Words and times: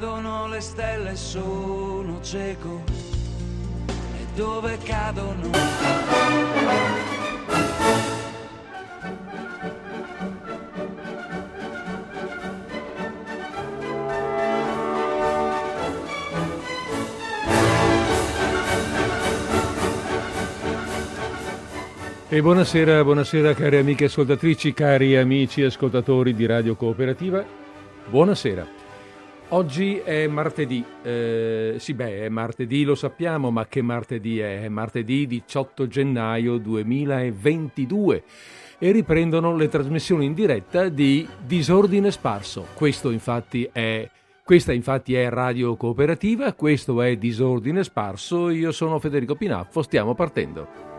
cadono 0.00 0.48
le 0.48 0.60
stelle 0.62 1.14
sono 1.14 2.22
cieco 2.22 2.82
e 3.86 4.26
dove 4.34 4.78
cadono 4.82 5.50
E 22.32 22.40
buonasera, 22.40 23.04
buonasera 23.04 23.52
cari 23.54 23.76
amiche 23.76 24.04
ascoltatrici, 24.06 24.72
cari 24.72 25.16
amici 25.16 25.62
ascoltatori 25.62 26.32
di 26.32 26.46
Radio 26.46 26.74
Cooperativa. 26.76 27.44
Buonasera. 28.08 28.79
Oggi 29.52 29.96
è 29.96 30.28
martedì, 30.28 30.84
eh, 31.02 31.74
sì 31.78 31.92
beh 31.92 32.26
è 32.26 32.28
martedì 32.28 32.84
lo 32.84 32.94
sappiamo, 32.94 33.50
ma 33.50 33.66
che 33.66 33.82
martedì 33.82 34.38
è? 34.38 34.62
È 34.62 34.68
martedì 34.68 35.26
18 35.26 35.88
gennaio 35.88 36.56
2022 36.58 38.22
e 38.78 38.92
riprendono 38.92 39.56
le 39.56 39.68
trasmissioni 39.68 40.26
in 40.26 40.34
diretta 40.34 40.88
di 40.88 41.26
Disordine 41.44 42.12
Sparso. 42.12 42.66
Questo 42.74 43.10
infatti 43.10 43.68
è, 43.72 44.08
questa 44.44 44.72
infatti 44.72 45.14
è 45.14 45.28
Radio 45.28 45.74
Cooperativa, 45.74 46.52
questo 46.52 47.02
è 47.02 47.16
Disordine 47.16 47.82
Sparso, 47.82 48.50
io 48.50 48.70
sono 48.70 49.00
Federico 49.00 49.34
Pinaffo, 49.34 49.82
stiamo 49.82 50.14
partendo. 50.14 50.89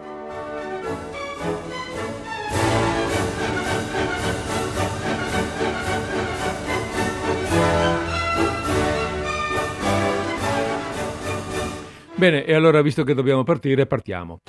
Bene, 12.22 12.46
e 12.46 12.54
allora 12.54 12.84
visto 12.84 13.04
che 13.04 13.16
dobbiamo 13.16 13.44
partire, 13.44 13.88
partiamo. 13.88 14.42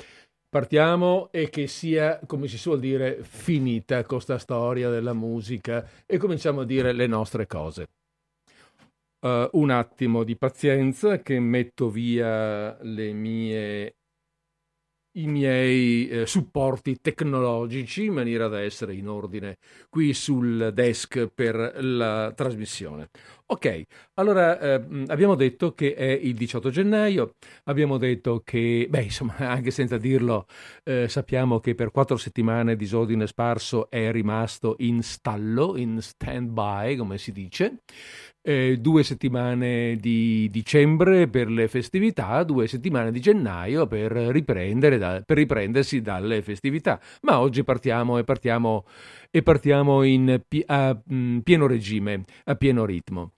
Partiamo 0.47 1.29
e 1.31 1.49
che 1.49 1.65
sia, 1.65 2.19
come 2.27 2.47
si 2.47 2.59
suol 2.59 2.79
dire, 2.79 3.23
finita 3.23 4.05
questa 4.05 4.37
storia 4.37 4.91
della 4.91 5.13
musica 5.13 5.89
e 6.05 6.19
cominciamo 6.19 6.61
a 6.61 6.65
dire 6.65 6.91
le 6.91 7.07
nostre 7.07 7.47
cose. 7.47 7.87
Uh, 9.21 9.49
un 9.53 9.71
attimo 9.71 10.23
di 10.23 10.35
pazienza 10.35 11.19
che 11.23 11.39
metto 11.39 11.89
via 11.89 12.77
mie 12.83 13.95
i 15.15 15.27
miei 15.27 16.07
eh, 16.07 16.25
supporti 16.25 16.99
tecnologici 16.99 18.05
in 18.05 18.13
maniera 18.13 18.47
da 18.47 18.61
essere 18.61 18.95
in 18.95 19.07
ordine 19.07 19.57
qui 19.89 20.13
sul 20.13 20.71
desk 20.73 21.27
per 21.27 21.83
la 21.83 22.31
trasmissione. 22.35 23.09
Ok, 23.53 23.83
allora 24.15 24.59
eh, 24.59 24.83
abbiamo 25.09 25.35
detto 25.35 25.75
che 25.75 25.93
è 25.93 26.05
il 26.09 26.33
18 26.33 26.71
gennaio, 26.71 27.35
abbiamo 27.65 27.99
detto 27.99 28.41
che, 28.43 28.87
beh 28.89 29.03
insomma 29.03 29.35
anche 29.47 29.69
senza 29.69 29.99
dirlo, 29.99 30.47
eh, 30.83 31.07
sappiamo 31.07 31.59
che 31.59 31.75
per 31.75 31.91
quattro 31.91 32.17
settimane 32.17 32.75
Disordine 32.75 33.27
Sparso 33.27 33.91
è 33.91 34.11
rimasto 34.11 34.75
in 34.79 35.03
stallo, 35.03 35.77
in 35.77 36.01
stand 36.01 36.49
by 36.49 36.95
come 36.95 37.19
si 37.19 37.31
dice, 37.31 37.81
eh, 38.43 38.77
due 38.79 39.03
settimane 39.03 39.95
di 39.95 40.49
dicembre 40.51 41.27
per 41.27 41.49
le 41.49 41.67
festività, 41.67 42.43
due 42.43 42.67
settimane 42.67 43.11
di 43.11 43.19
gennaio 43.21 43.87
per, 43.87 44.11
da, 44.11 45.21
per 45.25 45.37
riprendersi 45.37 46.01
dalle 46.01 46.41
festività. 46.41 46.99
Ma 47.21 47.39
oggi 47.39 47.63
partiamo 47.63 48.17
e 48.17 48.23
partiamo, 48.23 48.85
e 49.31 49.41
partiamo 49.41 50.03
in, 50.03 50.41
a, 50.65 51.01
mm, 51.13 51.39
pieno 51.39 51.67
regime, 51.67 52.25
a 52.45 52.55
pieno 52.55 52.85
ritmo. 52.85 53.31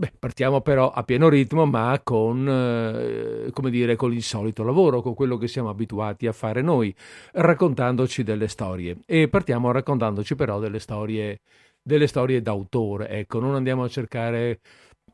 Beh, 0.00 0.12
partiamo 0.18 0.62
però 0.62 0.90
a 0.90 1.02
pieno 1.02 1.28
ritmo, 1.28 1.66
ma 1.66 2.00
con, 2.02 2.48
eh, 2.48 3.50
come 3.52 3.68
dire, 3.68 3.96
con 3.96 4.14
il 4.14 4.22
solito 4.22 4.62
lavoro, 4.62 5.02
con 5.02 5.12
quello 5.12 5.36
che 5.36 5.46
siamo 5.46 5.68
abituati 5.68 6.26
a 6.26 6.32
fare 6.32 6.62
noi, 6.62 6.94
raccontandoci 7.32 8.22
delle 8.22 8.48
storie. 8.48 8.96
E 9.04 9.28
partiamo 9.28 9.70
raccontandoci 9.72 10.34
però 10.36 10.58
delle 10.58 10.78
storie 10.78 11.40
delle 11.82 12.06
storie 12.06 12.40
d'autore. 12.40 13.08
Ecco, 13.10 13.40
non 13.40 13.54
andiamo 13.54 13.84
a 13.84 13.88
cercare 13.88 14.60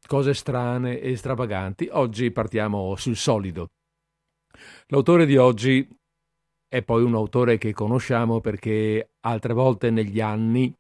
cose 0.06 0.34
strane 0.34 1.00
e 1.00 1.16
stravaganti. 1.16 1.88
Oggi 1.91 2.30
partiamo 2.30 2.94
sul 2.94 3.16
solido. 3.16 3.70
L'autore 4.88 5.26
di 5.26 5.36
oggi 5.36 5.88
è 6.69 6.82
poi 6.82 7.02
un 7.02 7.14
autore 7.14 7.58
che 7.58 7.72
conosciamo 7.72 8.41
perché 8.41 9.10
altre 9.20 9.52
volte 9.52 9.91
negli 9.91 10.20
anni 10.20 10.72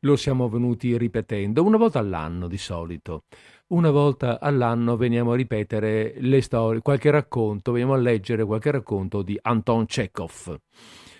lo 0.00 0.16
siamo 0.16 0.48
venuti 0.48 0.96
ripetendo, 0.96 1.62
una 1.62 1.76
volta 1.76 1.98
all'anno 1.98 2.48
di 2.48 2.58
solito. 2.58 3.22
Una 3.66 3.90
volta 3.90 4.40
all'anno 4.40 4.94
veniamo 4.98 5.32
a 5.32 5.36
ripetere 5.36 6.16
le 6.18 6.42
storie, 6.42 6.82
qualche 6.82 7.10
racconto, 7.10 7.72
veniamo 7.72 7.94
a 7.94 7.96
leggere 7.96 8.44
qualche 8.44 8.70
racconto 8.70 9.22
di 9.22 9.38
Anton 9.40 9.86
Chekhov. 9.86 10.60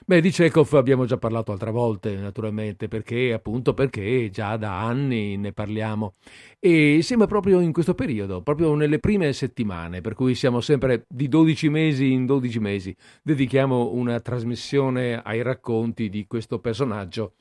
Beh, 0.04 0.20
di 0.20 0.28
Chekhov 0.30 0.74
abbiamo 0.74 1.06
già 1.06 1.16
parlato 1.16 1.52
altre 1.52 1.70
volte, 1.70 2.14
naturalmente, 2.16 2.86
perché 2.86 3.32
appunto 3.32 3.72
perché 3.72 4.28
già 4.30 4.58
da 4.58 4.78
anni 4.82 5.38
ne 5.38 5.54
parliamo. 5.54 6.16
E 6.58 7.00
sembra 7.00 7.26
proprio 7.26 7.60
in 7.60 7.72
questo 7.72 7.94
periodo, 7.94 8.42
proprio 8.42 8.74
nelle 8.74 8.98
prime 8.98 9.32
settimane, 9.32 10.02
per 10.02 10.12
cui 10.12 10.34
siamo 10.34 10.60
sempre 10.60 11.06
di 11.08 11.28
12 11.28 11.70
mesi 11.70 12.12
in 12.12 12.26
12 12.26 12.60
mesi, 12.60 12.94
dedichiamo 13.22 13.94
una 13.94 14.20
trasmissione 14.20 15.18
ai 15.22 15.40
racconti 15.40 16.10
di 16.10 16.26
questo 16.26 16.58
personaggio 16.58 17.36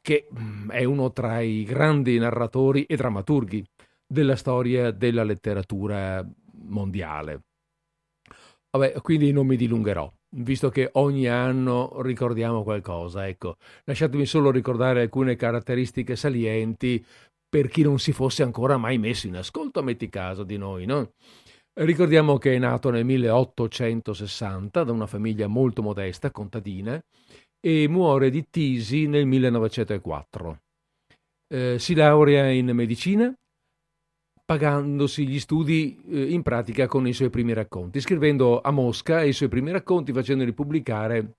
che 0.00 0.28
mm, 0.32 0.70
è 0.70 0.84
uno 0.84 1.12
tra 1.12 1.40
i 1.40 1.64
grandi 1.64 2.16
narratori 2.16 2.84
e 2.84 2.94
drammaturghi 2.94 3.64
della 4.06 4.36
storia 4.36 4.90
della 4.90 5.24
letteratura 5.24 6.26
mondiale. 6.62 7.42
Vabbè, 8.70 9.00
quindi 9.00 9.32
non 9.32 9.46
mi 9.46 9.56
dilungherò 9.56 10.12
visto 10.36 10.68
che 10.70 10.90
ogni 10.94 11.28
anno 11.28 12.00
ricordiamo 12.02 12.62
qualcosa. 12.62 13.26
Ecco, 13.26 13.56
lasciatemi 13.84 14.26
solo 14.26 14.50
ricordare 14.50 15.02
alcune 15.02 15.36
caratteristiche 15.36 16.16
salienti 16.16 17.04
per 17.48 17.68
chi 17.68 17.82
non 17.82 17.98
si 17.98 18.12
fosse 18.12 18.42
ancora 18.42 18.76
mai 18.76 18.98
messo 18.98 19.26
in 19.26 19.36
ascolto, 19.36 19.82
metti 19.82 20.08
caso 20.08 20.42
di 20.42 20.56
noi, 20.56 20.84
no? 20.84 21.12
Ricordiamo 21.78 22.38
che 22.38 22.54
è 22.54 22.58
nato 22.58 22.90
nel 22.90 23.04
1860 23.04 24.82
da 24.82 24.92
una 24.92 25.06
famiglia 25.06 25.46
molto 25.46 25.82
modesta, 25.82 26.30
contadina, 26.30 27.00
e 27.60 27.86
muore 27.88 28.30
di 28.30 28.46
tisi 28.50 29.06
nel 29.06 29.26
1904. 29.26 30.60
Eh, 31.48 31.78
si 31.78 31.94
laurea 31.94 32.50
in 32.50 32.70
medicina 32.70 33.32
pagandosi 34.46 35.26
gli 35.26 35.40
studi 35.40 36.00
eh, 36.08 36.32
in 36.32 36.42
pratica 36.42 36.86
con 36.86 37.06
i 37.06 37.12
suoi 37.12 37.30
primi 37.30 37.52
racconti, 37.52 38.00
scrivendo 38.00 38.60
a 38.60 38.70
Mosca 38.70 39.22
i 39.22 39.32
suoi 39.32 39.48
primi 39.48 39.72
racconti, 39.72 40.12
facendoli 40.12 40.52
pubblicare 40.54 41.32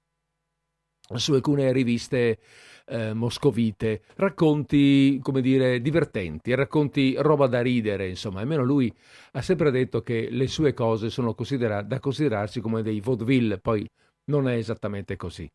su 1.16 1.32
alcune 1.32 1.72
riviste 1.72 2.38
eh, 2.86 3.14
moscovite, 3.14 4.02
racconti, 4.16 5.20
come 5.22 5.42
dire, 5.42 5.80
divertenti, 5.80 6.54
racconti 6.54 7.16
roba 7.18 7.48
da 7.48 7.62
ridere, 7.62 8.10
insomma, 8.10 8.42
almeno 8.42 8.64
lui 8.64 8.94
ha 9.32 9.42
sempre 9.42 9.72
detto 9.72 10.02
che 10.02 10.28
le 10.30 10.48
sue 10.48 10.74
cose 10.74 11.10
sono 11.10 11.34
considera- 11.34 11.82
da 11.82 12.00
considerarsi 12.00 12.60
come 12.60 12.82
dei 12.82 13.00
vaudeville, 13.00 13.58
poi 13.58 13.88
non 14.26 14.50
è 14.50 14.56
esattamente 14.56 15.16
così. 15.16 15.50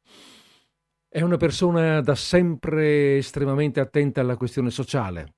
È 1.07 1.21
una 1.21 1.37
persona 1.37 2.01
da 2.01 2.15
sempre 2.15 3.19
estremamente 3.19 3.81
attenta 3.81 4.23
alla 4.23 4.37
questione 4.37 4.71
sociale, 4.71 5.35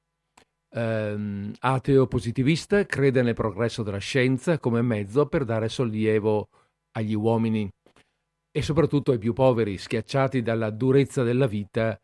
ehm, 0.74 1.52
ateo 1.60 2.06
positivista, 2.06 2.84
crede 2.84 3.22
nel 3.22 3.34
progresso 3.34 3.82
della 3.82 3.98
scienza 3.98 4.58
come 4.58 4.82
mezzo 4.82 5.26
per 5.26 5.44
dare 5.44 5.68
sollievo 5.68 6.48
agli 6.92 7.14
uomini 7.14 7.70
e 8.50 8.62
soprattutto 8.62 9.12
ai 9.12 9.18
più 9.18 9.32
poveri, 9.32 9.78
schiacciati 9.78 10.42
dalla 10.42 10.70
durezza 10.70 11.22
della 11.22 11.46
vita 11.46 11.98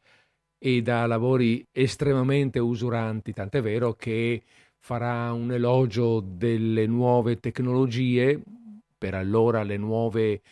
e 0.58 0.82
da 0.82 1.06
lavori 1.06 1.64
estremamente 1.72 2.58
usuranti, 2.58 3.32
tant'è 3.32 3.62
vero 3.62 3.94
che 3.94 4.42
farà 4.78 5.32
un 5.32 5.52
elogio 5.52 6.20
delle 6.20 6.86
nuove 6.86 7.38
tecnologie, 7.38 8.42
per 8.98 9.14
allora 9.14 9.62
le 9.62 9.76
nuove 9.76 10.42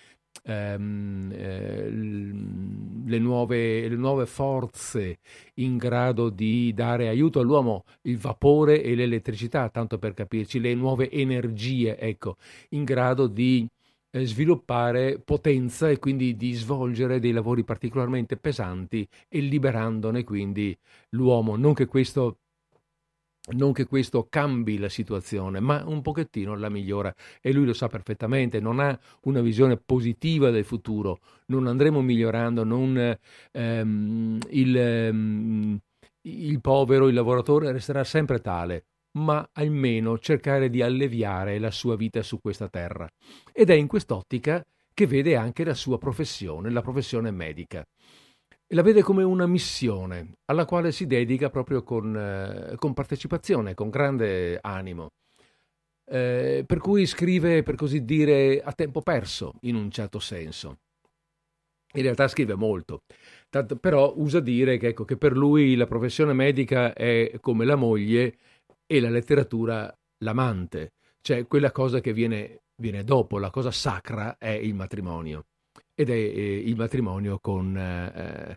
ehm, 0.48 1.30
eh, 1.34 1.90
le, 1.90 3.18
nuove, 3.18 3.88
le 3.88 3.96
nuove 3.96 4.26
forze 4.26 5.18
in 5.54 5.76
grado 5.76 6.30
di 6.30 6.72
dare 6.74 7.08
aiuto 7.08 7.40
all'uomo, 7.40 7.84
il 8.02 8.18
vapore 8.18 8.82
e 8.82 8.94
l'elettricità, 8.94 9.68
tanto 9.68 9.98
per 9.98 10.14
capirci, 10.14 10.58
le 10.60 10.74
nuove 10.74 11.10
energie, 11.10 11.98
ecco, 11.98 12.36
in 12.70 12.84
grado 12.84 13.26
di 13.26 13.66
eh, 14.10 14.24
sviluppare 14.24 15.18
potenza 15.20 15.90
e 15.90 15.98
quindi 15.98 16.34
di 16.36 16.52
svolgere 16.54 17.20
dei 17.20 17.32
lavori 17.32 17.62
particolarmente 17.64 18.36
pesanti 18.36 19.06
e 19.28 19.40
liberandone 19.40 20.24
quindi 20.24 20.76
l'uomo. 21.10 21.56
Non 21.56 21.74
che 21.74 21.86
questo 21.86 22.38
non 23.52 23.72
che 23.72 23.86
questo 23.86 24.26
cambi 24.28 24.78
la 24.78 24.88
situazione, 24.88 25.60
ma 25.60 25.82
un 25.86 26.02
pochettino 26.02 26.56
la 26.56 26.68
migliora 26.68 27.14
e 27.40 27.52
lui 27.52 27.66
lo 27.66 27.72
sa 27.72 27.88
perfettamente, 27.88 28.60
non 28.60 28.80
ha 28.80 28.98
una 29.22 29.40
visione 29.40 29.76
positiva 29.76 30.50
del 30.50 30.64
futuro, 30.64 31.20
non 31.46 31.66
andremo 31.66 32.00
migliorando, 32.00 32.64
non, 32.64 33.16
ehm, 33.52 34.38
il, 34.50 34.76
ehm, 34.76 35.78
il 36.22 36.60
povero, 36.60 37.08
il 37.08 37.14
lavoratore 37.14 37.72
resterà 37.72 38.04
sempre 38.04 38.40
tale, 38.40 38.84
ma 39.12 39.48
almeno 39.52 40.18
cercare 40.18 40.68
di 40.68 40.82
alleviare 40.82 41.58
la 41.58 41.70
sua 41.70 41.96
vita 41.96 42.22
su 42.22 42.40
questa 42.40 42.68
terra. 42.68 43.08
Ed 43.52 43.70
è 43.70 43.74
in 43.74 43.86
quest'ottica 43.86 44.64
che 44.92 45.06
vede 45.06 45.36
anche 45.36 45.64
la 45.64 45.74
sua 45.74 45.98
professione, 45.98 46.70
la 46.70 46.82
professione 46.82 47.30
medica. 47.30 47.86
E 48.70 48.74
la 48.74 48.82
vede 48.82 49.00
come 49.02 49.22
una 49.22 49.46
missione 49.46 50.34
alla 50.44 50.66
quale 50.66 50.92
si 50.92 51.06
dedica 51.06 51.48
proprio 51.48 51.82
con, 51.82 52.14
eh, 52.14 52.76
con 52.76 52.92
partecipazione, 52.92 53.72
con 53.72 53.88
grande 53.88 54.58
animo. 54.60 55.08
Eh, 56.04 56.64
per 56.66 56.78
cui 56.78 57.06
scrive, 57.06 57.62
per 57.62 57.76
così 57.76 58.04
dire, 58.04 58.60
a 58.60 58.72
tempo 58.72 59.00
perso, 59.00 59.54
in 59.62 59.74
un 59.74 59.90
certo 59.90 60.18
senso. 60.18 60.80
In 61.94 62.02
realtà 62.02 62.28
scrive 62.28 62.54
molto, 62.54 63.00
Tanto, 63.48 63.76
però 63.76 64.12
usa 64.16 64.40
dire 64.40 64.76
che, 64.76 64.88
ecco, 64.88 65.06
che 65.06 65.16
per 65.16 65.34
lui 65.34 65.74
la 65.74 65.86
professione 65.86 66.34
medica 66.34 66.92
è 66.92 67.38
come 67.40 67.64
la 67.64 67.76
moglie 67.76 68.36
e 68.86 69.00
la 69.00 69.08
letteratura 69.08 69.90
l'amante, 70.24 70.92
cioè 71.22 71.46
quella 71.46 71.72
cosa 71.72 72.00
che 72.00 72.12
viene, 72.12 72.64
viene 72.76 73.02
dopo, 73.04 73.38
la 73.38 73.48
cosa 73.48 73.70
sacra 73.70 74.36
è 74.36 74.50
il 74.50 74.74
matrimonio 74.74 75.46
ed 75.98 76.10
è 76.10 76.12
eh, 76.12 76.58
il 76.58 76.76
matrimonio 76.76 77.40
con, 77.40 77.76
eh, 77.76 78.56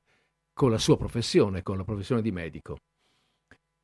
con, 0.53 0.69
la 0.69 0.77
sua 0.77 0.95
professione, 0.95 1.63
con 1.63 1.75
la 1.75 1.83
professione 1.83 2.21
di 2.21 2.31
medico. 2.31 2.77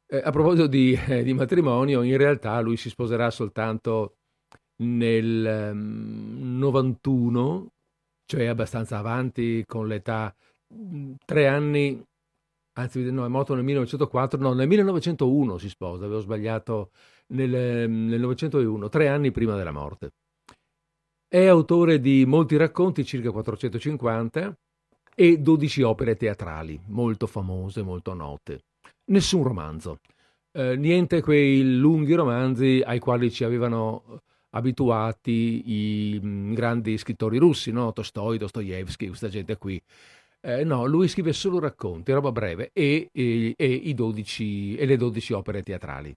Eh, 0.06 0.22
a 0.24 0.30
proposito 0.30 0.68
di, 0.68 0.94
eh, 0.94 1.24
di, 1.24 1.34
matrimonio, 1.34 2.04
in 2.04 2.18
realtà 2.18 2.60
lui 2.60 2.78
si 2.78 2.90
sposerà 2.90 3.32
soltanto 3.32 4.18
nel 4.84 5.72
um, 5.72 6.60
91, 6.60 7.72
cioè 8.28 8.46
abbastanza 8.46 9.00
avanti 9.00 9.64
con 9.66 9.88
l'età, 9.88 10.32
mm, 10.72 11.14
tre 11.26 11.48
anni, 11.48 12.00
anzi 12.74 13.10
no, 13.12 13.26
è 13.26 13.28
morto 13.28 13.56
nel 13.56 13.64
1904, 13.64 14.40
no, 14.40 14.54
nel 14.54 14.68
1901 14.68 15.58
si 15.58 15.70
sposa, 15.70 16.06
avevo 16.06 16.20
sbagliato, 16.20 16.92
nel, 17.30 17.50
nel 17.50 17.90
1901, 17.90 18.88
tre 18.90 19.08
anni 19.08 19.32
prima 19.32 19.56
della 19.56 19.72
morte. 19.72 20.12
È 21.30 21.46
autore 21.46 22.00
di 22.00 22.26
molti 22.26 22.56
racconti, 22.56 23.04
circa 23.04 23.32
450, 23.32 24.58
e 25.14 25.40
12 25.40 25.82
opere 25.82 26.16
teatrali, 26.16 26.80
molto 26.86 27.28
famose, 27.28 27.82
molto 27.82 28.14
note. 28.14 28.62
Nessun 29.06 29.44
romanzo. 29.44 30.00
Eh, 30.54 30.78
niente 30.78 31.22
quei 31.22 31.76
lunghi 31.76 32.14
romanzi 32.14 32.82
ai 32.86 33.00
quali 33.00 33.30
ci 33.30 33.44
avevano 33.44 34.22
abituati 34.52 35.64
i 35.66 36.22
mm, 36.24 36.54
grandi 36.54 36.98
scrittori 36.98 37.38
russi, 37.40 37.72
no? 37.72 37.92
Tolstoi, 37.92 38.38
Dostoevsky, 38.38 39.08
questa 39.08 39.28
gente 39.28 39.58
qui. 39.58 39.82
Eh, 40.40 40.64
no, 40.64 40.86
lui 40.86 41.10
scrive 41.10 41.34
solo 41.34 41.60
racconti, 41.60 42.12
roba 42.14 42.32
breve, 42.32 42.70
e, 42.72 43.10
e, 43.12 43.54
e, 43.58 43.94
12, 43.94 44.78
e 44.78 44.86
le 44.86 44.96
12 44.96 45.34
opere 45.34 45.62
teatrali. 45.62 46.16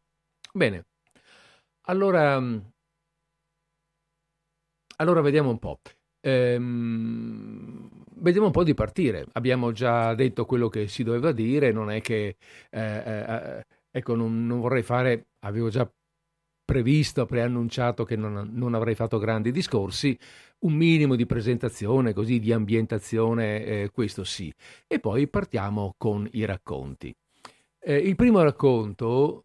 Bene, 0.53 0.85
allora, 1.87 2.39
mm, 2.39 2.59
allora 5.01 5.21
vediamo 5.23 5.51
un 5.51 5.59
po'. 5.59 5.81
Ehm, 6.21 7.89
vediamo 8.17 8.47
un 8.47 8.53
po' 8.53 8.65
di 8.65 8.75
partire. 8.75 9.27
Abbiamo 9.33 9.73
già 9.73 10.15
detto 10.15 10.45
quello 10.45 10.69
che 10.69 10.89
si 10.89 11.03
doveva 11.03 11.33
dire, 11.33 11.73
non 11.73 11.91
è 11.91 12.01
che... 12.01 12.37
Eh, 12.71 12.81
eh, 12.81 13.67
ecco, 13.91 14.15
non, 14.15 14.47
non 14.47 14.61
vorrei 14.61 14.83
fare... 14.83 15.29
Avevo 15.41 15.71
già 15.71 15.91
previsto, 16.65 17.27
preannunciato 17.27 18.05
che 18.05 18.15
non, 18.15 18.49
non, 18.53 18.75
avrei 18.75 18.95
fatto 18.95 19.19
grandi 19.19 19.51
discorsi, 19.51 20.17
un 20.61 20.75
minimo 20.75 21.17
di 21.17 21.27
presentazione, 21.27 22.13
così 22.13 22.39
di 22.39 22.53
ambientazione, 22.53 23.65
eh, 23.65 23.91
questo 23.93 24.23
sì. 24.23 24.53
E 24.87 25.01
poi 25.01 25.27
partiamo 25.27 25.95
con 25.99 26.29
i 26.33 26.45
racconti. 26.45 27.13
Eh, 27.81 27.97
il 27.97 28.15
primo 28.15 28.43
racconto, 28.43 29.43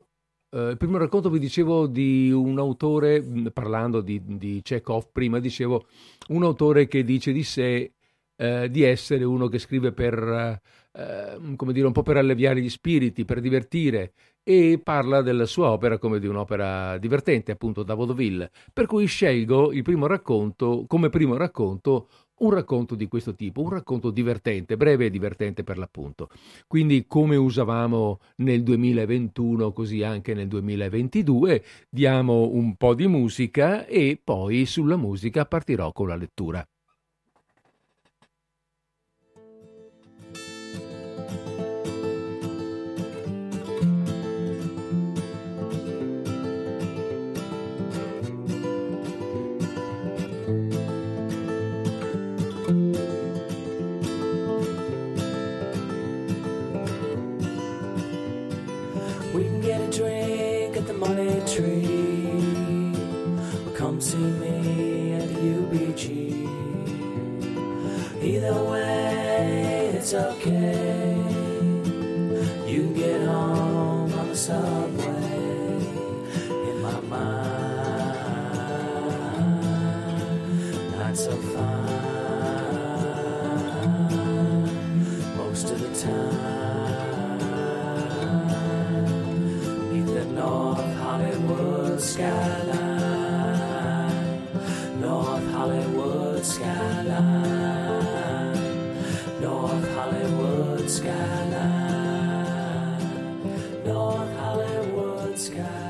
eh, 0.55 0.69
il 0.69 0.77
primo 0.77 0.97
racconto 0.97 1.29
vi 1.29 1.39
dicevo 1.39 1.85
di 1.85 2.31
un 2.31 2.57
autore, 2.59 3.21
parlando 3.51 3.99
di, 3.99 4.21
di 4.23 4.61
Chekhov, 4.63 5.09
prima 5.11 5.39
dicevo 5.39 5.85
un 6.29 6.43
autore 6.43 6.87
che 6.87 7.03
dice 7.03 7.33
di 7.33 7.43
sé 7.43 7.91
eh, 8.37 8.69
di 8.69 8.83
essere 8.83 9.23
uno 9.25 9.47
che 9.47 9.59
scrive 9.59 9.91
per, 9.91 10.61
eh, 10.93 11.55
come 11.55 11.73
dire, 11.73 11.87
un 11.87 11.91
po' 11.91 12.03
per 12.03 12.17
alleviare 12.17 12.61
gli 12.61 12.69
spiriti, 12.69 13.25
per 13.25 13.41
divertire, 13.41 14.13
e 14.43 14.79
parla 14.81 15.21
della 15.21 15.45
sua 15.45 15.71
opera 15.71 15.97
come 15.97 16.19
di 16.19 16.27
un'opera 16.27 16.97
divertente, 16.99 17.51
appunto 17.51 17.83
da 17.83 17.93
vaudeville. 17.93 18.51
Per 18.71 18.85
cui 18.85 19.07
scelgo 19.07 19.73
il 19.73 19.83
primo 19.83 20.07
racconto, 20.07 20.85
come 20.87 21.09
primo 21.09 21.35
racconto, 21.35 22.07
un 22.39 22.51
racconto 22.51 22.95
di 22.95 23.07
questo 23.07 23.33
tipo, 23.33 23.61
un 23.61 23.69
racconto 23.69 24.11
divertente, 24.11 24.77
breve 24.77 25.05
e 25.05 25.09
divertente 25.09 25.63
per 25.63 25.77
l'appunto. 25.77 26.29
Quindi 26.67 27.05
come 27.07 27.35
usavamo 27.35 28.19
nel 28.37 28.63
2021, 28.63 29.71
così 29.71 30.03
anche 30.03 30.33
nel 30.33 30.47
2022, 30.47 31.63
diamo 31.89 32.49
un 32.49 32.75
po' 32.75 32.93
di 32.93 33.07
musica 33.07 33.85
e 33.85 34.19
poi 34.21 34.65
sulla 34.65 34.97
musica 34.97 35.45
partirò 35.45 35.91
con 35.91 36.07
la 36.07 36.15
lettura. 36.15 36.65
the 90.15 90.25
North 90.25 90.93
Hollywood 90.97 91.99
skyline. 91.99 92.71
North 95.01 95.51
Hollywood 95.51 96.45
skyline. 96.45 97.15
North 99.41 99.93
Hollywood 99.95 100.89
skyline. 100.89 102.25
North 103.85 104.37
Hollywood 104.39 105.37
skyline. 105.37 105.85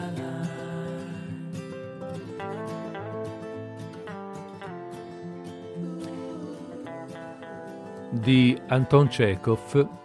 di 8.12 8.58
Anton 8.70 9.08
Chekhov 9.10 10.05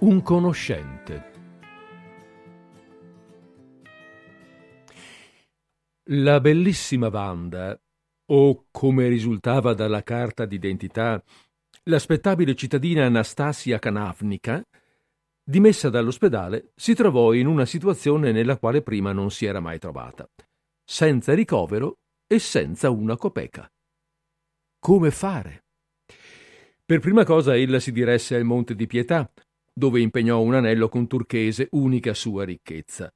Un 0.00 0.22
conoscente. 0.22 1.32
La 6.10 6.38
bellissima 6.38 7.08
Wanda, 7.08 7.76
o 8.26 8.66
come 8.70 9.08
risultava 9.08 9.74
dalla 9.74 10.04
carta 10.04 10.46
d'identità, 10.46 11.20
l'aspettabile 11.84 12.54
cittadina 12.54 13.06
Anastasia 13.06 13.80
Kanavnica, 13.80 14.64
dimessa 15.42 15.90
dall'ospedale, 15.90 16.70
si 16.76 16.94
trovò 16.94 17.32
in 17.32 17.48
una 17.48 17.64
situazione 17.64 18.30
nella 18.30 18.56
quale 18.56 18.82
prima 18.82 19.10
non 19.10 19.32
si 19.32 19.46
era 19.46 19.58
mai 19.58 19.80
trovata, 19.80 20.30
senza 20.84 21.34
ricovero 21.34 21.98
e 22.28 22.38
senza 22.38 22.88
una 22.90 23.16
copeca. 23.16 23.68
Come 24.78 25.10
fare? 25.10 25.64
Per 26.84 27.00
prima 27.00 27.24
cosa 27.24 27.56
ella 27.56 27.80
si 27.80 27.90
diresse 27.90 28.36
al 28.36 28.44
Monte 28.44 28.76
di 28.76 28.86
Pietà, 28.86 29.28
dove 29.78 30.00
impegnò 30.00 30.40
un 30.40 30.54
anello 30.54 30.88
con 30.88 31.06
turchese, 31.06 31.68
unica 31.70 32.12
sua 32.12 32.44
ricchezza. 32.44 33.10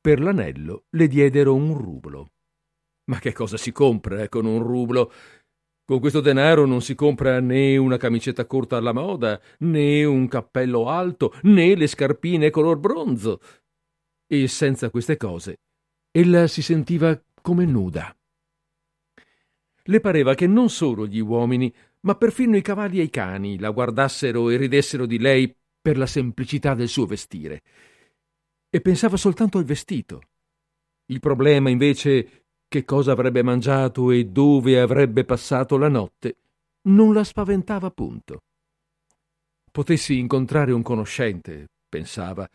Per 0.00 0.20
l'anello 0.20 0.84
le 0.90 1.08
diedero 1.08 1.54
un 1.54 1.76
rublo. 1.76 2.32
Ma 3.06 3.18
che 3.18 3.32
cosa 3.32 3.56
si 3.56 3.72
compra 3.72 4.22
eh, 4.22 4.28
con 4.28 4.44
un 4.44 4.62
rublo? 4.62 5.10
Con 5.84 5.98
questo 6.00 6.20
denaro 6.20 6.66
non 6.66 6.82
si 6.82 6.94
compra 6.94 7.40
né 7.40 7.78
una 7.78 7.96
camicetta 7.96 8.44
corta 8.44 8.76
alla 8.76 8.92
moda, 8.92 9.40
né 9.60 10.04
un 10.04 10.28
cappello 10.28 10.88
alto, 10.88 11.32
né 11.44 11.74
le 11.74 11.86
scarpine 11.86 12.50
color 12.50 12.76
bronzo. 12.78 13.40
E 14.26 14.46
senza 14.46 14.90
queste 14.90 15.16
cose, 15.16 15.60
ella 16.10 16.46
si 16.46 16.60
sentiva 16.60 17.18
come 17.40 17.64
nuda. 17.64 18.14
Le 19.84 20.00
pareva 20.00 20.34
che 20.34 20.46
non 20.46 20.68
solo 20.68 21.06
gli 21.06 21.20
uomini, 21.20 21.74
ma 22.00 22.14
perfino 22.14 22.56
i 22.56 22.62
cavalli 22.62 23.00
e 23.00 23.04
i 23.04 23.10
cani 23.10 23.58
la 23.58 23.70
guardassero 23.70 24.50
e 24.50 24.56
ridessero 24.58 25.06
di 25.06 25.18
lei 25.18 25.57
per 25.88 25.96
la 25.96 26.04
semplicità 26.04 26.74
del 26.74 26.88
suo 26.88 27.06
vestire. 27.06 27.62
e 28.68 28.82
pensava 28.82 29.16
soltanto 29.16 29.56
al 29.56 29.64
vestito. 29.64 30.20
Il 31.06 31.20
problema, 31.20 31.70
invece, 31.70 32.44
che 32.68 32.84
cosa 32.84 33.12
avrebbe 33.12 33.42
mangiato 33.42 34.10
e 34.10 34.26
dove 34.26 34.78
avrebbe 34.78 35.24
passato 35.24 35.78
la 35.78 35.88
notte, 35.88 36.36
non 36.82 37.14
la 37.14 37.24
spaventava 37.24 37.90
punto. 37.90 38.42
Potessi 39.72 40.18
incontrare 40.18 40.72
un 40.72 40.82
conoscente, 40.82 41.68
pensava, 41.88 42.46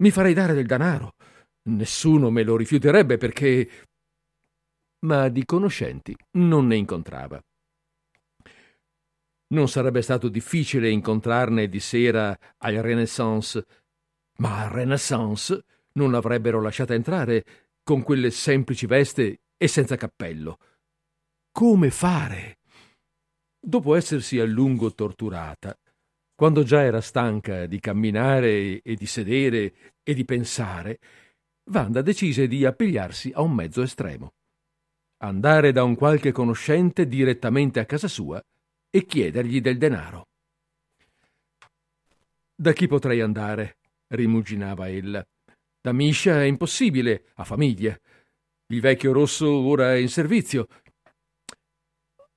mi 0.00 0.10
farei 0.10 0.34
dare 0.34 0.52
del 0.52 0.66
denaro. 0.66 1.14
Nessuno 1.62 2.28
me 2.28 2.42
lo 2.42 2.58
rifiuterebbe 2.58 3.16
perché... 3.16 3.70
Ma 5.06 5.30
di 5.30 5.46
conoscenti 5.46 6.14
non 6.32 6.66
ne 6.66 6.76
incontrava. 6.76 7.42
Non 9.54 9.68
sarebbe 9.68 10.02
stato 10.02 10.28
difficile 10.28 10.90
incontrarne 10.90 11.68
di 11.68 11.78
sera 11.78 12.36
al 12.58 12.74
Renaissance, 12.74 13.64
ma 14.38 14.64
al 14.64 14.70
Renaissance 14.70 15.64
non 15.92 16.10
l'avrebbero 16.10 16.60
lasciata 16.60 16.92
entrare 16.92 17.44
con 17.84 18.02
quelle 18.02 18.32
semplici 18.32 18.86
veste 18.86 19.42
e 19.56 19.68
senza 19.68 19.94
cappello. 19.94 20.58
Come 21.52 21.90
fare? 21.90 22.58
Dopo 23.60 23.94
essersi 23.94 24.40
a 24.40 24.44
lungo 24.44 24.92
torturata, 24.92 25.78
quando 26.34 26.64
già 26.64 26.82
era 26.82 27.00
stanca 27.00 27.66
di 27.66 27.78
camminare 27.78 28.82
e 28.82 28.96
di 28.96 29.06
sedere 29.06 29.72
e 30.02 30.14
di 30.14 30.24
pensare, 30.24 30.98
Wanda 31.70 32.02
decise 32.02 32.48
di 32.48 32.64
appigliarsi 32.64 33.30
a 33.32 33.42
un 33.42 33.54
mezzo 33.54 33.82
estremo. 33.82 34.32
Andare 35.18 35.70
da 35.70 35.84
un 35.84 35.94
qualche 35.94 36.32
conoscente 36.32 37.06
direttamente 37.06 37.78
a 37.78 37.84
casa 37.84 38.08
sua 38.08 38.44
e 38.94 39.06
chiedergli 39.06 39.60
del 39.60 39.76
denaro. 39.76 40.28
Da 42.54 42.72
chi 42.72 42.86
potrei 42.86 43.20
andare? 43.20 43.78
rimuginava 44.14 44.88
ella. 44.88 45.26
Da 45.80 45.90
Miscia 45.90 46.40
è 46.40 46.44
impossibile, 46.44 47.24
ha 47.34 47.42
famiglia. 47.42 47.98
Il 48.68 48.80
vecchio 48.80 49.12
rosso 49.12 49.50
ora 49.50 49.94
è 49.94 49.96
in 49.96 50.08
servizio. 50.08 50.68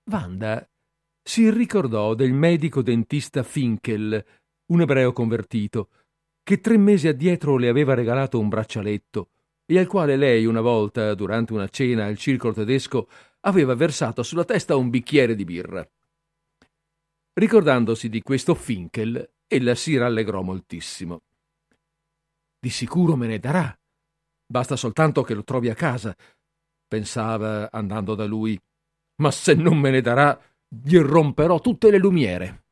Wanda 0.05 0.67
si 1.21 1.47
ricordò 1.51 2.15
del 2.15 2.33
medico 2.33 2.81
dentista 2.81 3.43
Finkel, 3.43 4.25
un 4.71 4.81
ebreo 4.81 5.13
convertito, 5.13 5.89
che 6.41 6.59
tre 6.59 6.77
mesi 6.77 7.07
addietro 7.07 7.57
le 7.57 7.67
aveva 7.67 7.93
regalato 7.93 8.39
un 8.39 8.49
braccialetto 8.49 9.29
e 9.63 9.77
al 9.77 9.85
quale 9.85 10.15
lei 10.15 10.47
una 10.47 10.61
volta, 10.61 11.13
durante 11.13 11.53
una 11.53 11.67
cena 11.67 12.05
al 12.05 12.17
circolo 12.17 12.53
tedesco, 12.53 13.07
aveva 13.41 13.75
versato 13.75 14.23
sulla 14.23 14.43
testa 14.43 14.75
un 14.75 14.89
bicchiere 14.89 15.35
di 15.35 15.43
birra. 15.43 15.87
Ricordandosi 17.38 18.10
di 18.10 18.24
questo 18.24 18.56
Finkel, 18.56 19.34
ella 19.46 19.75
si 19.75 19.96
rallegrò 19.96 20.41
moltissimo. 20.41 21.22
Di 22.58 22.72
sicuro 22.72 23.15
me 23.15 23.27
ne 23.27 23.38
darà. 23.38 23.79
Basta 24.44 24.75
soltanto 24.75 25.22
che 25.22 25.36
lo 25.36 25.44
trovi 25.44 25.70
a 25.70 25.75
casa, 25.75 26.15
pensava 26.88 27.70
andando 27.72 28.15
da 28.15 28.25
lui. 28.25 28.60
Ma 29.17 29.29
se 29.29 29.53
non 29.53 29.77
me 29.77 29.91
ne 29.91 30.01
darà, 30.01 30.36
gli 30.67 30.98
romperò 30.98 31.60
tutte 31.60 31.91
le 31.91 32.00
lumiere. 32.00 32.63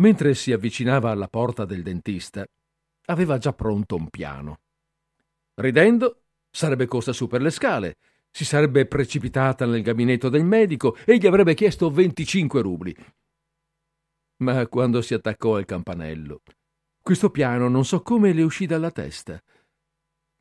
Mentre 0.00 0.34
si 0.34 0.50
avvicinava 0.50 1.12
alla 1.12 1.28
porta 1.28 1.64
del 1.64 1.84
dentista, 1.84 2.44
aveva 3.04 3.38
già 3.38 3.52
pronto 3.52 3.94
un 3.94 4.08
piano. 4.08 4.58
Ridendo, 5.54 6.24
sarebbe 6.50 6.86
corsa 6.86 7.12
su 7.12 7.28
per 7.28 7.42
le 7.42 7.50
scale 7.50 7.98
si 8.32 8.46
sarebbe 8.46 8.86
precipitata 8.86 9.66
nel 9.66 9.82
gabinetto 9.82 10.30
del 10.30 10.44
medico 10.44 10.96
e 11.04 11.18
gli 11.18 11.26
avrebbe 11.26 11.54
chiesto 11.54 11.90
25 11.90 12.62
rubli. 12.62 12.96
Ma 14.42 14.66
quando 14.66 15.02
si 15.02 15.12
attaccò 15.12 15.56
al 15.56 15.66
campanello, 15.66 16.40
questo 17.00 17.30
piano 17.30 17.68
non 17.68 17.84
so 17.84 18.00
come 18.00 18.32
le 18.32 18.42
uscì 18.42 18.64
dalla 18.66 18.90
testa. 18.90 19.40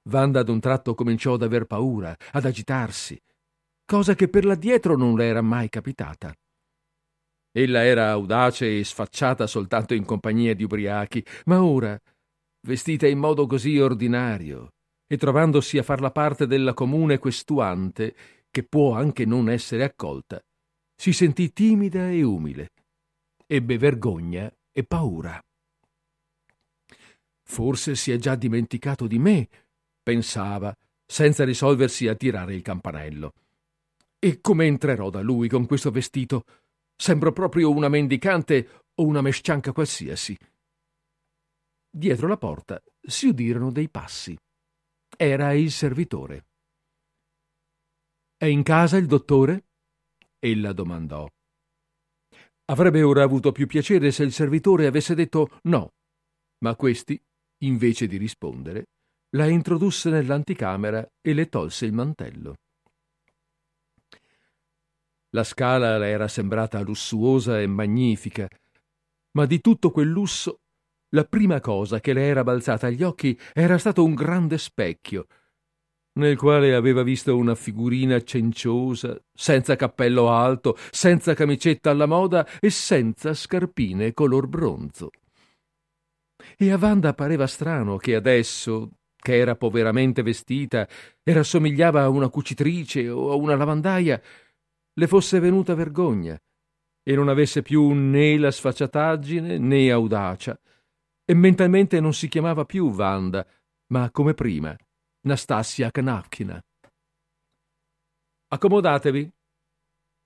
Vanda 0.10 0.40
ad 0.40 0.50
un 0.50 0.60
tratto 0.60 0.96
cominciò 0.96 1.34
ad 1.34 1.44
aver 1.44 1.66
paura, 1.66 2.16
ad 2.32 2.46
agitarsi, 2.46 3.22
cosa 3.86 4.16
che 4.16 4.30
per 4.30 4.46
là 4.46 4.56
dietro 4.56 4.96
non 4.96 5.16
le 5.16 5.26
era 5.26 5.42
mai 5.42 5.70
capitata. 5.70 6.34
Ella 7.52 7.84
era 7.84 8.10
audace 8.12 8.80
e 8.80 8.84
sfacciata 8.86 9.46
soltanto 9.46 9.94
in 9.94 10.06
compagnia 10.06 10.56
di 10.56 10.64
ubriachi, 10.64 11.24
ma 11.46 11.62
ora, 11.62 12.00
vestita 12.62 13.06
in 13.08 13.20
modo 13.20 13.46
così 13.46 13.78
ordinario, 13.78 14.70
e 15.12 15.18
trovandosi 15.18 15.78
a 15.78 15.84
far 15.84 16.00
la 16.00 16.10
parte 16.10 16.48
della 16.48 16.74
comune 16.74 17.18
questuante, 17.18 18.16
che 18.50 18.64
può 18.64 18.94
anche 18.94 19.26
non 19.26 19.50
essere 19.50 19.84
accolta, 19.84 20.42
si 20.96 21.12
sentì 21.12 21.52
timida 21.52 22.10
e 22.10 22.24
umile. 22.24 22.70
Ebbe 23.46 23.78
vergogna 23.78 24.50
e 24.72 24.86
paura. 24.86 25.38
Forse 27.44 27.96
si 27.96 28.14
è 28.14 28.16
già 28.16 28.36
dimenticato 28.36 29.06
di 29.06 29.20
me, 29.20 29.50
pensava, 30.02 30.74
senza 31.06 31.44
risolversi 31.44 32.08
a 32.08 32.16
tirare 32.16 32.56
il 32.56 32.62
campanello. 32.62 33.34
E 34.18 34.40
come 34.40 34.66
entrerò 34.66 35.10
da 35.10 35.20
lui 35.20 35.50
con 35.50 35.66
questo 35.66 35.92
vestito? 35.92 36.46
Sembro 36.96 37.34
proprio 37.34 37.70
una 37.70 37.90
mendicante 37.90 38.86
o 38.96 39.04
una 39.04 39.20
mescianca 39.20 39.74
qualsiasi. 39.74 40.38
Dietro 41.90 42.30
la 42.30 42.38
porta 42.38 42.82
si 43.02 43.28
udirono 43.28 43.74
dei 43.74 43.90
passi. 43.90 44.38
Era 45.18 45.54
il 45.54 45.72
servitore. 45.72 46.46
È 48.38 48.46
in 48.46 48.64
casa 48.64 48.98
il 48.98 49.06
dottore? 49.06 49.66
Ella 50.40 50.74
domandò. 50.74 51.28
Avrebbe 52.66 53.04
ora 53.04 53.24
avuto 53.24 53.52
più 53.52 53.68
piacere 53.68 54.12
se 54.12 54.24
il 54.24 54.32
servitore 54.32 54.88
avesse 54.88 55.14
detto 55.14 55.60
no, 55.64 55.94
ma 56.60 56.76
questi, 56.76 57.22
invece 57.64 58.08
di 58.08 58.18
rispondere, 58.18 58.86
la 59.36 59.48
introdusse 59.48 60.10
nell'anticamera 60.10 61.08
e 61.22 61.34
le 61.34 61.50
tolse 61.50 61.86
il 61.86 61.94
mantello. 61.94 62.56
La 65.34 65.44
scala 65.44 65.98
le 65.98 66.10
era 66.10 66.28
sembrata 66.28 66.80
lussuosa 66.82 67.62
e 67.62 67.68
magnifica, 67.68 68.48
ma 69.34 69.46
di 69.46 69.62
tutto 69.62 69.92
quel 69.92 70.08
lusso 70.08 70.62
la 71.14 71.24
prima 71.26 71.60
cosa 71.60 72.00
che 72.00 72.14
le 72.14 72.24
era 72.24 72.44
balzata 72.44 72.88
agli 72.88 73.04
occhi 73.04 73.38
era 73.54 73.78
stato 73.78 74.04
un 74.04 74.14
grande 74.14 74.58
specchio, 74.58 75.26
nel 76.14 76.38
quale 76.38 76.74
aveva 76.74 77.04
visto 77.04 77.36
una 77.36 77.56
figurina 77.56 78.22
cenciosa, 78.22 79.18
senza 79.34 79.76
cappello 79.76 80.30
alto, 80.30 80.78
senza 80.90 81.34
camicetta 81.34 81.90
alla 81.90 82.06
moda 82.06 82.48
e 82.60 82.70
senza 82.70 83.34
scarpine 83.34 84.14
color 84.14 84.48
bronzo. 84.48 85.10
E 86.58 86.72
a 86.72 86.78
Wanda 86.78 87.14
pareva 87.14 87.48
strano 87.48 87.98
che 87.98 88.16
adesso, 88.16 88.90
che 89.16 89.38
era 89.38 89.56
poveramente 89.56 90.24
vestita 90.24 90.88
e 91.24 91.34
rassomigliava 91.34 92.04
a 92.04 92.10
una 92.10 92.30
cucitrice 92.30 93.10
o 93.10 93.32
a 93.32 93.36
una 93.36 93.56
lavandaia, 93.56 94.22
le 94.94 95.08
fosse 95.08 95.40
venuta 95.40 95.76
vergogna 95.76 96.40
e 97.04 97.16
non 97.16 97.30
avesse 97.30 97.62
più 97.62 97.92
né 97.94 98.38
la 98.38 98.52
sfacciataggine 98.52 99.58
né 99.58 99.92
audacia 99.92 100.60
e 101.32 101.34
mentalmente 101.34 102.02
non 102.02 102.14
si 102.14 102.28
chiamava 102.28 102.66
più 102.66 102.90
Wanda, 102.90 103.48
ma 103.94 104.12
come 104.12 104.34
prima, 104.34 104.76
Nastasia 105.22 105.90
Kanavkina. 105.90 106.62
Accomodatevi, 108.50 109.32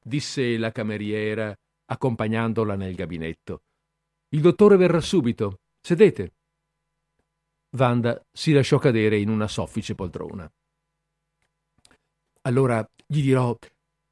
disse 0.02 0.58
la 0.58 0.72
cameriera, 0.72 1.56
accompagnandola 1.86 2.76
nel 2.76 2.96
gabinetto. 2.96 3.62
Il 4.30 4.42
dottore 4.42 4.78
verrà 4.78 5.00
subito. 5.00 5.60
Sedete. 5.80 6.34
Wanda 7.78 8.20
si 8.32 8.52
lasciò 8.52 8.80
cadere 8.80 9.20
in 9.20 9.30
una 9.30 9.48
soffice 9.48 9.94
poltrona. 9.94 10.52
Allora 12.42 12.84
gli 13.06 13.22
dirò: 13.22 13.56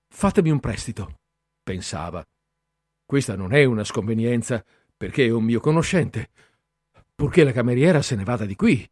fatemi 0.10 0.52
un 0.52 0.60
prestito, 0.60 1.22
pensava. 1.64 2.24
Questa 3.04 3.36
non 3.36 3.52
è 3.52 3.64
una 3.64 3.84
sconvenienza, 3.84 4.64
perché 4.96 5.26
è 5.26 5.32
un 5.32 5.44
mio 5.44 5.60
conoscente 5.60 6.52
purché 7.24 7.46
la 7.46 7.54
cameriera 7.54 8.02
se 8.02 8.18
ne 8.18 8.26
vada 8.26 8.46
di 8.46 8.54
qui. 8.54 8.86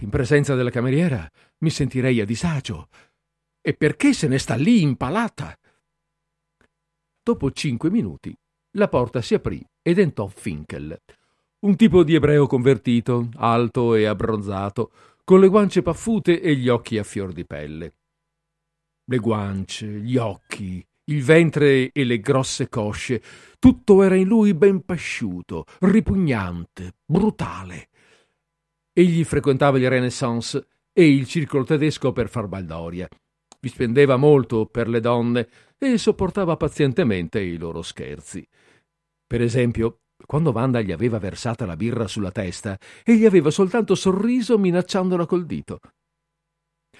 In 0.00 0.10
presenza 0.10 0.54
della 0.54 0.68
cameriera 0.68 1.26
mi 1.60 1.70
sentirei 1.70 2.20
a 2.20 2.26
disagio. 2.26 2.90
E 3.62 3.72
perché 3.72 4.12
se 4.12 4.28
ne 4.28 4.36
sta 4.36 4.54
lì 4.54 4.82
impalata? 4.82 5.58
Dopo 7.22 7.50
cinque 7.52 7.88
minuti 7.88 8.36
la 8.72 8.86
porta 8.88 9.22
si 9.22 9.32
aprì 9.32 9.66
ed 9.80 9.98
entrò 9.98 10.26
Finkel, 10.26 10.94
un 11.60 11.74
tipo 11.76 12.04
di 12.04 12.14
ebreo 12.14 12.46
convertito, 12.46 13.30
alto 13.36 13.94
e 13.94 14.04
abbronzato, 14.04 14.90
con 15.24 15.40
le 15.40 15.48
guance 15.48 15.80
paffute 15.80 16.42
e 16.42 16.56
gli 16.56 16.68
occhi 16.68 16.98
a 16.98 17.02
fior 17.02 17.32
di 17.32 17.46
pelle. 17.46 17.94
Le 19.06 19.18
guance, 19.18 19.86
gli 19.86 20.18
occhi, 20.18 20.86
il 21.06 21.22
ventre 21.22 21.90
e 21.92 22.04
le 22.04 22.20
grosse 22.20 22.68
cosce, 22.68 23.22
tutto 23.58 24.02
era 24.02 24.14
in 24.14 24.26
lui 24.26 24.54
ben 24.54 24.84
pasciuto, 24.84 25.64
ripugnante, 25.80 26.94
brutale. 27.04 27.88
Egli 28.92 29.24
frequentava 29.24 29.78
il 29.78 29.88
Renaissance 29.88 30.66
e 30.92 31.08
il 31.08 31.26
circolo 31.26 31.64
tedesco 31.64 32.12
per 32.12 32.28
far 32.28 32.46
baldoria. 32.46 33.08
Vi 33.60 33.68
spendeva 33.68 34.16
molto 34.16 34.66
per 34.66 34.88
le 34.88 35.00
donne 35.00 35.48
e 35.78 35.98
sopportava 35.98 36.56
pazientemente 36.56 37.40
i 37.40 37.56
loro 37.56 37.82
scherzi. 37.82 38.46
Per 39.26 39.40
esempio, 39.40 40.00
quando 40.26 40.52
Wanda 40.52 40.80
gli 40.80 40.92
aveva 40.92 41.18
versata 41.18 41.66
la 41.66 41.76
birra 41.76 42.06
sulla 42.06 42.30
testa, 42.30 42.78
egli 43.02 43.26
aveva 43.26 43.50
soltanto 43.50 43.94
sorriso 43.94 44.58
minacciandola 44.58 45.26
col 45.26 45.44
dito. 45.44 45.80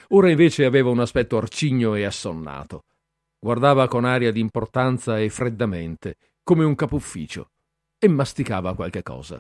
Ora 0.09 0.31
invece 0.31 0.65
aveva 0.65 0.91
un 0.91 1.01
aspetto 1.01 1.37
arcigno 1.37 1.95
e 1.95 2.05
assonnato. 2.05 2.85
Guardava 3.45 3.89
con 3.89 4.07
aria 4.07 4.33
di 4.33 4.41
importanza 4.41 5.21
e 5.21 5.29
freddamente, 5.29 6.17
come 6.43 6.65
un 6.65 6.75
capufficio, 6.75 7.51
e 7.99 8.09
masticava 8.09 8.75
qualche 8.75 9.03
cosa. 9.03 9.39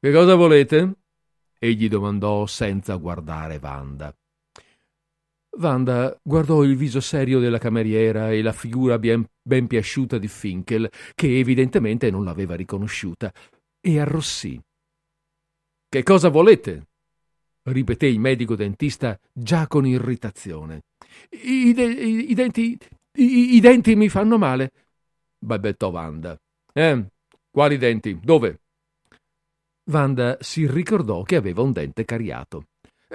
Che 0.00 0.10
cosa 0.10 0.34
volete? 0.34 0.94
egli 1.58 1.90
domandò 1.90 2.46
senza 2.46 2.96
guardare 2.96 3.60
Wanda. 3.62 4.16
Wanda 5.58 6.18
guardò 6.22 6.62
il 6.62 6.74
viso 6.74 7.00
serio 7.00 7.38
della 7.38 7.58
cameriera 7.58 8.30
e 8.30 8.40
la 8.40 8.52
figura 8.52 8.98
ben, 8.98 9.28
ben 9.42 9.66
piasciuta 9.66 10.16
di 10.16 10.28
Finkel, 10.28 10.90
che 11.14 11.38
evidentemente 11.38 12.10
non 12.10 12.24
l'aveva 12.24 12.54
riconosciuta, 12.54 13.30
e 13.78 14.00
arrossì. 14.00 14.58
Che 15.86 16.02
cosa 16.02 16.30
volete? 16.30 16.86
ripeté 17.64 18.06
il 18.06 18.20
medico 18.20 18.56
dentista 18.56 19.20
già 19.30 19.66
con 19.66 19.86
irritazione. 19.86 20.84
I, 21.30 21.72
de- 21.72 21.84
i 21.84 22.34
denti. 22.34 22.78
I-, 23.16 23.54
I, 23.56 23.60
denti 23.60 23.94
mi 23.96 24.08
fanno 24.08 24.38
male, 24.38 24.70
balbettò 25.38 25.90
Wanda. 25.90 26.36
Eh, 26.72 27.06
quali 27.50 27.76
denti? 27.76 28.18
Dove? 28.20 28.60
Wanda 29.84 30.38
si 30.40 30.66
ricordò 30.66 31.22
che 31.22 31.36
aveva 31.36 31.62
un 31.62 31.72
dente 31.72 32.04
cariato. 32.04 32.66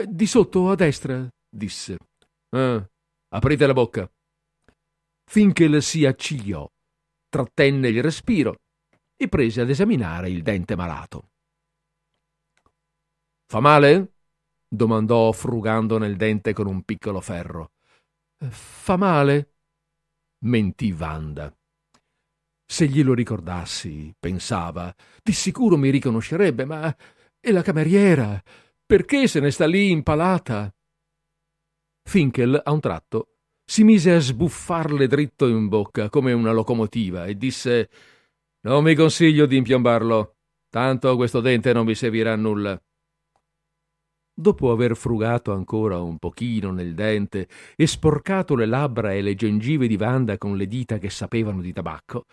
Di 0.06 0.26
sotto 0.28 0.70
a 0.70 0.76
destra, 0.76 1.28
disse. 1.50 1.98
Ah, 2.52 2.88
aprite 3.30 3.66
la 3.66 3.74
bocca. 3.74 4.10
Finkel 5.30 5.82
si 5.82 6.06
accigliò, 6.06 6.68
trattenne 7.28 7.90
il 7.90 8.02
respiro 8.02 8.62
e 9.16 9.28
prese 9.28 9.62
ad 9.62 9.70
esaminare 9.70 10.30
il 10.30 10.42
dente 10.42 10.76
malato. 10.76 11.30
Fa 13.46 13.60
male? 13.60 14.14
domandò 14.68 15.32
frugando 15.32 15.98
nel 15.98 16.16
dente 16.16 16.54
con 16.54 16.68
un 16.68 16.84
piccolo 16.84 17.20
ferro. 17.20 17.72
Fa 18.48 18.96
male? 18.96 19.56
mentì 20.46 20.92
Wanda. 20.92 21.54
Se 22.66 22.88
glielo 22.88 23.14
ricordassi, 23.14 24.14
pensava, 24.18 24.94
di 25.22 25.34
sicuro 25.34 25.76
mi 25.76 25.90
riconoscerebbe, 25.90 26.64
ma 26.64 26.96
è 27.40 27.52
la 27.52 27.62
cameriera. 27.62 28.42
Perché 28.86 29.28
se 29.28 29.40
ne 29.40 29.52
sta 29.52 29.66
lì 29.66 29.90
impalata? 29.90 30.74
Finkel, 32.08 32.62
a 32.64 32.72
un 32.72 32.80
tratto, 32.80 33.40
si 33.66 33.84
mise 33.84 34.14
a 34.14 34.20
sbuffarle 34.20 35.08
dritto 35.08 35.48
in 35.48 35.68
bocca 35.68 36.10
come 36.10 36.32
una 36.32 36.52
locomotiva 36.52 37.26
e 37.26 37.36
disse 37.36 37.90
Non 38.62 38.84
mi 38.84 38.96
consiglio 38.96 39.46
di 39.46 39.58
impiombarlo, 39.58 40.38
tanto 40.70 41.16
questo 41.18 41.42
dente 41.42 41.74
non 41.74 41.86
vi 41.86 41.96
servirà 41.96 42.34
a 42.34 42.38
nulla. 42.38 42.82
Dopo 44.40 44.72
aver 44.72 44.96
frugato 44.96 45.52
ancora 45.52 46.00
un 46.00 46.18
pochino 46.18 46.72
nel 46.72 46.94
dente 46.94 47.50
e 47.76 47.86
sporcato 47.86 48.56
le 48.56 48.66
labbra 48.66 49.12
e 49.12 49.22
le 49.22 49.36
gengive 49.36 49.86
di 49.86 49.98
Wanda 50.00 50.38
con 50.38 50.56
le 50.56 50.66
dita 50.66 50.98
che 50.98 51.10
sapevano 51.10 51.60
di 51.60 51.74
tabacco, 51.74 52.24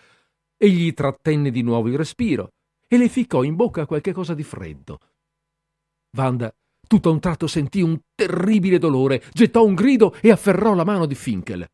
egli 0.57 0.95
trattenne 0.95 1.51
di 1.51 1.63
nuovo 1.63 1.89
il 1.89 1.97
respiro 1.97 2.53
e 2.87 2.97
le 2.97 3.09
ficcò 3.09 3.43
in 3.43 3.57
bocca 3.57 3.87
qualche 3.87 4.13
cosa 4.13 4.35
di 4.35 4.45
freddo. 4.45 5.01
Wanda 6.17 6.55
tutto 6.87 7.09
a 7.09 7.13
un 7.13 7.19
tratto 7.19 7.49
sentì 7.49 7.83
un 7.83 7.99
terribile 8.15 8.79
dolore, 8.79 9.21
gettò 9.33 9.65
un 9.65 9.75
grido 9.75 10.15
e 10.23 10.31
afferrò 10.31 10.77
la 10.77 10.85
mano 10.85 11.07
di 11.07 11.17
Finkel. 11.17 11.69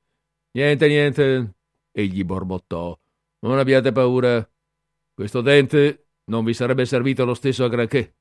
Niente, 0.53 0.89
niente, 0.89 1.57
egli 1.93 2.25
borbottò. 2.25 2.99
Non 3.41 3.59
abbiate 3.59 3.93
paura. 3.93 4.51
Questo 5.13 5.43
dente 5.43 6.07
non 6.31 6.43
vi 6.43 6.55
sarebbe 6.55 6.87
servito 6.87 7.27
lo 7.27 7.35
stesso 7.35 7.65
a 7.65 7.69
granché. 7.69 8.15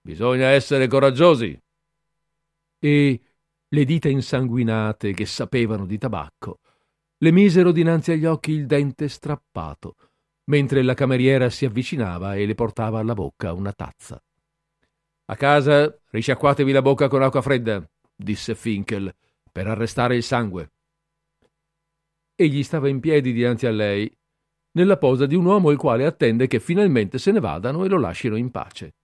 Bisogna 0.00 0.48
essere 0.48 0.86
coraggiosi. 0.86 1.58
E 2.78 3.20
le 3.68 3.84
dita 3.84 4.08
insanguinate 4.08 5.12
che 5.12 5.26
sapevano 5.26 5.86
di 5.86 5.98
tabacco 5.98 6.60
le 7.22 7.32
misero 7.32 7.70
dinanzi 7.70 8.12
agli 8.12 8.24
occhi 8.24 8.52
il 8.52 8.64
dente 8.64 9.06
strappato, 9.06 9.94
mentre 10.44 10.82
la 10.82 10.94
cameriera 10.94 11.50
si 11.50 11.66
avvicinava 11.66 12.34
e 12.34 12.46
le 12.46 12.54
portava 12.54 12.98
alla 12.98 13.12
bocca 13.12 13.52
una 13.52 13.72
tazza. 13.72 14.22
A 15.26 15.36
casa 15.36 15.94
risciacquatevi 16.10 16.72
la 16.72 16.80
bocca 16.80 17.08
con 17.08 17.22
acqua 17.22 17.42
fredda, 17.42 17.86
disse 18.16 18.54
Finkel, 18.54 19.14
per 19.52 19.66
arrestare 19.66 20.16
il 20.16 20.22
sangue. 20.22 20.70
Egli 22.34 22.62
stava 22.62 22.88
in 22.88 23.00
piedi 23.00 23.34
dinanzi 23.34 23.66
a 23.66 23.70
lei, 23.70 24.10
nella 24.72 24.96
posa 24.96 25.26
di 25.26 25.34
un 25.34 25.44
uomo 25.44 25.70
il 25.70 25.76
quale 25.76 26.06
attende 26.06 26.46
che 26.46 26.58
finalmente 26.58 27.18
se 27.18 27.32
ne 27.32 27.40
vadano 27.40 27.84
e 27.84 27.88
lo 27.88 27.98
lasciano 27.98 28.36
in 28.36 28.50
pace. 28.50 28.94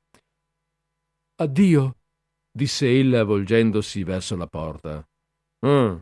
Addio, 1.39 1.97
disse 2.51 2.89
ella 2.89 3.23
volgendosi 3.23 4.03
verso 4.05 4.37
la 4.37 4.47
porta. 4.47 5.07
Mm. 5.67 5.97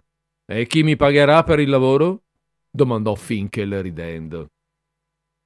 E 0.47 0.67
chi 0.67 0.85
mi 0.85 0.95
pagherà 0.95 1.43
per 1.43 1.59
il 1.59 1.69
lavoro? 1.69 2.23
domandò 2.71 3.17
Finkel 3.17 3.83
ridendo. 3.83 4.51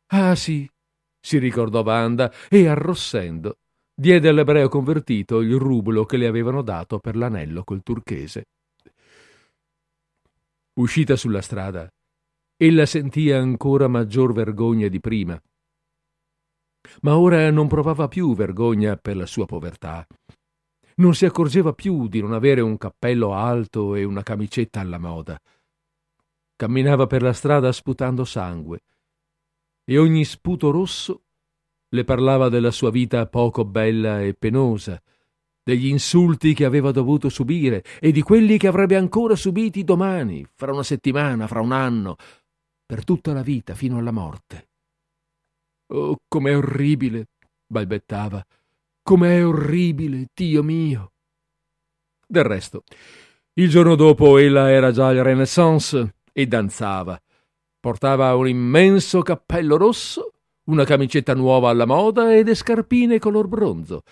Ah 0.09 0.35
sì, 0.35 0.71
si 1.19 1.39
ricordò 1.39 1.83
Wanda 1.83 2.31
e 2.49 2.67
arrossendo 2.67 3.59
diede 3.95 4.29
all'ebreo 4.29 4.69
convertito 4.69 5.41
il 5.41 5.57
rublo 5.57 6.05
che 6.05 6.19
le 6.19 6.27
avevano 6.27 6.63
dato 6.63 6.99
per 6.99 7.17
l'anello 7.17 7.65
col 7.65 7.83
turchese. 7.83 8.45
Uscita 10.75 11.17
sulla 11.17 11.41
strada, 11.41 11.91
ella 12.57 12.87
sentia 12.87 13.41
ancora 13.41 13.89
maggior 13.89 14.33
vergogna 14.33 14.87
di 14.89 15.01
prima. 15.01 15.41
Ma 17.03 17.19
ora 17.19 17.51
non 17.51 17.69
provava 17.69 18.09
più 18.09 18.35
vergogna 18.35 18.97
per 18.97 19.17
la 19.17 19.27
sua 19.27 19.47
povertà. 19.47 20.07
Non 20.97 21.15
si 21.15 21.25
accorgeva 21.25 21.73
più 21.73 22.09
di 22.09 22.21
non 22.21 22.33
avere 22.33 22.61
un 22.61 22.77
cappello 22.77 23.35
alto 23.35 23.95
e 23.95 24.05
una 24.05 24.23
camicetta 24.23 24.81
alla 24.81 24.99
moda. 24.99 25.41
Camminava 26.57 27.07
per 27.07 27.23
la 27.23 27.33
strada 27.33 27.71
sputando 27.71 28.25
sangue, 28.25 28.83
e 29.85 29.97
ogni 29.97 30.25
sputo 30.25 30.71
rosso 30.71 31.23
le 31.91 32.05
parlava 32.05 32.51
della 32.51 32.71
sua 32.71 32.91
vita 32.91 33.27
poco 33.27 33.65
bella 33.65 34.21
e 34.21 34.35
penosa, 34.35 35.01
degli 35.63 35.87
insulti 35.87 36.53
che 36.53 36.67
aveva 36.67 36.91
dovuto 36.91 37.29
subire 37.29 37.83
e 37.99 38.13
di 38.13 38.21
quelli 38.21 38.59
che 38.59 38.67
avrebbe 38.67 38.97
ancora 38.97 39.35
subiti 39.35 39.85
domani, 39.85 40.47
fra 40.55 40.73
una 40.73 40.83
settimana, 40.83 41.47
fra 41.47 41.61
un 41.61 41.73
anno, 41.73 42.17
per 42.85 43.05
tutta 43.05 43.33
la 43.33 43.43
vita, 43.43 43.75
fino 43.75 43.99
alla 43.99 44.11
morte. 44.11 44.68
Oh, 45.89 46.17
com'è 46.29 46.57
orribile, 46.57 47.29
balbettava, 47.67 48.45
com'è 49.03 49.45
orribile, 49.45 50.27
Dio 50.35 50.63
mio. 50.63 51.13
Del 52.27 52.45
resto, 52.45 52.85
il 53.55 53.69
giorno 53.69 53.95
dopo 53.95 54.39
ella 54.39 54.71
era 54.71 54.91
già 54.93 55.09
al 55.09 55.17
Renaissance 55.17 56.15
e 56.33 56.47
danzava. 56.47 57.21
Portava 57.81 58.35
un 58.35 58.49
immenso 58.49 59.23
cappello 59.23 59.77
rosso 59.77 60.33
una 60.69 60.85
camicetta 60.85 61.35
nuova 61.35 61.71
alla 61.71 61.87
moda 61.87 62.33
e 62.35 62.43
le 62.43 62.55
scarpine 62.55 63.19
color 63.19 63.49
bronzo, 63.49 64.03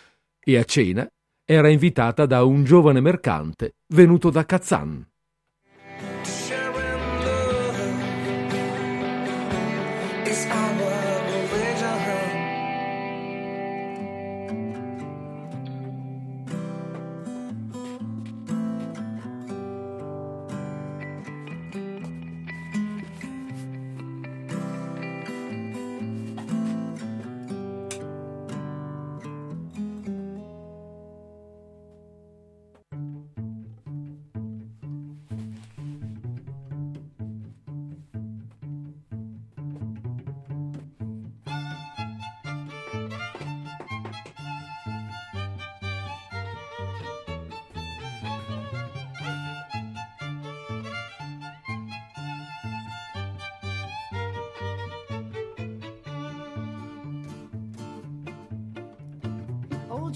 e 0.41 0.57
a 0.57 0.65
cena 0.65 1.09
era 1.45 1.69
invitata 1.69 2.27
da 2.27 2.45
un 2.45 2.65
giovane 2.65 3.01
mercante 3.01 3.77
venuto 3.89 4.31
da 4.31 4.45
Kazan. 4.45 5.07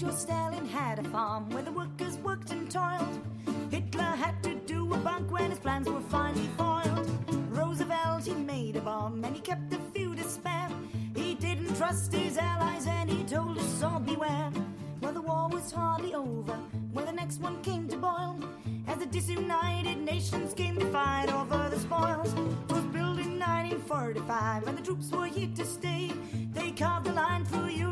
Old 0.03 0.17
Stalin 0.17 0.65
had 0.65 0.97
a 0.97 1.03
farm 1.03 1.47
where 1.51 1.61
the 1.61 1.71
workers 1.71 2.17
worked 2.17 2.49
and 2.49 2.71
toiled. 2.71 3.19
Hitler 3.69 4.01
had 4.01 4.41
to 4.41 4.55
do 4.65 4.91
a 4.93 4.97
bunk 4.97 5.29
when 5.29 5.51
his 5.51 5.59
plans 5.59 5.87
were 5.87 6.01
finally 6.01 6.49
foiled. 6.57 7.07
Roosevelt, 7.51 8.25
he 8.25 8.33
made 8.33 8.77
a 8.77 8.81
bomb 8.81 9.23
and 9.23 9.35
he 9.35 9.41
kept 9.41 9.71
a 9.73 9.77
few 9.93 10.15
to 10.15 10.23
spare. 10.23 10.69
He 11.15 11.35
didn't 11.35 11.75
trust 11.75 12.13
his 12.13 12.37
allies 12.37 12.87
and 12.87 13.11
he 13.11 13.23
told 13.25 13.59
us 13.59 13.83
all 13.83 13.99
beware. 13.99 14.51
Well, 15.01 15.13
the 15.13 15.21
war 15.21 15.49
was 15.49 15.71
hardly 15.71 16.15
over 16.15 16.53
when 16.93 17.05
the 17.05 17.11
next 17.11 17.39
one 17.39 17.61
came 17.61 17.87
to 17.89 17.97
boil. 17.97 18.39
As 18.87 18.97
the 18.97 19.05
disunited 19.05 19.99
nations 19.99 20.55
came 20.55 20.79
to 20.79 20.85
fight 20.87 21.31
over 21.31 21.69
the 21.69 21.79
spoils. 21.79 22.33
It 22.33 22.73
was 22.73 22.85
built 22.85 23.19
in 23.19 23.37
1945 23.37 24.67
and 24.67 24.77
the 24.77 24.81
troops 24.81 25.11
were 25.11 25.27
here 25.27 25.49
to 25.55 25.65
stay. 25.65 26.11
They 26.53 26.71
carved 26.71 27.05
a 27.05 27.13
line 27.13 27.45
through 27.45 27.67
Europe 27.67 27.90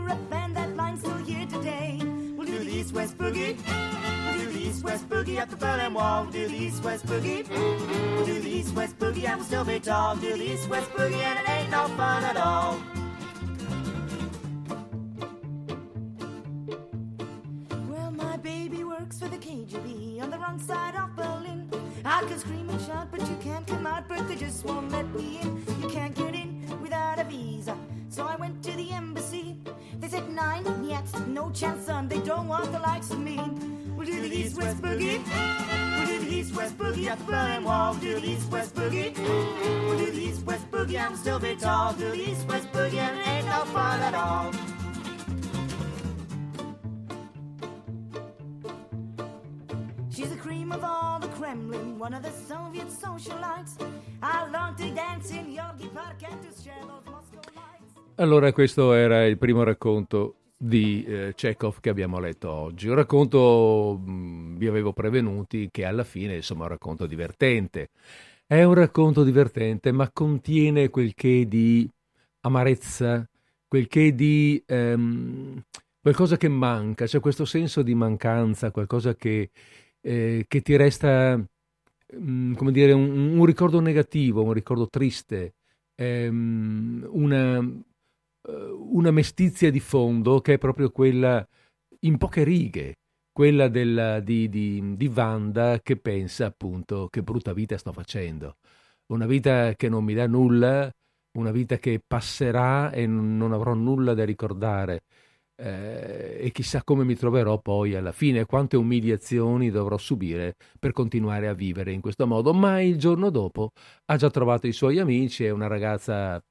boogie 5.29 5.39
at 5.39 5.49
the 5.49 5.55
Berlin 5.55 5.93
Wall. 5.93 6.25
Do 6.25 6.47
the 6.47 6.55
east-west 6.55 7.05
boogie. 7.05 7.47
Do 8.25 8.39
the 8.39 8.49
east-west 8.49 8.97
boogie 8.99 9.27
and 9.27 9.37
we'll 9.37 9.45
still 9.45 9.65
be 9.65 9.79
tall. 9.79 10.15
Do 10.15 10.33
the 10.37 10.53
east-west 10.53 10.89
boogie 10.91 11.21
and 11.21 11.39
it 11.39 11.49
ain't 11.49 11.71
no 11.71 11.87
fun 11.89 12.23
at 12.23 12.37
all. 12.37 12.79
Well, 17.89 18.11
my 18.11 18.37
baby 18.37 18.83
works 18.83 19.19
for 19.19 19.27
the 19.27 19.37
KGB 19.37 20.21
on 20.21 20.29
the 20.29 20.37
wrong 20.37 20.59
side 20.59 20.95
of 20.95 21.15
Berlin. 21.15 21.69
I 22.05 22.21
can 22.21 22.39
scream 22.39 22.69
and 22.69 22.81
shout, 22.81 23.09
but 23.11 23.21
you 23.21 23.37
can't 23.41 23.67
come 23.67 23.85
out, 23.85 24.07
but 24.07 24.27
they 24.27 24.35
just 24.35 24.65
won't 24.65 24.91
let 24.91 25.07
me 25.13 25.39
in. 25.41 25.63
You 25.81 25.89
can't 25.89 26.15
get 26.15 26.33
in 26.33 26.65
without 26.81 27.19
a 27.19 27.23
visa. 27.25 27.77
So 28.09 28.25
I 28.25 28.35
went 28.37 28.63
to 28.63 28.71
the 28.71 28.89
embassy. 28.91 29.57
They 29.99 30.07
said 30.07 30.29
nine, 30.29 30.63
yet 30.83 31.05
no 31.27 31.51
chance, 31.51 31.85
son. 31.85 32.07
They 32.07 32.19
don't 32.19 32.47
want 32.47 32.71
the 32.71 32.79
likes 32.79 33.11
of 33.11 33.19
me. 33.19 33.37
We'll 33.99 34.07
do 34.07 34.29
the 34.29 34.33
east 34.33 34.55
west 34.55 34.81
boogie. 34.81 35.19
We'll 35.97 36.07
do 36.07 36.25
the 36.25 36.33
east 36.33 36.55
west 36.55 36.77
boogie 36.77 37.07
at 37.07 37.17
the 37.19 37.25
Berlin 37.25 37.65
Wall. 37.65 37.91
We'll 37.91 37.99
do 37.99 38.19
the 38.21 38.29
east 38.29 38.49
west 38.49 38.73
boogie. 38.73 39.13
We'll 39.17 39.97
do 39.97 40.11
the 40.11 40.21
east 40.21 40.45
west 40.45 40.71
boogie 40.71 40.95
and 40.95 41.09
we'll 41.09 41.19
still 41.19 41.37
be 41.39 41.53
tall. 41.57 41.91
Do 41.95 42.09
the 42.11 42.29
east 42.31 42.47
west 42.47 42.71
boogie 42.71 42.95
and 42.97 43.19
it 43.19 43.27
ain't 43.27 43.45
no 43.47 43.65
fun 43.75 43.99
at 43.99 44.13
all. 44.13 44.53
She's 50.09 50.29
the 50.29 50.37
cream 50.37 50.71
of 50.71 50.81
all 50.81 51.19
the 51.19 51.27
Kremlin, 51.37 51.99
one 51.99 52.13
of 52.13 52.23
the 52.23 52.31
Soviet 52.47 52.87
socialites. 52.87 53.75
I 54.23 54.49
long 54.49 54.75
to 54.77 54.89
dance 54.91 55.29
in 55.31 55.47
Yorgi 55.53 55.93
Park 55.93 56.23
and 56.23 56.41
to 56.41 56.63
share 56.63 56.79
those 56.87 57.03
Moscow 57.05 57.41
lights. 57.53 57.99
Allora, 58.15 58.53
questo 58.53 58.93
era 58.93 59.25
il 59.25 59.37
primo 59.37 59.63
racconto 59.63 60.35
di 60.61 61.05
eh, 61.05 61.33
Chekhov 61.35 61.79
che 61.79 61.89
abbiamo 61.89 62.19
letto 62.19 62.51
oggi. 62.51 62.89
Un 62.89 62.95
racconto, 62.95 63.97
mh, 64.03 64.57
vi 64.57 64.67
avevo 64.67 64.91
prevenuti, 64.93 65.69
che 65.71 65.85
alla 65.85 66.03
fine 66.03 66.35
insomma 66.35 66.61
è 66.61 66.63
un 66.65 66.71
racconto 66.71 67.05
divertente. 67.05 67.89
È 68.45 68.63
un 68.63 68.73
racconto 68.73 69.23
divertente, 69.23 69.91
ma 69.91 70.09
contiene 70.11 70.89
quel 70.89 71.13
che 71.13 71.47
di 71.47 71.87
amarezza, 72.41 73.27
quel 73.67 73.87
che 73.87 74.13
di 74.15 74.61
ehm, 74.65 75.61
qualcosa 76.01 76.35
che 76.37 76.49
manca, 76.49 77.05
c'è 77.05 77.19
questo 77.19 77.45
senso 77.45 77.81
di 77.83 77.93
mancanza, 77.95 78.71
qualcosa 78.71 79.15
che, 79.15 79.51
eh, 80.01 80.45
che 80.47 80.61
ti 80.61 80.75
resta, 80.75 81.37
mh, 81.37 82.53
come 82.53 82.71
dire, 82.71 82.91
un, 82.93 83.37
un 83.37 83.45
ricordo 83.45 83.79
negativo, 83.79 84.43
un 84.43 84.53
ricordo 84.53 84.87
triste, 84.89 85.53
ehm, 85.95 87.07
una, 87.11 87.59
una 88.91 89.11
mestizia 89.11 89.71
di 89.71 89.79
fondo 89.79 90.41
che 90.41 90.53
è 90.53 90.57
proprio 90.57 90.89
quella 90.91 91.45
in 92.01 92.17
poche 92.17 92.43
righe, 92.43 92.95
quella 93.31 93.67
della, 93.67 94.19
di, 94.19 94.49
di, 94.49 94.95
di 94.95 95.07
Wanda 95.07 95.79
che 95.81 95.97
pensa 95.97 96.47
appunto 96.47 97.07
che 97.09 97.23
brutta 97.23 97.53
vita 97.53 97.77
sto 97.77 97.91
facendo, 97.93 98.57
una 99.07 99.25
vita 99.25 99.73
che 99.75 99.89
non 99.89 100.03
mi 100.03 100.13
dà 100.13 100.27
nulla, 100.27 100.91
una 101.37 101.51
vita 101.51 101.77
che 101.77 102.01
passerà 102.05 102.91
e 102.91 103.05
non 103.07 103.37
non 103.37 103.53
avrò 103.53 103.73
nulla 103.73 104.13
da 104.13 104.25
ricordare. 104.25 105.01
Eh, 105.61 106.37
e 106.39 106.51
chissà 106.51 106.83
come 106.85 107.03
mi 107.03 107.15
troverò 107.15 107.59
poi 107.59 107.93
alla 107.95 108.13
fine, 108.13 108.45
quante 108.45 108.77
umiliazioni 108.77 109.69
dovrò 109.69 109.97
subire 109.97 110.55
per 110.79 110.93
continuare 110.93 111.49
a 111.49 111.53
vivere 111.53 111.91
in 111.91 112.01
questo 112.01 112.25
modo. 112.27 112.53
Ma 112.53 112.81
il 112.81 112.97
giorno 112.97 113.29
dopo 113.29 113.71
ha 114.05 114.15
già 114.15 114.29
trovato 114.29 114.67
i 114.67 114.71
suoi 114.71 114.99
amici, 114.99 115.43
è 115.43 115.49
una 115.49 115.67
ragazza 115.67 116.41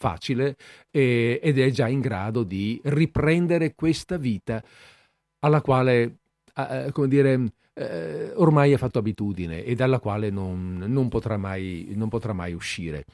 facile 0.00 0.56
e- 0.90 1.38
ed 1.42 1.58
è 1.58 1.70
già 1.70 1.86
in 1.88 2.00
grado 2.00 2.42
di 2.42 2.80
riprendere 2.84 3.74
questa 3.74 4.16
vita 4.16 4.62
alla 5.40 5.60
quale, 5.60 6.16
eh, 6.56 6.88
come 6.92 7.08
dire, 7.08 7.52
eh, 7.74 8.32
ormai 8.34 8.72
ha 8.72 8.78
fatto 8.78 8.98
abitudine 8.98 9.62
e 9.62 9.74
dalla 9.74 9.98
quale 10.00 10.30
non, 10.30 10.78
non 10.86 11.08
potrà, 11.08 11.36
mai, 11.36 11.92
non 11.94 12.08
potrà 12.08 12.32
mai 12.32 12.54
uscire. 12.54 13.04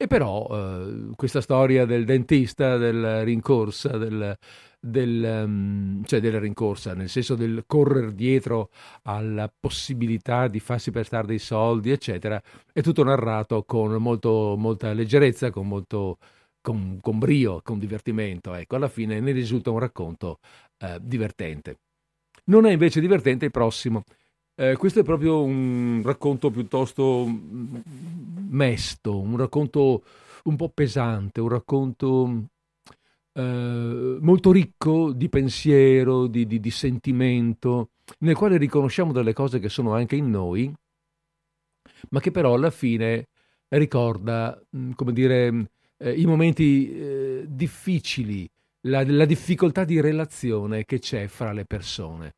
E 0.00 0.06
però 0.06 0.46
eh, 0.48 1.10
questa 1.16 1.40
storia 1.40 1.84
del 1.84 2.04
dentista, 2.04 2.76
della 2.76 3.24
rincorsa, 3.24 3.98
del, 3.98 4.36
del, 4.78 5.42
um, 5.44 6.04
cioè 6.04 6.20
della 6.20 6.38
rincorsa, 6.38 6.94
nel 6.94 7.08
senso 7.08 7.34
del 7.34 7.64
correre 7.66 8.14
dietro 8.14 8.70
alla 9.02 9.52
possibilità 9.58 10.46
di 10.46 10.60
farsi 10.60 10.92
prestare 10.92 11.26
dei 11.26 11.40
soldi, 11.40 11.90
eccetera, 11.90 12.40
è 12.72 12.80
tutto 12.80 13.02
narrato 13.02 13.64
con 13.64 13.92
molto, 13.94 14.54
molta 14.56 14.92
leggerezza, 14.92 15.50
con 15.50 15.66
molto 15.66 16.18
con, 16.60 16.98
con 17.00 17.18
brio, 17.18 17.60
con 17.62 17.78
divertimento. 17.78 18.54
Ecco, 18.54 18.76
alla 18.76 18.88
fine 18.88 19.20
ne 19.20 19.32
risulta 19.32 19.70
un 19.70 19.78
racconto 19.78 20.38
eh, 20.78 20.98
divertente. 21.00 21.78
Non 22.44 22.66
è 22.66 22.72
invece 22.72 23.00
divertente 23.00 23.46
il 23.46 23.50
prossimo. 23.50 24.04
Eh, 24.60 24.74
questo 24.74 24.98
è 24.98 25.02
proprio 25.04 25.40
un 25.44 26.02
racconto 26.04 26.50
piuttosto 26.50 27.24
mesto, 28.48 29.20
un 29.20 29.36
racconto 29.36 30.02
un 30.44 30.56
po' 30.56 30.68
pesante, 30.68 31.40
un 31.40 31.48
racconto 31.48 32.46
eh, 33.34 34.18
molto 34.20 34.50
ricco 34.50 35.12
di 35.12 35.28
pensiero, 35.28 36.26
di, 36.26 36.44
di, 36.44 36.58
di 36.58 36.70
sentimento, 36.72 37.90
nel 38.18 38.34
quale 38.34 38.56
riconosciamo 38.56 39.12
delle 39.12 39.32
cose 39.32 39.60
che 39.60 39.68
sono 39.68 39.94
anche 39.94 40.16
in 40.16 40.28
noi, 40.28 40.74
ma 42.10 42.18
che 42.18 42.32
però 42.32 42.54
alla 42.54 42.70
fine 42.72 43.28
ricorda, 43.68 44.60
mm, 44.76 44.90
come 44.96 45.12
dire, 45.12 45.70
eh, 45.98 46.12
i 46.14 46.26
momenti 46.26 46.90
eh, 46.90 47.44
difficili, 47.46 48.50
la, 48.88 49.04
la 49.06 49.24
difficoltà 49.24 49.84
di 49.84 50.00
relazione 50.00 50.84
che 50.84 50.98
c'è 50.98 51.28
fra 51.28 51.52
le 51.52 51.64
persone. 51.64 52.32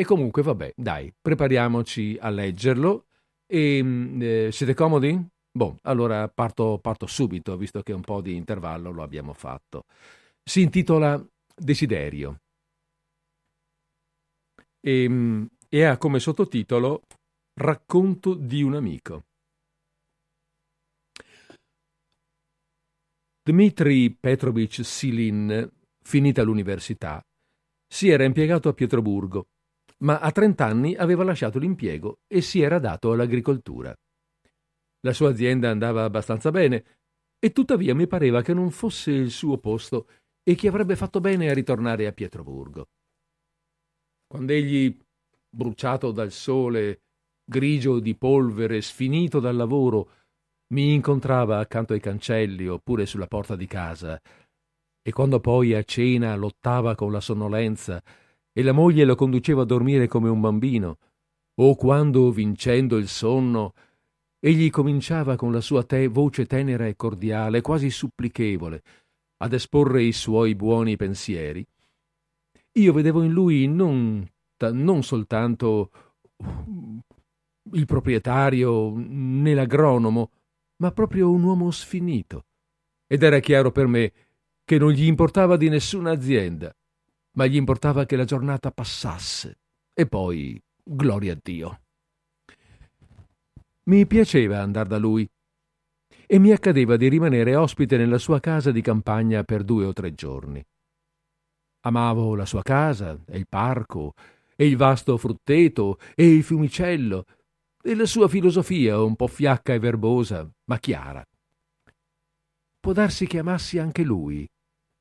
E 0.00 0.04
comunque, 0.04 0.42
vabbè, 0.42 0.74
dai, 0.76 1.12
prepariamoci 1.20 2.16
a 2.20 2.28
leggerlo. 2.30 3.06
E, 3.46 3.82
mm, 3.82 4.22
eh, 4.22 4.48
siete 4.52 4.72
comodi? 4.72 5.20
Boh, 5.50 5.76
allora 5.82 6.28
parto, 6.28 6.78
parto 6.80 7.06
subito, 7.06 7.56
visto 7.56 7.82
che 7.82 7.92
un 7.92 8.02
po' 8.02 8.20
di 8.20 8.36
intervallo 8.36 8.92
lo 8.92 9.02
abbiamo 9.02 9.32
fatto. 9.32 9.86
Si 10.40 10.60
intitola 10.62 11.20
Desiderio 11.52 12.38
e, 14.80 15.08
mm, 15.08 15.44
e 15.68 15.84
ha 15.84 15.96
come 15.98 16.20
sottotitolo 16.20 17.02
Racconto 17.54 18.34
di 18.34 18.62
un 18.62 18.74
amico. 18.74 19.24
Dmitry 23.42 24.10
Petrovich 24.10 24.84
Silin, 24.84 25.68
finita 26.04 26.44
l'università, 26.44 27.20
si 27.84 28.10
era 28.10 28.22
impiegato 28.22 28.68
a 28.68 28.74
Pietroburgo, 28.74 29.48
ma 29.98 30.18
a 30.18 30.30
30 30.30 30.64
anni 30.64 30.94
aveva 30.94 31.24
lasciato 31.24 31.58
l'impiego 31.58 32.20
e 32.26 32.40
si 32.40 32.60
era 32.60 32.78
dato 32.78 33.12
all'agricoltura. 33.12 33.94
La 35.00 35.12
sua 35.12 35.30
azienda 35.30 35.70
andava 35.70 36.04
abbastanza 36.04 36.50
bene 36.50 36.84
e 37.38 37.52
tuttavia 37.52 37.94
mi 37.94 38.06
pareva 38.06 38.42
che 38.42 38.54
non 38.54 38.70
fosse 38.70 39.12
il 39.12 39.30
suo 39.30 39.58
posto 39.58 40.08
e 40.42 40.54
che 40.54 40.68
avrebbe 40.68 40.96
fatto 40.96 41.20
bene 41.20 41.50
a 41.50 41.54
ritornare 41.54 42.06
a 42.06 42.12
Pietroburgo. 42.12 42.88
Quando 44.26 44.52
egli, 44.52 44.96
bruciato 45.48 46.10
dal 46.10 46.32
sole, 46.32 47.02
grigio 47.44 48.00
di 48.00 48.16
polvere, 48.16 48.80
sfinito 48.80 49.40
dal 49.40 49.56
lavoro, 49.56 50.10
mi 50.74 50.92
incontrava 50.92 51.58
accanto 51.58 51.92
ai 51.92 52.00
cancelli 52.00 52.66
oppure 52.66 53.06
sulla 53.06 53.26
porta 53.26 53.56
di 53.56 53.66
casa, 53.66 54.20
e 55.00 55.12
quando 55.12 55.40
poi 55.40 55.74
a 55.74 55.82
cena 55.82 56.34
lottava 56.34 56.94
con 56.94 57.10
la 57.10 57.20
sonnolenza 57.20 58.02
e 58.52 58.62
la 58.62 58.72
moglie 58.72 59.04
lo 59.04 59.14
conduceva 59.14 59.62
a 59.62 59.66
dormire 59.66 60.06
come 60.08 60.28
un 60.28 60.40
bambino, 60.40 60.98
o 61.60 61.74
quando, 61.74 62.30
vincendo 62.30 62.96
il 62.96 63.08
sonno, 63.08 63.74
egli 64.40 64.70
cominciava 64.70 65.36
con 65.36 65.52
la 65.52 65.60
sua 65.60 65.82
te- 65.84 66.08
voce 66.08 66.46
tenera 66.46 66.86
e 66.86 66.96
cordiale, 66.96 67.60
quasi 67.60 67.90
supplichevole, 67.90 68.82
ad 69.38 69.52
esporre 69.52 70.02
i 70.02 70.12
suoi 70.12 70.54
buoni 70.54 70.96
pensieri, 70.96 71.66
io 72.78 72.92
vedevo 72.92 73.22
in 73.22 73.32
lui 73.32 73.66
non, 73.66 74.26
non 74.72 75.02
soltanto 75.02 75.90
il 77.72 77.86
proprietario 77.86 78.92
né 78.96 79.54
l'agronomo, 79.54 80.30
ma 80.76 80.92
proprio 80.92 81.30
un 81.30 81.42
uomo 81.42 81.70
sfinito. 81.70 82.46
Ed 83.06 83.22
era 83.22 83.40
chiaro 83.40 83.72
per 83.72 83.86
me 83.86 84.12
che 84.64 84.78
non 84.78 84.92
gli 84.92 85.06
importava 85.06 85.56
di 85.56 85.68
nessuna 85.68 86.10
azienda, 86.10 86.74
ma 87.32 87.46
gli 87.46 87.56
importava 87.56 88.04
che 88.06 88.16
la 88.16 88.24
giornata 88.24 88.70
passasse. 88.70 89.58
E 89.92 90.06
poi, 90.06 90.60
gloria 90.82 91.32
a 91.32 91.38
Dio. 91.42 91.80
Mi 93.84 94.06
piaceva 94.06 94.60
andar 94.60 94.86
da 94.86 94.98
lui. 94.98 95.28
e 96.30 96.38
mi 96.38 96.52
accadeva 96.52 96.98
di 96.98 97.08
rimanere 97.08 97.56
ospite 97.56 97.96
nella 97.96 98.18
sua 98.18 98.38
casa 98.38 98.70
di 98.70 98.82
campagna 98.82 99.44
per 99.44 99.64
due 99.64 99.86
o 99.86 99.94
tre 99.94 100.12
giorni. 100.12 100.62
Amavo 101.86 102.34
la 102.34 102.44
sua 102.44 102.62
casa 102.62 103.18
e 103.26 103.38
il 103.38 103.46
parco 103.48 104.12
e 104.54 104.66
il 104.66 104.76
vasto 104.76 105.16
frutteto 105.16 105.98
e 106.14 106.28
il 106.28 106.42
fiumicello 106.44 107.24
e 107.80 107.94
la 107.94 108.04
sua 108.04 108.28
filosofia 108.28 109.00
un 109.00 109.16
po' 109.16 109.26
fiacca 109.26 109.72
e 109.72 109.78
verbosa, 109.78 110.46
ma 110.64 110.78
chiara. 110.78 111.24
Può 112.78 112.92
darsi 112.92 113.26
che 113.26 113.38
amassi 113.38 113.78
anche 113.78 114.02
lui, 114.02 114.46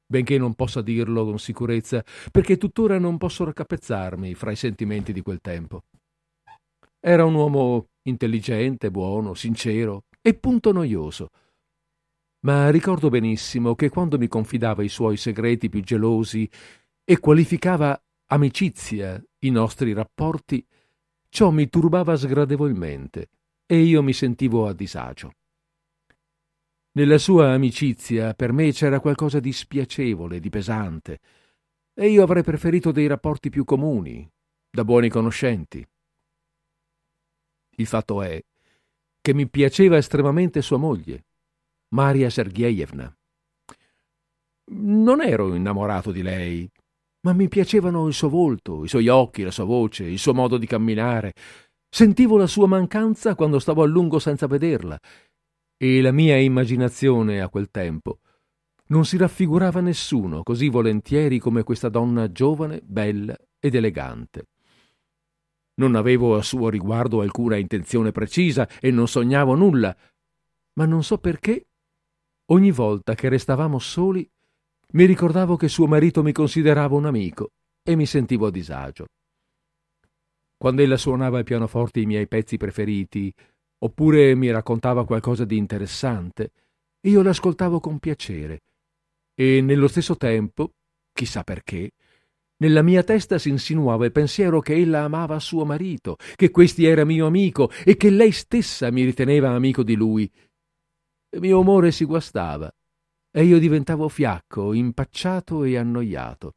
benché 0.07 0.37
non 0.37 0.55
possa 0.55 0.81
dirlo 0.81 1.25
con 1.25 1.37
sicurezza, 1.37 2.03
perché 2.31 2.57
tuttora 2.57 2.97
non 2.97 3.17
posso 3.17 3.43
raccapezzarmi 3.43 4.33
fra 4.33 4.51
i 4.51 4.55
sentimenti 4.55 5.13
di 5.13 5.21
quel 5.21 5.41
tempo. 5.41 5.83
Era 6.99 7.25
un 7.25 7.35
uomo 7.35 7.89
intelligente, 8.03 8.89
buono, 8.89 9.33
sincero 9.33 10.05
e 10.21 10.33
punto 10.33 10.71
noioso. 10.71 11.29
Ma 12.45 12.69
ricordo 12.69 13.09
benissimo 13.09 13.75
che 13.75 13.89
quando 13.89 14.17
mi 14.17 14.27
confidava 14.27 14.83
i 14.83 14.89
suoi 14.89 15.17
segreti 15.17 15.69
più 15.69 15.81
gelosi 15.81 16.49
e 17.03 17.19
qualificava 17.19 18.01
amicizia 18.27 19.21
i 19.39 19.49
nostri 19.49 19.93
rapporti, 19.93 20.65
ciò 21.29 21.49
mi 21.49 21.69
turbava 21.69 22.15
sgradevolmente 22.15 23.29
e 23.65 23.79
io 23.79 24.01
mi 24.01 24.13
sentivo 24.13 24.67
a 24.67 24.73
disagio. 24.73 25.31
Nella 26.97 27.19
sua 27.19 27.51
amicizia 27.51 28.33
per 28.33 28.51
me 28.51 28.71
c'era 28.71 28.99
qualcosa 28.99 29.39
di 29.39 29.53
spiacevole, 29.53 30.39
di 30.39 30.49
pesante, 30.49 31.19
e 31.93 32.09
io 32.09 32.23
avrei 32.23 32.41
preferito 32.41 32.91
dei 32.91 33.05
rapporti 33.05 33.51
più 33.51 33.65
comuni, 33.65 34.27
da 34.67 34.83
buoni 34.83 35.07
conoscenti. 35.07 35.87
Il 37.75 37.85
fatto 37.85 38.23
è 38.23 38.43
che 39.21 39.33
mi 39.35 39.47
piaceva 39.47 39.97
estremamente 39.97 40.63
sua 40.63 40.77
moglie, 40.77 41.25
Maria 41.89 42.31
Sergeyevna. 42.31 43.15
Non 44.71 45.21
ero 45.21 45.53
innamorato 45.53 46.11
di 46.11 46.23
lei, 46.23 46.67
ma 47.21 47.33
mi 47.33 47.47
piacevano 47.47 48.07
il 48.07 48.15
suo 48.15 48.29
volto, 48.29 48.83
i 48.83 48.87
suoi 48.87 49.07
occhi, 49.07 49.43
la 49.43 49.51
sua 49.51 49.65
voce, 49.65 50.03
il 50.03 50.17
suo 50.17 50.33
modo 50.33 50.57
di 50.57 50.65
camminare. 50.65 51.33
Sentivo 51.87 52.37
la 52.37 52.47
sua 52.47 52.65
mancanza 52.65 53.35
quando 53.35 53.59
stavo 53.59 53.83
a 53.83 53.85
lungo 53.85 54.17
senza 54.17 54.47
vederla, 54.47 54.99
e 55.77 56.01
la 56.01 56.11
mia 56.11 56.37
immaginazione 56.37 57.39
a 57.39 57.49
quel 57.49 57.69
tempo 57.69 58.19
non 58.87 59.05
si 59.05 59.17
raffigurava 59.17 59.79
nessuno 59.81 60.43
così 60.43 60.69
volentieri 60.69 61.39
come 61.39 61.63
questa 61.63 61.89
donna 61.89 62.31
giovane, 62.31 62.81
bella 62.83 63.35
ed 63.59 63.75
elegante. 63.75 64.47
Non 65.75 65.95
avevo 65.95 66.35
a 66.35 66.41
suo 66.41 66.69
riguardo 66.69 67.21
alcuna 67.21 67.57
intenzione 67.57 68.11
precisa 68.11 68.67
e 68.79 68.89
non 68.91 69.07
sognavo 69.07 69.55
nulla, 69.55 69.95
ma 70.73 70.85
non 70.85 71.03
so 71.03 71.17
perché 71.17 71.67
ogni 72.45 72.71
volta 72.71 73.13
che 73.13 73.29
restavamo 73.29 73.77
soli 73.77 74.27
mi 74.93 75.05
ricordavo 75.05 75.57
che 75.57 75.67
suo 75.67 75.85
marito 75.85 76.23
mi 76.23 76.31
considerava 76.31 76.95
un 76.95 77.05
amico 77.05 77.51
e 77.83 77.95
mi 77.95 78.05
sentivo 78.05 78.47
a 78.47 78.51
disagio. 78.51 79.07
Quando 80.57 80.81
ella 80.81 80.97
suonava 80.97 81.37
al 81.37 81.43
pianoforte 81.43 81.99
i 81.99 82.05
miei 82.05 82.27
pezzi 82.27 82.57
preferiti, 82.57 83.31
oppure 83.79 84.35
mi 84.35 84.49
raccontava 84.51 85.05
qualcosa 85.05 85.45
di 85.45 85.57
interessante, 85.57 86.51
io 87.01 87.21
l'ascoltavo 87.21 87.79
con 87.79 87.99
piacere 87.99 88.61
e 89.33 89.61
nello 89.61 89.87
stesso 89.87 90.17
tempo, 90.17 90.73
chissà 91.13 91.43
perché, 91.43 91.91
nella 92.57 92.81
mia 92.81 93.03
testa 93.03 93.37
si 93.37 93.49
insinuava 93.49 94.05
il 94.05 94.11
pensiero 94.11 94.61
che 94.61 94.73
ella 94.73 95.03
amava 95.03 95.39
suo 95.39 95.63
marito, 95.63 96.17
che 96.35 96.49
questi 96.49 96.85
era 96.85 97.05
mio 97.05 97.27
amico 97.27 97.69
e 97.85 97.97
che 97.97 98.09
lei 98.09 98.31
stessa 98.31 98.89
mi 98.89 99.03
riteneva 99.03 99.49
amico 99.51 99.83
di 99.83 99.93
lui. 99.93 100.31
Il 101.29 101.39
mio 101.39 101.59
umore 101.59 101.91
si 101.91 102.03
guastava 102.05 102.73
e 103.29 103.43
io 103.43 103.59
diventavo 103.59 104.09
fiacco, 104.09 104.73
impacciato 104.73 105.63
e 105.63 105.77
annoiato. 105.77 106.55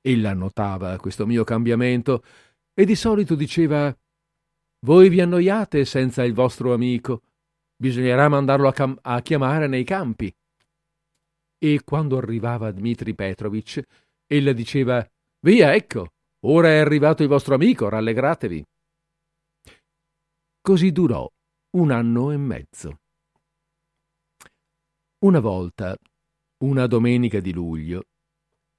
Ella 0.00 0.34
notava 0.34 0.96
questo 0.96 1.26
mio 1.26 1.44
cambiamento 1.44 2.24
e 2.74 2.84
di 2.84 2.96
solito 2.96 3.36
diceva 3.36 3.96
Voi 4.84 5.08
vi 5.08 5.20
annoiate 5.20 5.84
senza 5.84 6.24
il 6.24 6.34
vostro 6.34 6.74
amico. 6.74 7.22
Bisognerà 7.76 8.28
mandarlo 8.28 8.66
a, 8.66 8.72
cam- 8.72 8.98
a 9.02 9.20
chiamare 9.22 9.68
nei 9.68 9.84
campi. 9.84 10.34
E 11.58 11.82
quando 11.84 12.18
arrivava 12.18 12.72
Dmitri 12.72 13.14
Petrovich, 13.14 13.80
Ella 14.26 14.52
diceva 14.52 15.08
Via, 15.44 15.74
ecco, 15.74 16.14
ora 16.46 16.68
è 16.68 16.78
arrivato 16.78 17.22
il 17.22 17.28
vostro 17.28 17.54
amico, 17.54 17.88
rallegratevi. 17.88 18.64
Così 20.60 20.90
durò 20.90 21.30
un 21.76 21.90
anno 21.92 22.32
e 22.32 22.36
mezzo. 22.36 22.98
Una 25.18 25.38
volta, 25.38 25.96
una 26.64 26.88
domenica 26.88 27.38
di 27.38 27.52
luglio, 27.52 28.02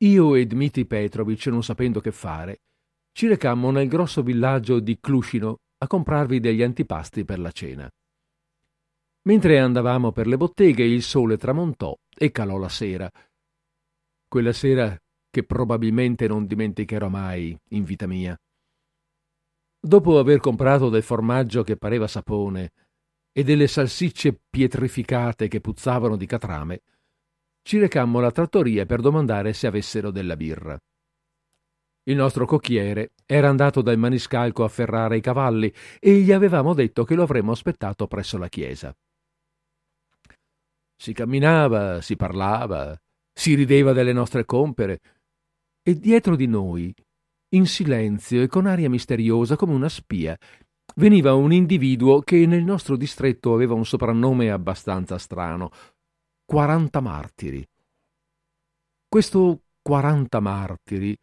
io 0.03 0.35
e 0.35 0.45
Dmitri 0.45 0.85
Petrovich, 0.85 1.47
non 1.47 1.63
sapendo 1.63 2.01
che 2.01 2.11
fare, 2.11 2.59
ci 3.13 3.27
recammo 3.27 3.71
nel 3.71 3.87
grosso 3.87 4.21
villaggio 4.21 4.81
di 4.81 4.99
Clushino 4.99 5.59
a 5.84 5.88
comprarvi 5.88 6.39
degli 6.39 6.63
antipasti 6.63 7.26
per 7.26 7.39
la 7.39 7.52
cena. 7.52 7.89
Mentre 9.24 9.60
andavamo 9.60 10.12
per 10.12 10.28
le 10.28 10.38
botteghe, 10.38 10.84
il 10.84 11.04
sole 11.04 11.38
tramontò 11.38 11.93
e 12.15 12.32
calò 12.32 12.58
la 12.58 12.69
sera. 12.69 13.10
Quella 14.28 14.54
sera 14.54 14.98
che 15.30 15.43
probabilmente 15.43 16.28
non 16.28 16.46
dimenticherò 16.46 17.10
mai 17.10 17.58
in 17.69 17.84
vita 17.84 18.08
mia. 18.08 18.38
Dopo 19.80 20.19
aver 20.19 20.39
comprato 20.39 20.89
del 20.89 21.04
formaggio 21.04 21.63
che 21.63 21.76
pareva 21.76 22.08
sapone 22.08 22.72
e 23.34 23.43
delle 23.43 23.67
salsicce 23.67 24.39
pietrificate 24.50 25.50
che 25.50 25.60
puzzavano 25.60 26.15
di 26.15 26.26
catrame, 26.26 26.82
ci 27.62 27.78
recammo 27.78 28.19
alla 28.19 28.32
trattoria 28.32 28.86
per 28.86 29.02
domandare 29.02 29.52
se 29.52 29.67
avessero 29.67 30.12
della 30.12 30.38
birra. 30.38 30.78
Il 32.05 32.17
nostro 32.17 32.45
cocchiere 32.45 33.13
era 33.25 33.47
andato 33.47 33.81
dal 33.81 33.97
maniscalco 33.97 34.65
a 34.65 34.67
ferrare 34.67 35.17
i 35.17 35.21
cavalli 35.21 35.73
e 35.99 36.17
gli 36.17 36.33
avevamo 36.33 36.73
detto 36.73 37.05
che 37.05 37.15
lo 37.15 37.23
avremmo 37.23 37.53
aspettato 37.53 38.07
presso 38.07 38.37
la 38.37 38.49
chiesa. 38.49 38.93
Si 40.97 41.13
camminava, 41.13 42.01
si 42.01 42.17
parlava, 42.17 42.99
si 43.31 43.55
rideva 43.55 43.93
delle 43.93 44.11
nostre 44.11 44.43
compere, 44.43 44.99
e 45.81 45.95
dietro 45.95 46.35
di 46.35 46.47
noi, 46.47 46.93
in 47.55 47.65
silenzio 47.67 48.41
e 48.41 48.47
con 48.47 48.65
aria 48.65 48.89
misteriosa 48.89 49.55
come 49.55 49.73
una 49.73 49.89
spia, 49.89 50.37
veniva 50.95 51.33
un 51.33 51.53
individuo 51.53 52.19
che 52.21 52.45
nel 52.45 52.63
nostro 52.63 52.97
distretto 52.97 53.53
aveva 53.53 53.73
un 53.73 53.85
soprannome 53.85 54.51
abbastanza 54.51 55.17
strano, 55.17 55.71
Quaranta 56.45 56.99
Martiri. 56.99 57.65
Questo 59.07 59.61
Quaranta 59.81 60.39
Martiri 60.39 61.17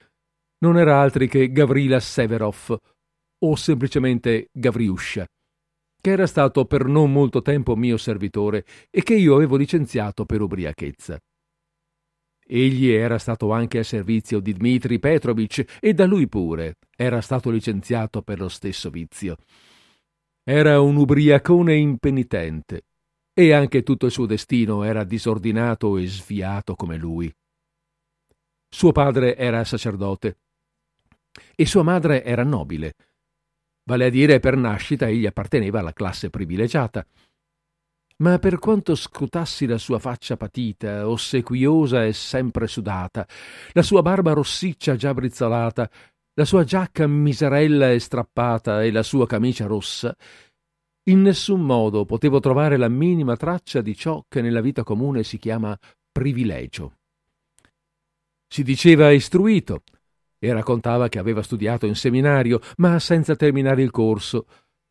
non 0.60 0.78
era 0.78 1.00
altri 1.00 1.28
che 1.28 1.50
Gavrila 1.50 2.00
Severov, 2.00 2.76
o 3.42 3.56
semplicemente 3.56 4.48
Gavriuscia, 4.52 5.26
che 6.00 6.10
era 6.10 6.26
stato 6.26 6.64
per 6.64 6.84
non 6.84 7.12
molto 7.12 7.42
tempo 7.42 7.76
mio 7.76 7.96
servitore 7.96 8.64
e 8.90 9.02
che 9.02 9.14
io 9.14 9.34
avevo 9.34 9.56
licenziato 9.56 10.24
per 10.24 10.40
ubriachezza. 10.40 11.18
Egli 12.46 12.88
era 12.88 13.18
stato 13.18 13.52
anche 13.52 13.78
a 13.78 13.84
servizio 13.84 14.40
di 14.40 14.52
Dmitri 14.52 14.98
Petrovich 14.98 15.78
e 15.78 15.94
da 15.94 16.04
lui 16.04 16.26
pure 16.26 16.78
era 16.96 17.20
stato 17.20 17.48
licenziato 17.48 18.22
per 18.22 18.40
lo 18.40 18.48
stesso 18.48 18.90
vizio. 18.90 19.36
Era 20.42 20.80
un 20.80 20.96
ubriacone 20.96 21.76
impenitente 21.76 22.82
e 23.32 23.52
anche 23.52 23.82
tutto 23.82 24.06
il 24.06 24.12
suo 24.12 24.26
destino 24.26 24.82
era 24.82 25.04
disordinato 25.04 25.96
e 25.96 26.06
sviato 26.08 26.74
come 26.74 26.96
lui. 26.96 27.32
Suo 28.68 28.90
padre 28.92 29.36
era 29.36 29.62
sacerdote 29.64 30.38
e 31.54 31.66
sua 31.66 31.82
madre 31.82 32.24
era 32.24 32.44
nobile. 32.44 32.94
Vale 33.84 34.04
a 34.06 34.10
dire 34.10 34.40
per 34.40 34.56
nascita 34.56 35.08
egli 35.08 35.26
apparteneva 35.26 35.80
alla 35.80 35.92
classe 35.92 36.30
privilegiata 36.30 37.04
ma 38.20 38.38
per 38.38 38.58
quanto 38.58 38.94
scrutassi 38.94 39.66
la 39.66 39.78
sua 39.78 39.98
faccia 39.98 40.36
patita, 40.36 41.08
ossequiosa 41.08 42.04
e 42.04 42.12
sempre 42.12 42.66
sudata, 42.66 43.26
la 43.72 43.82
sua 43.82 44.02
barba 44.02 44.32
rossiccia 44.32 44.96
già 44.96 45.12
brizzolata, 45.14 45.90
la 46.34 46.44
sua 46.44 46.64
giacca 46.64 47.06
miserella 47.06 47.90
e 47.90 47.98
strappata 47.98 48.82
e 48.82 48.92
la 48.92 49.02
sua 49.02 49.26
camicia 49.26 49.66
rossa, 49.66 50.14
in 51.04 51.22
nessun 51.22 51.62
modo 51.62 52.04
potevo 52.04 52.40
trovare 52.40 52.76
la 52.76 52.88
minima 52.88 53.36
traccia 53.36 53.80
di 53.80 53.96
ciò 53.96 54.22
che 54.28 54.42
nella 54.42 54.60
vita 54.60 54.84
comune 54.84 55.22
si 55.22 55.38
chiama 55.38 55.76
privilegio. 56.12 56.96
Si 58.46 58.62
diceva 58.62 59.10
istruito 59.10 59.82
e 60.42 60.52
raccontava 60.52 61.08
che 61.08 61.18
aveva 61.18 61.42
studiato 61.42 61.86
in 61.86 61.94
seminario, 61.94 62.60
ma 62.78 62.98
senza 62.98 63.36
terminare 63.36 63.82
il 63.82 63.90
corso, 63.90 64.46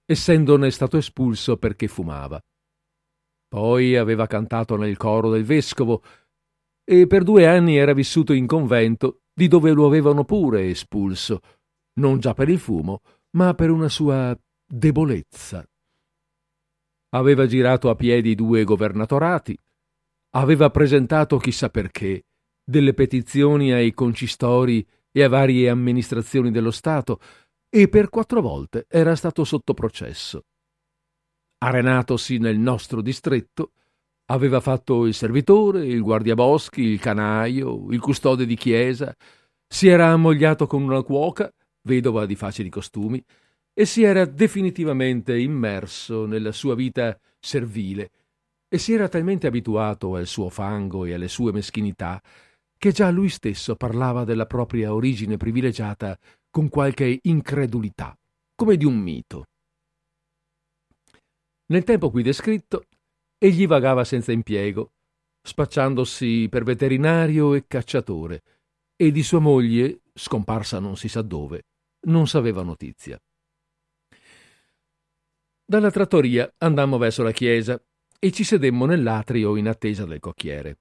essendone 0.06 0.70
stato 0.70 0.98
espulso 0.98 1.58
perché 1.58 1.88
fumava. 1.88 2.40
Poi 3.48 3.98
aveva 3.98 4.28
cantato 4.28 4.78
nel 4.78 4.96
coro 4.96 5.32
del 5.32 5.44
vescovo 5.44 6.04
e 6.84 7.08
per 7.08 7.24
due 7.24 7.48
anni 7.48 7.78
era 7.78 7.94
vissuto 7.94 8.32
in 8.32 8.46
convento, 8.46 9.22
di 9.34 9.48
dove 9.48 9.72
lo 9.72 9.88
avevano 9.88 10.24
pure 10.24 10.70
espulso, 10.70 11.40
non 12.00 12.20
già 12.20 12.34
per 12.34 12.50
il 12.50 12.60
fumo, 12.60 13.02
ma 13.32 13.54
per 13.56 13.72
una 13.72 13.90
sua 13.90 14.38
debolezza. 14.66 15.68
aveva 17.12 17.48
girato 17.48 17.90
a 17.90 17.96
piedi 17.96 18.36
due 18.36 18.64
governatorati, 18.64 19.58
aveva 20.36 20.70
presentato 20.70 21.38
chissà 21.38 21.70
perché 21.70 22.26
delle 22.64 22.94
petizioni 22.94 23.72
ai 23.72 23.94
concistori 23.96 24.86
e 25.12 25.24
a 25.24 25.30
varie 25.30 25.69
amministrazioni 25.69 26.52
dello 26.52 26.72
Stato 26.72 27.19
e 27.69 27.88
per 27.88 28.10
quattro 28.10 28.41
volte 28.41 28.86
era 28.88 29.15
stato 29.15 29.43
sotto 29.43 29.74
processo. 29.74 30.45
Arenatosi 31.60 32.38
nel 32.38 32.58
nostro 32.58 33.02
distretto, 33.02 33.72
aveva 34.32 34.60
fatto 34.60 35.06
il 35.06 35.13
servitore, 35.13 35.86
il 35.86 36.02
guardiaboschi, 36.02 36.82
il 36.82 37.00
canaio, 37.00 37.88
il 37.91 38.00
custode 38.00 38.45
di 38.45 38.56
chiesa, 38.56 39.13
si 39.67 39.88
era 39.88 40.08
ammogliato 40.08 40.67
con 40.67 40.82
una 40.84 41.02
cuoca, 41.04 41.52
vedova 41.84 42.26
di 42.26 42.36
facili 42.36 42.69
costumi, 42.69 43.24
e 43.74 43.86
si 43.86 44.04
era 44.04 44.26
definitivamente 44.26 45.38
immerso 45.38 46.26
nella 46.26 46.52
sua 46.52 46.76
vita 46.76 47.17
servile 47.39 48.10
e 48.67 48.78
si 48.78 48.93
era 48.93 49.08
talmente 49.08 49.48
abituato 49.48 50.15
al 50.15 50.28
suo 50.28 50.50
fango 50.50 51.06
e 51.06 51.13
alle 51.13 51.28
sue 51.28 51.52
meschinità 51.52 52.22
che 52.80 52.94
già 52.94 53.12
lui 53.12 53.28
stesso 53.28 53.76
parlava 53.76 54.24
della 54.24 54.46
propria 54.46 54.94
origine 54.94 55.36
privilegiata 55.36 56.18
con 56.50 56.70
qualche 56.70 57.20
incredulità, 57.24 58.18
come 58.56 58.78
di 58.78 58.86
un 58.86 58.98
mito. 58.98 59.48
Nel 61.68 61.84
tempo 61.84 62.10
qui 62.10 62.24
descritto, 62.24 62.86
egli 63.38 63.68
vagava 63.68 64.06
senza 64.06 64.32
impiego, 64.32 64.94
spacciandosi 65.42 66.48
per 66.50 66.63
veterinario 66.63 67.54
e 67.54 67.68
cacciatore, 67.68 68.44
e 68.96 69.12
di 69.12 69.24
sua 69.24 69.39
moglie, 69.39 70.00
scomparsa 70.13 70.80
non 70.80 70.96
si 70.96 71.10
sa 71.10 71.22
dove, 71.22 71.65
non 72.08 72.28
s'aveva 72.28 72.63
notizia. 72.63 73.22
Dalla 75.65 75.92
trattoria 75.92 76.50
andammo 76.60 76.98
verso 76.98 77.24
la 77.24 77.34
chiesa 77.34 77.80
e 78.18 78.32
ci 78.32 78.46
sedemmo 78.46 78.86
nell'atrio 78.86 79.58
in 79.58 79.68
attesa 79.68 80.06
del 80.06 80.22
cocchiere. 80.22 80.78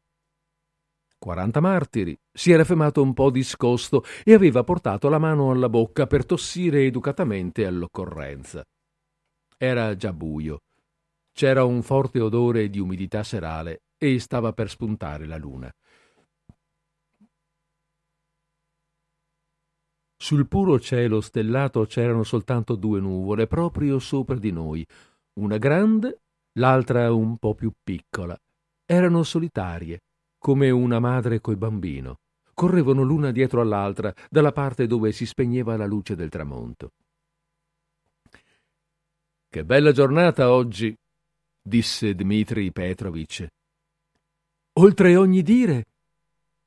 40 1.18 1.60
martiri, 1.60 2.18
si 2.32 2.52
era 2.52 2.64
fermato 2.64 3.02
un 3.02 3.12
po' 3.12 3.30
discosto 3.30 4.04
e 4.24 4.34
aveva 4.34 4.62
portato 4.62 5.08
la 5.08 5.18
mano 5.18 5.50
alla 5.50 5.68
bocca 5.68 6.06
per 6.06 6.24
tossire 6.24 6.84
educatamente 6.84 7.66
all'occorrenza. 7.66 8.64
Era 9.56 9.96
già 9.96 10.12
buio. 10.12 10.62
C'era 11.32 11.64
un 11.64 11.82
forte 11.82 12.20
odore 12.20 12.70
di 12.70 12.78
umidità 12.78 13.24
serale 13.24 13.82
e 13.98 14.18
stava 14.20 14.52
per 14.52 14.70
spuntare 14.70 15.26
la 15.26 15.36
luna. 15.36 15.72
Sul 20.20 20.48
puro 20.48 20.80
cielo 20.80 21.20
stellato 21.20 21.84
c'erano 21.84 22.24
soltanto 22.24 22.74
due 22.74 23.00
nuvole 23.00 23.46
proprio 23.46 23.98
sopra 23.98 24.36
di 24.36 24.50
noi, 24.50 24.84
una 25.34 25.58
grande, 25.58 26.22
l'altra 26.58 27.12
un 27.12 27.38
po' 27.38 27.54
più 27.54 27.72
piccola. 27.82 28.36
Erano 28.84 29.22
solitarie 29.22 30.02
come 30.48 30.70
una 30.70 30.98
madre 30.98 31.42
col 31.42 31.58
bambino. 31.58 32.20
Correvano 32.54 33.02
l'una 33.02 33.32
dietro 33.32 33.60
all'altra 33.60 34.14
dalla 34.30 34.50
parte 34.50 34.86
dove 34.86 35.12
si 35.12 35.26
spegneva 35.26 35.76
la 35.76 35.84
luce 35.84 36.16
del 36.16 36.30
tramonto. 36.30 36.92
Che 39.46 39.64
bella 39.66 39.92
giornata 39.92 40.50
oggi, 40.50 40.96
disse 41.60 42.14
Dmitri 42.14 42.72
Petrovich. 42.72 43.46
Oltre 44.72 45.16
ogni 45.16 45.42
dire, 45.42 45.84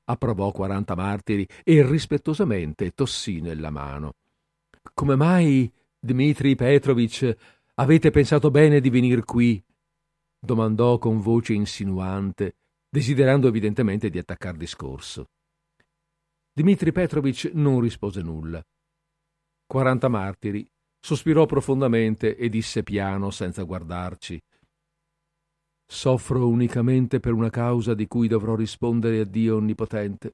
approvò 0.04 0.52
quaranta 0.52 0.94
martiri 0.94 1.48
e 1.64 1.84
rispettosamente 1.84 2.92
tossì 2.92 3.42
nella 3.42 3.72
mano. 3.72 4.14
Come 4.94 5.16
mai, 5.16 5.74
Dmitri 5.98 6.54
Petrovich, 6.54 7.36
avete 7.74 8.12
pensato 8.12 8.52
bene 8.52 8.80
di 8.80 8.92
venir 8.92 9.26
qui? 9.26 9.60
domandò 10.38 11.00
con 11.00 11.20
voce 11.20 11.54
insinuante 11.54 12.58
desiderando 12.94 13.48
evidentemente 13.48 14.10
di 14.10 14.18
attaccar 14.18 14.58
discorso. 14.58 15.30
Dmitri 16.52 16.92
Petrovich 16.92 17.50
non 17.54 17.80
rispose 17.80 18.22
nulla. 18.22 18.62
Quaranta 19.66 20.10
martiri 20.10 20.68
sospirò 21.00 21.46
profondamente 21.46 22.36
e 22.36 22.50
disse 22.50 22.84
piano, 22.84 23.32
senza 23.32 23.64
guardarci. 23.64 24.38
Soffro 25.88 26.50
unicamente 26.50 27.22
per 27.22 27.32
una 27.32 27.50
causa 27.50 27.94
di 27.94 28.08
cui 28.08 28.28
dovrò 28.28 28.56
rispondere 28.56 29.22
a 29.22 29.26
Dio 29.26 29.56
Onnipotente. 29.56 30.34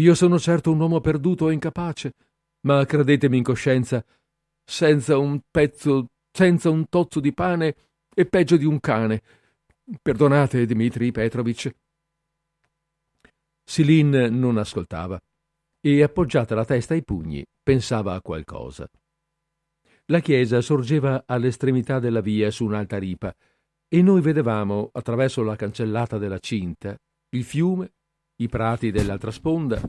Io 0.00 0.14
sono 0.14 0.38
certo 0.38 0.72
un 0.72 0.80
uomo 0.80 1.02
perduto 1.02 1.50
e 1.50 1.52
incapace, 1.52 2.14
ma 2.66 2.82
credetemi 2.86 3.36
in 3.36 3.42
coscienza, 3.42 4.02
senza 4.64 5.18
un 5.18 5.38
pezzo, 5.50 6.06
senza 6.32 6.70
un 6.70 6.88
tozzo 6.88 7.20
di 7.20 7.34
pane 7.34 7.76
e 8.14 8.24
peggio 8.24 8.56
di 8.56 8.64
un 8.64 8.80
cane, 8.80 9.22
Perdonate, 10.00 10.64
Dmitri 10.64 11.10
Petrovich. 11.12 11.70
Silin 13.64 14.10
non 14.30 14.56
ascoltava 14.56 15.20
e, 15.80 16.02
appoggiata 16.02 16.54
la 16.54 16.64
testa 16.64 16.94
ai 16.94 17.04
pugni, 17.04 17.44
pensava 17.62 18.14
a 18.14 18.22
qualcosa. 18.22 18.88
La 20.06 20.20
chiesa 20.20 20.60
sorgeva 20.60 21.24
all'estremità 21.26 21.98
della 21.98 22.20
via 22.20 22.50
su 22.50 22.64
un'alta 22.64 22.98
ripa 22.98 23.34
e 23.88 24.02
noi 24.02 24.20
vedevamo, 24.20 24.88
attraverso 24.92 25.42
la 25.42 25.56
cancellata 25.56 26.18
della 26.18 26.38
cinta, 26.38 26.96
il 27.30 27.44
fiume, 27.44 27.92
i 28.36 28.48
prati 28.48 28.90
dell'altra 28.90 29.30
sponda 29.30 29.80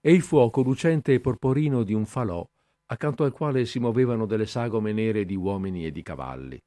e 0.00 0.12
il 0.12 0.22
fuoco 0.22 0.62
lucente 0.62 1.14
e 1.14 1.20
porporino 1.20 1.82
di 1.82 1.94
un 1.94 2.04
falò 2.04 2.46
accanto 2.88 3.24
al 3.24 3.32
quale 3.32 3.64
si 3.64 3.80
muovevano 3.80 4.26
delle 4.26 4.46
sagome 4.46 4.92
nere 4.92 5.24
di 5.24 5.34
uomini 5.34 5.86
e 5.86 5.90
di 5.90 6.02
cavalli. 6.02 6.60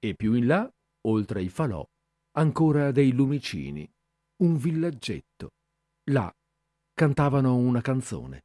E 0.00 0.14
più 0.14 0.34
in 0.34 0.46
là 0.46 0.72
oltre 1.08 1.42
il 1.42 1.50
falò, 1.50 1.86
ancora 2.36 2.92
dei 2.92 3.12
lumicini, 3.12 3.90
un 4.42 4.56
villaggetto. 4.56 5.50
Là 6.10 6.32
cantavano 6.94 7.56
una 7.56 7.80
canzone. 7.80 8.44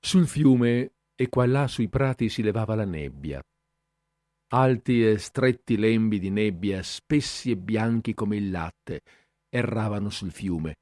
Sul 0.00 0.26
fiume 0.26 0.92
e 1.14 1.28
qua 1.28 1.44
e 1.44 1.46
là 1.48 1.66
sui 1.66 1.88
prati 1.88 2.28
si 2.28 2.42
levava 2.42 2.74
la 2.74 2.84
nebbia. 2.84 3.42
Alti 4.50 5.06
e 5.06 5.18
stretti 5.18 5.76
lembi 5.76 6.18
di 6.18 6.30
nebbia, 6.30 6.82
spessi 6.82 7.50
e 7.50 7.56
bianchi 7.56 8.14
come 8.14 8.36
il 8.36 8.50
latte, 8.50 9.02
erravano 9.48 10.08
sul 10.10 10.30
fiume, 10.30 10.76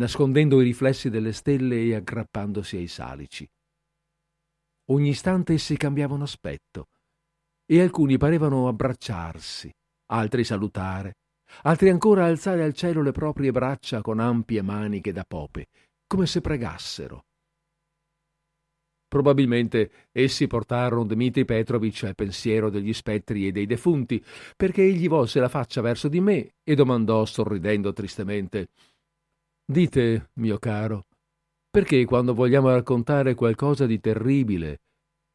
nascondendo 0.00 0.60
i 0.60 0.64
riflessi 0.64 1.10
delle 1.10 1.32
stelle 1.32 1.82
e 1.82 1.94
aggrappandosi 1.94 2.76
ai 2.76 2.88
salici. 2.88 3.48
Ogni 4.90 5.10
istante 5.10 5.52
essi 5.52 5.76
cambiavano 5.76 6.24
aspetto, 6.24 6.86
e 7.70 7.80
alcuni 7.80 8.18
parevano 8.18 8.66
abbracciarsi, 8.66 9.72
altri 10.06 10.42
salutare, 10.42 11.18
altri 11.62 11.88
ancora 11.88 12.24
alzare 12.24 12.64
al 12.64 12.74
cielo 12.74 13.00
le 13.00 13.12
proprie 13.12 13.52
braccia 13.52 14.02
con 14.02 14.18
ampie 14.18 14.60
maniche 14.60 15.12
da 15.12 15.24
pope, 15.24 15.68
come 16.08 16.26
se 16.26 16.40
pregassero. 16.40 17.26
Probabilmente 19.06 20.08
essi 20.10 20.48
portarono 20.48 21.04
Dmitri 21.04 21.44
Petrovich 21.44 22.02
al 22.02 22.16
pensiero 22.16 22.70
degli 22.70 22.92
spettri 22.92 23.46
e 23.46 23.52
dei 23.52 23.66
defunti, 23.66 24.20
perché 24.56 24.82
egli 24.82 25.08
volse 25.08 25.38
la 25.38 25.48
faccia 25.48 25.80
verso 25.80 26.08
di 26.08 26.20
me 26.20 26.54
e 26.64 26.74
domandò 26.74 27.24
sorridendo 27.24 27.92
tristemente 27.92 28.70
Dite, 29.64 30.30
mio 30.34 30.58
caro, 30.58 31.06
perché 31.70 32.04
quando 32.04 32.34
vogliamo 32.34 32.68
raccontare 32.70 33.36
qualcosa 33.36 33.86
di 33.86 34.00
terribile, 34.00 34.80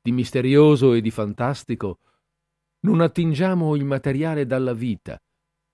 di 0.02 0.12
misterioso 0.12 0.92
e 0.92 1.00
di 1.00 1.12
fantastico, 1.12 2.00
non 2.86 3.02
attingiamo 3.02 3.76
il 3.76 3.84
materiale 3.84 4.46
dalla 4.46 4.74
vita, 4.74 5.20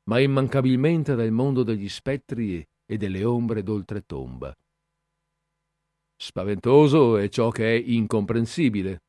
ma 0.06 0.20
immancabilmente 0.20 1.14
dal 1.14 1.30
mondo 1.32 1.62
degli 1.62 1.90
spettri 1.90 2.66
e 2.86 2.98
delle 2.98 3.26
ombre 3.26 3.64
d'oltretomba. 3.64 4.56
Spaventoso 6.16 7.18
è 7.18 7.28
ciò 7.28 7.50
che 7.50 7.76
è 7.76 7.84
incomprensibile. 7.86 9.04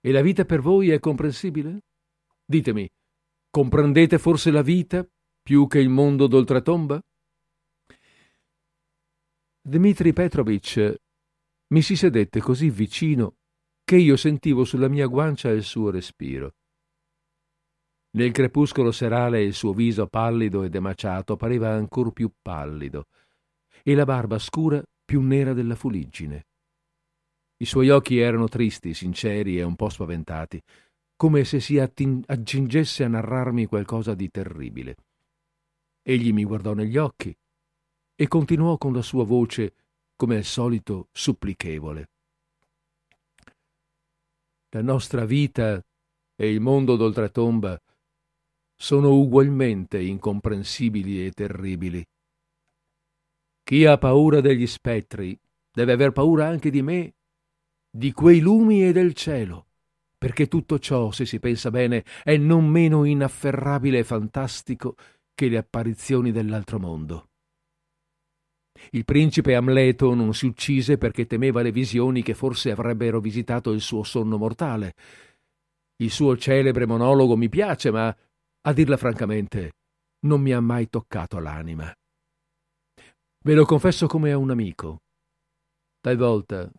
E 0.00 0.12
la 0.12 0.20
vita 0.20 0.44
per 0.44 0.60
voi 0.60 0.90
è 0.90 0.98
comprensibile? 0.98 1.80
Ditemi, 2.44 2.86
comprendete 3.50 4.18
forse 4.18 4.50
la 4.50 4.62
vita 4.62 5.06
più 5.42 5.66
che 5.66 5.78
il 5.78 5.88
mondo 5.88 6.26
d'oltretomba? 6.26 7.00
Dmitri 9.62 10.12
Petrovich 10.12 10.94
mi 11.68 11.80
si 11.80 11.96
sedette 11.96 12.40
così 12.40 12.68
vicino 12.68 13.36
che 13.82 13.96
io 13.96 14.16
sentivo 14.16 14.64
sulla 14.64 14.88
mia 14.88 15.06
guancia 15.06 15.48
il 15.48 15.62
suo 15.62 15.88
respiro. 15.88 16.57
Nel 18.10 18.32
crepuscolo 18.32 18.90
serale 18.90 19.42
il 19.42 19.52
suo 19.52 19.72
viso 19.72 20.06
pallido 20.06 20.62
ed 20.62 20.74
emaciato 20.74 21.36
pareva 21.36 21.72
ancor 21.72 22.12
più 22.12 22.30
pallido, 22.40 23.06
e 23.82 23.94
la 23.94 24.04
barba 24.04 24.38
scura 24.38 24.82
più 25.04 25.20
nera 25.20 25.52
della 25.52 25.74
fuliggine. 25.74 26.46
I 27.58 27.64
suoi 27.64 27.90
occhi 27.90 28.18
erano 28.18 28.48
tristi, 28.48 28.94
sinceri 28.94 29.58
e 29.58 29.62
un 29.62 29.74
po' 29.74 29.88
spaventati, 29.88 30.62
come 31.16 31.44
se 31.44 31.60
si 31.60 31.78
atting- 31.78 32.24
accingesse 32.26 33.04
a 33.04 33.08
narrarmi 33.08 33.66
qualcosa 33.66 34.14
di 34.14 34.30
terribile. 34.30 34.96
Egli 36.02 36.32
mi 36.32 36.44
guardò 36.44 36.72
negli 36.74 36.96
occhi 36.96 37.36
e 38.14 38.28
continuò 38.28 38.78
con 38.78 38.92
la 38.92 39.02
sua 39.02 39.24
voce, 39.24 39.74
come 40.16 40.36
al 40.36 40.44
solito, 40.44 41.08
supplichevole. 41.12 42.10
La 44.70 44.82
nostra 44.82 45.24
vita 45.24 45.84
e 46.36 46.50
il 46.50 46.60
mondo 46.60 46.96
d'oltretomba 46.96 47.80
sono 48.80 49.12
ugualmente 49.12 50.00
incomprensibili 50.00 51.26
e 51.26 51.32
terribili. 51.32 52.06
Chi 53.64 53.84
ha 53.84 53.98
paura 53.98 54.40
degli 54.40 54.66
spettri 54.68 55.38
deve 55.70 55.92
aver 55.92 56.12
paura 56.12 56.46
anche 56.46 56.70
di 56.70 56.80
me, 56.80 57.14
di 57.90 58.12
quei 58.12 58.38
lumi 58.38 58.86
e 58.86 58.92
del 58.92 59.14
cielo, 59.14 59.66
perché 60.16 60.46
tutto 60.46 60.78
ciò, 60.78 61.10
se 61.10 61.26
si 61.26 61.40
pensa 61.40 61.70
bene, 61.70 62.04
è 62.22 62.36
non 62.36 62.66
meno 62.66 63.04
inafferrabile 63.04 63.98
e 63.98 64.04
fantastico 64.04 64.94
che 65.34 65.48
le 65.48 65.58
apparizioni 65.58 66.30
dell'altro 66.30 66.78
mondo. 66.78 67.28
Il 68.90 69.04
principe 69.04 69.56
Amleto 69.56 70.14
non 70.14 70.34
si 70.34 70.46
uccise 70.46 70.98
perché 70.98 71.26
temeva 71.26 71.62
le 71.62 71.72
visioni 71.72 72.22
che 72.22 72.34
forse 72.34 72.70
avrebbero 72.70 73.20
visitato 73.20 73.72
il 73.72 73.80
suo 73.80 74.04
sonno 74.04 74.38
mortale. 74.38 74.94
Il 75.96 76.12
suo 76.12 76.36
celebre 76.36 76.86
monologo 76.86 77.36
mi 77.36 77.48
piace, 77.48 77.90
ma, 77.90 78.16
a 78.68 78.72
dirla 78.74 78.98
francamente, 78.98 79.72
non 80.26 80.42
mi 80.42 80.52
ha 80.52 80.60
mai 80.60 80.90
toccato 80.90 81.38
l'anima. 81.38 81.90
Ve 83.42 83.54
lo 83.54 83.64
confesso 83.64 84.06
come 84.06 84.30
a 84.30 84.36
un 84.36 84.50
amico. 84.50 84.98
Talvolta, 86.02 86.70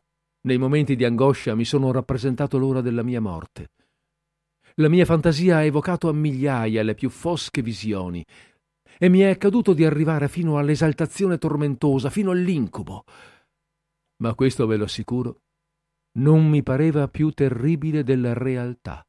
nei 0.41 0.59
momenti 0.59 0.95
di 0.95 1.03
angoscia, 1.03 1.55
mi 1.55 1.65
sono 1.65 1.91
rappresentato 1.91 2.59
l'ora 2.59 2.81
della 2.81 3.01
mia 3.01 3.19
morte. 3.19 3.71
La 4.75 4.87
mia 4.87 5.03
fantasia 5.03 5.57
ha 5.57 5.63
evocato 5.63 6.07
a 6.09 6.13
migliaia 6.13 6.83
le 6.83 6.93
più 6.93 7.09
fosche 7.09 7.63
visioni, 7.63 8.23
e 8.99 9.09
mi 9.09 9.21
è 9.21 9.29
accaduto 9.29 9.73
di 9.73 9.83
arrivare 9.83 10.27
fino 10.27 10.59
all'esaltazione 10.59 11.39
tormentosa, 11.39 12.11
fino 12.11 12.29
all'incubo. 12.29 13.03
Ma 14.17 14.35
questo 14.35 14.67
ve 14.67 14.77
lo 14.77 14.83
assicuro, 14.83 15.41
non 16.19 16.47
mi 16.47 16.61
pareva 16.61 17.07
più 17.07 17.31
terribile 17.31 18.03
della 18.03 18.33
realtà. 18.33 19.03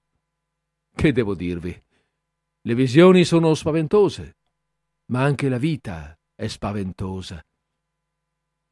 Che 0.94 1.12
devo 1.12 1.34
dirvi? 1.34 1.78
Le 2.62 2.74
visioni 2.74 3.24
sono 3.24 3.54
spaventose, 3.54 4.36
ma 5.06 5.22
anche 5.22 5.48
la 5.48 5.56
vita 5.56 6.14
è 6.34 6.46
spaventosa. 6.46 7.42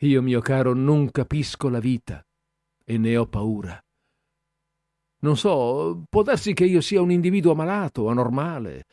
Io, 0.01 0.23
mio 0.23 0.41
caro, 0.41 0.75
non 0.75 1.11
capisco 1.11 1.71
la 1.71 1.81
vita 1.81 2.23
e 2.85 2.99
ne 2.99 3.17
ho 3.17 3.27
paura. 3.27 3.83
Non 5.21 5.39
so, 5.39 6.05
può 6.09 6.23
darsi 6.23 6.53
che 6.53 6.67
io 6.67 6.83
sia 6.83 7.01
un 7.01 7.11
individuo 7.11 7.55
malato, 7.55 8.09
anormale, 8.09 8.85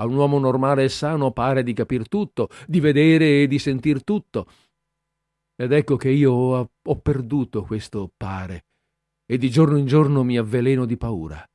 a 0.00 0.04
un 0.04 0.16
uomo 0.16 0.40
normale 0.40 0.84
e 0.84 0.88
sano 0.88 1.30
pare 1.30 1.62
di 1.62 1.72
capir 1.72 2.08
tutto, 2.08 2.48
di 2.66 2.80
vedere 2.80 3.42
e 3.42 3.46
di 3.46 3.60
sentir 3.60 4.02
tutto. 4.02 4.50
Ed 5.54 5.70
ecco 5.70 5.96
che 5.96 6.10
io 6.10 6.32
ho, 6.32 6.70
ho 6.82 7.00
perduto 7.00 7.62
questo 7.62 8.10
pare 8.16 8.64
e 9.26 9.38
di 9.38 9.48
giorno 9.48 9.76
in 9.76 9.86
giorno 9.86 10.24
mi 10.24 10.36
avveleno 10.36 10.84
di 10.86 10.96
paura. 10.96 11.48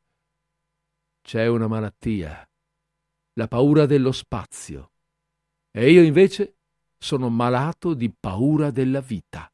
C'è 1.22 1.48
una 1.48 1.68
malattia, 1.68 2.48
la 3.34 3.48
paura 3.48 3.86
dello 3.86 4.12
spazio, 4.12 4.92
e 5.72 5.92
io 5.92 6.04
invece 6.04 6.58
sono 6.98 7.30
malato 7.30 7.94
di 7.94 8.12
paura 8.12 8.72
della 8.72 9.02
vita. 9.02 9.52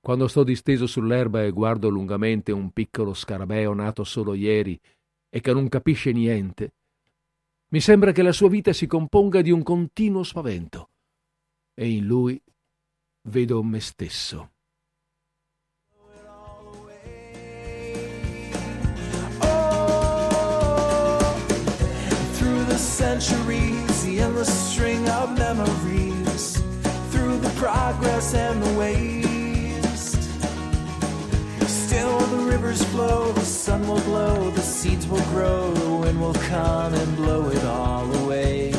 Quando 0.00 0.26
sto 0.26 0.42
disteso 0.42 0.86
sull'erba 0.86 1.44
e 1.44 1.50
guardo 1.50 1.88
lungamente 1.88 2.50
un 2.50 2.70
piccolo 2.70 3.14
scarabeo 3.14 3.72
nato 3.72 4.02
solo 4.02 4.34
ieri 4.34 4.78
e 5.28 5.40
che 5.40 5.52
non 5.52 5.68
capisce 5.68 6.10
niente, 6.10 6.72
mi 7.68 7.80
sembra 7.80 8.12
che 8.12 8.22
la 8.22 8.32
sua 8.32 8.48
vita 8.48 8.72
si 8.72 8.86
componga 8.86 9.40
di 9.42 9.50
un 9.50 9.62
continuo 9.62 10.22
spavento 10.24 10.90
e 11.74 11.88
in 11.88 12.04
lui 12.04 12.42
vedo 13.28 13.62
me 13.62 13.80
stesso. 13.80 14.51
Centuries, 22.82 24.04
the 24.04 24.20
endless 24.20 24.52
string 24.72 25.08
of 25.08 25.38
memories, 25.38 26.60
through 27.10 27.38
the 27.38 27.50
progress 27.50 28.34
and 28.34 28.62
the 28.62 28.78
waste. 28.78 30.22
Still 31.68 32.18
the 32.18 32.38
rivers 32.38 32.82
flow, 32.84 33.32
the 33.32 33.44
sun 33.44 33.86
will 33.86 34.00
glow, 34.00 34.50
the 34.50 34.60
seeds 34.60 35.06
will 35.06 35.24
grow, 35.34 35.72
the 35.72 35.96
wind 35.96 36.20
will 36.20 36.34
come 36.34 36.92
and 36.94 37.16
blow 37.16 37.48
it 37.48 37.64
all 37.64 38.12
away. 38.24 38.72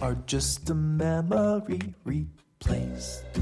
Are 0.00 0.16
just 0.26 0.70
a 0.70 0.74
memory 0.74 1.94
replaced. 2.04 3.33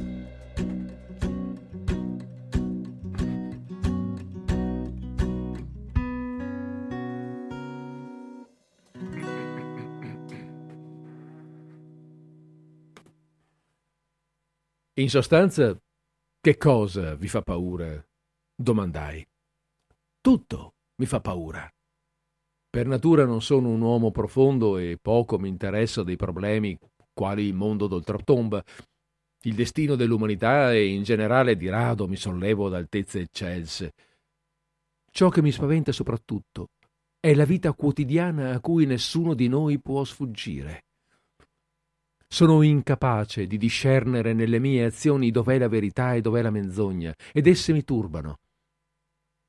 In 14.97 15.09
sostanza, 15.09 15.74
che 16.38 16.59
cosa 16.59 17.14
vi 17.14 17.26
fa 17.26 17.40
paura? 17.40 18.05
domandai. 18.55 19.26
Tutto 20.20 20.74
mi 20.97 21.07
fa 21.07 21.18
paura. 21.18 21.66
Per 22.68 22.86
natura 22.86 23.24
non 23.24 23.40
sono 23.40 23.70
un 23.70 23.80
uomo 23.80 24.11
profondo 24.11 24.76
e 24.76 24.99
poco 25.01 25.38
mi 25.38 25.49
interessa 25.49 26.03
dei 26.03 26.16
problemi 26.16 26.78
quali 27.14 27.47
il 27.47 27.55
mondo 27.55 27.86
d'oltretomba, 27.86 28.62
il 29.45 29.55
destino 29.55 29.97
dell'umanità 29.97 30.74
e 30.74 30.88
in 30.88 31.05
generale 31.05 31.57
di 31.57 31.70
rado 31.70 32.07
mi 32.07 32.16
sollevo 32.16 32.66
ad 32.66 32.74
altezze 32.74 33.20
eccelse. 33.20 33.93
Ciò 35.11 35.30
che 35.30 35.40
mi 35.40 35.53
spaventa 35.53 35.90
soprattutto 35.90 36.68
è 37.18 37.32
la 37.32 37.47
vita 37.47 37.72
quotidiana 37.72 38.53
a 38.53 38.61
cui 38.61 38.84
nessuno 38.84 39.32
di 39.32 39.49
noi 39.49 39.80
può 39.80 40.05
sfuggire. 40.05 40.84
Sono 42.33 42.62
incapace 42.62 43.47
di 43.47 43.59
discernere 43.59 44.33
nelle 44.33 44.59
mie 44.59 44.87
azioni 44.87 45.30
dov'è 45.30 45.59
la 45.59 45.68
verità 45.68 46.14
e 46.14 46.22
dov'è 46.22 46.41
la 46.41 46.49
menzogna, 46.49 47.14
ed 47.30 47.47
esse 47.47 47.74
mi 47.74 47.85
turbano. 47.85 48.39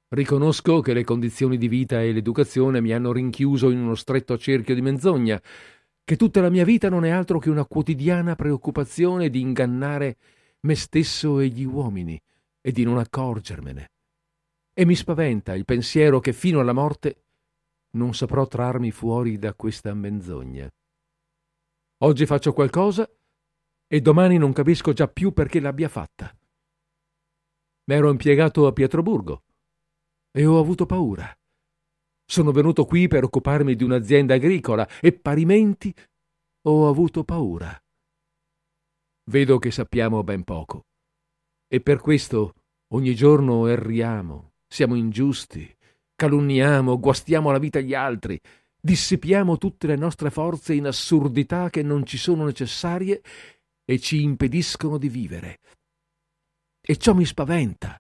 Riconosco 0.09 0.81
che 0.81 0.91
le 0.91 1.05
condizioni 1.05 1.57
di 1.57 1.69
vita 1.69 2.01
e 2.01 2.11
l'educazione 2.11 2.81
mi 2.81 2.91
hanno 2.91 3.13
rinchiuso 3.13 3.69
in 3.69 3.79
uno 3.79 3.95
stretto 3.95 4.37
cerchio 4.37 4.75
di 4.75 4.81
menzogna, 4.81 5.41
che 6.03 6.17
tutta 6.17 6.41
la 6.41 6.49
mia 6.49 6.65
vita 6.65 6.89
non 6.89 7.05
è 7.05 7.09
altro 7.09 7.39
che 7.39 7.49
una 7.49 7.65
quotidiana 7.65 8.35
preoccupazione 8.35 9.29
di 9.29 9.39
ingannare 9.39 10.17
me 10.59 10.75
stesso 10.75 11.39
e 11.39 11.47
gli 11.47 11.63
uomini 11.63 12.21
e 12.59 12.73
di 12.73 12.83
non 12.83 12.97
accorgermene. 12.97 13.91
E 14.73 14.85
mi 14.85 14.95
spaventa 14.95 15.55
il 15.55 15.63
pensiero 15.63 16.19
che 16.19 16.33
fino 16.33 16.59
alla 16.59 16.73
morte 16.73 17.23
non 17.91 18.13
saprò 18.13 18.45
trarmi 18.45 18.91
fuori 18.91 19.39
da 19.39 19.53
questa 19.53 19.93
menzogna. 19.93 20.69
Oggi 22.03 22.25
faccio 22.25 22.51
qualcosa 22.51 23.09
e 23.87 24.01
domani 24.01 24.37
non 24.37 24.51
capisco 24.51 24.91
già 24.91 25.07
più 25.07 25.31
perché 25.31 25.61
l'abbia 25.61 25.87
fatta. 25.87 26.37
M'ero 27.85 28.09
impiegato 28.09 28.67
a 28.67 28.73
Pietroburgo 28.73 29.43
e 30.29 30.45
ho 30.45 30.59
avuto 30.59 30.85
paura. 30.85 31.33
Sono 32.25 32.51
venuto 32.51 32.83
qui 32.83 33.07
per 33.07 33.23
occuparmi 33.23 33.75
di 33.75 33.85
un'azienda 33.85 34.33
agricola 34.33 34.85
e 34.99 35.13
parimenti 35.13 35.95
ho 36.67 36.89
avuto 36.89 37.23
paura. 37.23 37.81
Vedo 39.29 39.57
che 39.57 39.71
sappiamo 39.71 40.23
ben 40.23 40.43
poco 40.43 40.87
e 41.69 41.79
per 41.79 42.01
questo 42.01 42.55
ogni 42.93 43.15
giorno 43.15 43.67
erriamo, 43.67 44.55
siamo 44.67 44.95
ingiusti, 44.95 45.73
calunniamo, 46.15 46.99
guastiamo 46.99 47.49
la 47.49 47.59
vita 47.59 47.79
agli 47.79 47.93
altri, 47.93 48.37
dissipiamo 48.85 49.57
tutte 49.57 49.87
le 49.87 49.95
nostre 49.95 50.29
forze 50.29 50.73
in 50.73 50.87
assurdità 50.87 51.69
che 51.69 51.81
non 51.81 52.05
ci 52.05 52.17
sono 52.17 52.43
necessarie 52.43 53.21
e 53.85 53.97
ci 53.97 54.21
impediscono 54.21 54.97
di 54.97 55.07
vivere. 55.07 55.59
E 56.81 56.97
ciò 56.97 57.13
mi 57.13 57.23
spaventa, 57.23 57.97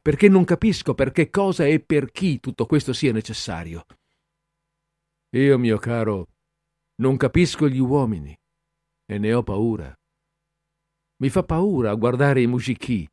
perché 0.00 0.28
non 0.28 0.44
capisco 0.44 0.94
per 0.94 1.10
che 1.10 1.30
cosa 1.30 1.66
e 1.66 1.80
per 1.80 2.12
chi 2.12 2.38
tutto 2.38 2.64
questo 2.64 2.92
sia 2.92 3.12
necessario. 3.12 3.84
Io, 5.30 5.58
mio 5.58 5.78
caro, 5.78 6.28
non 7.00 7.16
capisco 7.16 7.68
gli 7.68 7.80
uomini 7.80 8.38
e 9.06 9.18
ne 9.18 9.34
ho 9.34 9.42
paura. 9.42 9.92
Mi 11.22 11.28
fa 11.28 11.42
paura 11.42 11.92
guardare 11.94 12.40
i 12.40 12.46
musicchi 12.46 13.08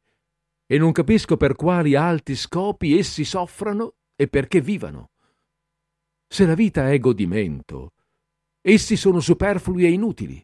e 0.67 0.77
non 0.77 0.91
capisco 0.91 1.35
per 1.35 1.55
quali 1.55 1.95
alti 1.95 2.35
scopi 2.35 2.95
essi 2.95 3.25
soffrano 3.25 3.95
e 4.15 4.27
perché 4.27 4.61
vivano. 4.61 5.09
Se 6.33 6.45
la 6.45 6.53
vita 6.53 6.89
è 6.89 6.97
godimento, 6.97 7.91
essi 8.61 8.95
sono 8.95 9.19
superflui 9.19 9.83
e 9.83 9.91
inutili. 9.91 10.41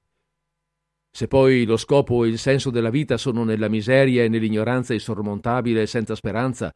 Se 1.10 1.28
poi 1.30 1.64
lo 1.64 1.78
scopo 1.78 2.26
e 2.26 2.28
il 2.28 2.40
senso 2.40 2.72
della 2.72 2.90
vita 2.90 3.16
sono 3.16 3.46
nella 3.46 3.70
miseria 3.70 4.26
e 4.26 4.28
nell'ignoranza 4.28 4.94
insormontabile 4.94 5.84
e 5.84 5.88
senza 5.88 6.14
speranza, 6.14 6.74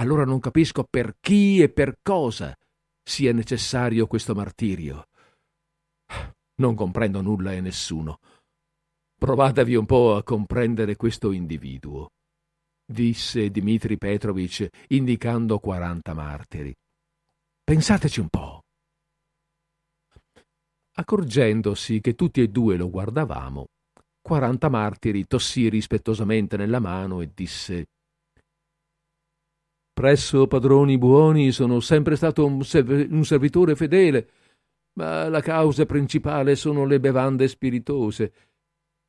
allora 0.00 0.24
non 0.24 0.40
capisco 0.40 0.82
per 0.82 1.14
chi 1.20 1.62
e 1.62 1.68
per 1.68 2.00
cosa 2.02 2.58
sia 3.04 3.32
necessario 3.32 4.08
questo 4.08 4.34
martirio. 4.34 5.06
Non 6.56 6.74
comprendo 6.74 7.20
nulla 7.20 7.52
e 7.52 7.60
nessuno. 7.60 8.18
Provatevi 9.16 9.76
un 9.76 9.86
po' 9.86 10.16
a 10.16 10.24
comprendere 10.24 10.96
questo 10.96 11.30
individuo. 11.30 12.10
disse 12.84 13.48
Dmitri 13.52 13.96
Petrovich 13.96 14.68
indicando 14.88 15.60
quaranta 15.60 16.14
martiri. 16.14 16.74
Pensateci 17.64 18.20
un 18.20 18.28
po'. 18.28 18.60
Accorgendosi 20.96 22.02
che 22.02 22.14
tutti 22.14 22.42
e 22.42 22.48
due 22.48 22.76
lo 22.76 22.90
guardavamo, 22.90 23.64
quaranta 24.20 24.68
martiri 24.68 25.26
tossì 25.26 25.70
rispettosamente 25.70 26.58
nella 26.58 26.78
mano 26.78 27.22
e 27.22 27.30
disse 27.34 27.86
Presso 29.94 30.46
padroni 30.46 30.98
buoni 30.98 31.52
sono 31.52 31.80
sempre 31.80 32.16
stato 32.16 32.44
un, 32.44 32.62
serv- 32.64 33.10
un 33.10 33.24
servitore 33.24 33.74
fedele, 33.76 34.28
ma 34.98 35.26
la 35.30 35.40
causa 35.40 35.86
principale 35.86 36.56
sono 36.56 36.84
le 36.84 37.00
bevande 37.00 37.48
spiritose. 37.48 38.32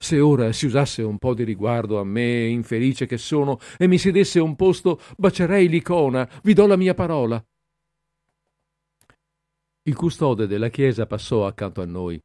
Se 0.01 0.21
ora 0.21 0.53
si 0.53 0.65
usasse 0.65 1.01
un 1.01 1.17
po' 1.17 1.33
di 1.33 1.43
riguardo 1.43 1.99
a 1.99 2.05
me, 2.05 2.45
infelice 2.45 3.05
che 3.05 3.17
sono, 3.17 3.59
e 3.77 3.87
mi 3.87 3.97
sedesse 3.97 4.39
un 4.39 4.55
posto, 4.55 5.01
bacerei 5.17 5.67
l'icona, 5.67 6.29
vi 6.43 6.53
do 6.53 6.65
la 6.67 6.77
mia 6.77 6.93
parola. 6.93 7.45
Il 9.87 9.95
custode 9.95 10.47
della 10.47 10.69
chiesa 10.69 11.05
passò 11.05 11.45
accanto 11.45 11.79
a 11.81 11.85
noi, 11.85 12.19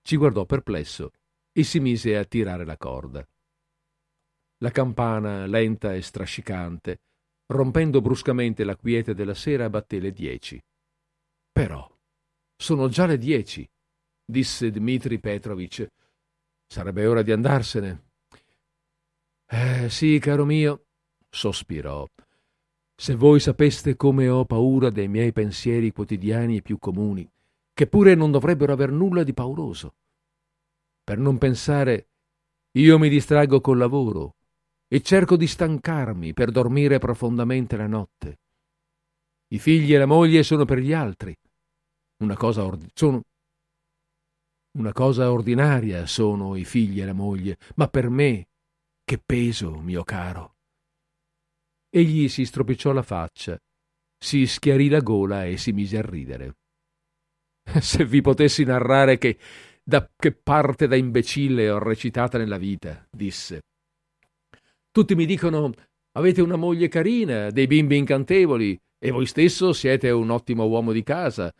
ci 0.00 0.16
guardò 0.16 0.46
perplesso 0.46 1.10
e 1.52 1.62
si 1.62 1.78
mise 1.78 2.16
a 2.16 2.24
tirare 2.24 2.64
la 2.64 2.78
corda. 2.78 3.26
La 4.60 4.70
campana, 4.70 5.44
lenta 5.44 5.94
e 5.94 6.00
strascicante, 6.00 7.02
rompendo 7.48 8.00
bruscamente 8.00 8.64
la 8.64 8.76
quiete 8.76 9.12
della 9.12 9.34
sera, 9.34 9.68
batté 9.68 9.98
le 9.98 10.10
dieci. 10.10 10.58
Però 11.52 11.86
sono 12.56 12.88
già 12.88 13.04
le 13.04 13.18
dieci, 13.18 13.68
disse 14.24 14.70
Dmitri 14.70 15.20
Petrovich. 15.20 15.86
Sarebbe 16.66 17.06
ora 17.06 17.20
di 17.20 17.30
andarsene. 17.30 18.12
Eh 19.44 19.90
sì, 19.90 20.18
caro 20.18 20.46
mio, 20.46 20.86
sospirò. 21.28 22.08
Se 22.98 23.14
voi 23.14 23.40
sapeste 23.40 23.94
come 23.94 24.26
ho 24.28 24.46
paura 24.46 24.88
dei 24.88 25.06
miei 25.06 25.30
pensieri 25.30 25.92
quotidiani 25.92 26.56
e 26.56 26.62
più 26.62 26.78
comuni, 26.78 27.30
che 27.74 27.86
pure 27.86 28.14
non 28.14 28.30
dovrebbero 28.30 28.72
aver 28.72 28.90
nulla 28.90 29.22
di 29.22 29.34
pauroso. 29.34 29.94
Per 31.04 31.18
non 31.18 31.36
pensare, 31.36 32.08
io 32.72 32.98
mi 32.98 33.10
distraggo 33.10 33.60
col 33.60 33.76
lavoro, 33.76 34.36
e 34.88 35.02
cerco 35.02 35.36
di 35.36 35.46
stancarmi 35.46 36.32
per 36.32 36.50
dormire 36.50 36.98
profondamente 36.98 37.76
la 37.76 37.86
notte. 37.86 38.38
I 39.48 39.58
figli 39.58 39.94
e 39.94 39.98
la 39.98 40.06
moglie 40.06 40.42
sono 40.42 40.64
per 40.64 40.78
gli 40.78 40.94
altri. 40.94 41.36
Una 42.22 42.36
cosa, 42.36 42.64
or- 42.64 42.78
sono... 42.94 43.20
Una 44.78 44.92
cosa 44.92 45.30
ordinaria 45.30 46.06
sono 46.06 46.56
i 46.56 46.64
figli 46.64 47.02
e 47.02 47.04
la 47.04 47.12
moglie, 47.12 47.58
ma 47.74 47.88
per 47.88 48.08
me 48.08 48.48
che 49.04 49.18
peso, 49.18 49.78
mio 49.80 50.02
caro. 50.02 50.55
Egli 51.96 52.28
si 52.28 52.44
stropicciò 52.44 52.92
la 52.92 53.00
faccia, 53.00 53.58
si 54.18 54.46
schiarì 54.46 54.90
la 54.90 55.00
gola 55.00 55.46
e 55.46 55.56
si 55.56 55.72
mise 55.72 55.96
a 55.96 56.02
ridere. 56.02 56.56
Se 57.80 58.04
vi 58.04 58.20
potessi 58.20 58.64
narrare 58.64 59.16
che 59.16 59.38
da 59.82 60.06
che 60.14 60.32
parte 60.32 60.88
da 60.88 60.94
imbecille 60.94 61.70
ho 61.70 61.78
recitata 61.78 62.36
nella 62.36 62.58
vita, 62.58 63.08
disse. 63.10 63.62
Tutti 64.90 65.14
mi 65.14 65.24
dicono 65.24 65.72
avete 66.12 66.42
una 66.42 66.56
moglie 66.56 66.88
carina, 66.88 67.48
dei 67.48 67.66
bimbi 67.66 67.96
incantevoli, 67.96 68.78
e 68.98 69.10
voi 69.10 69.24
stesso 69.24 69.72
siete 69.72 70.10
un 70.10 70.28
ottimo 70.28 70.66
uomo 70.66 70.92
di 70.92 71.02
casa. 71.02 71.50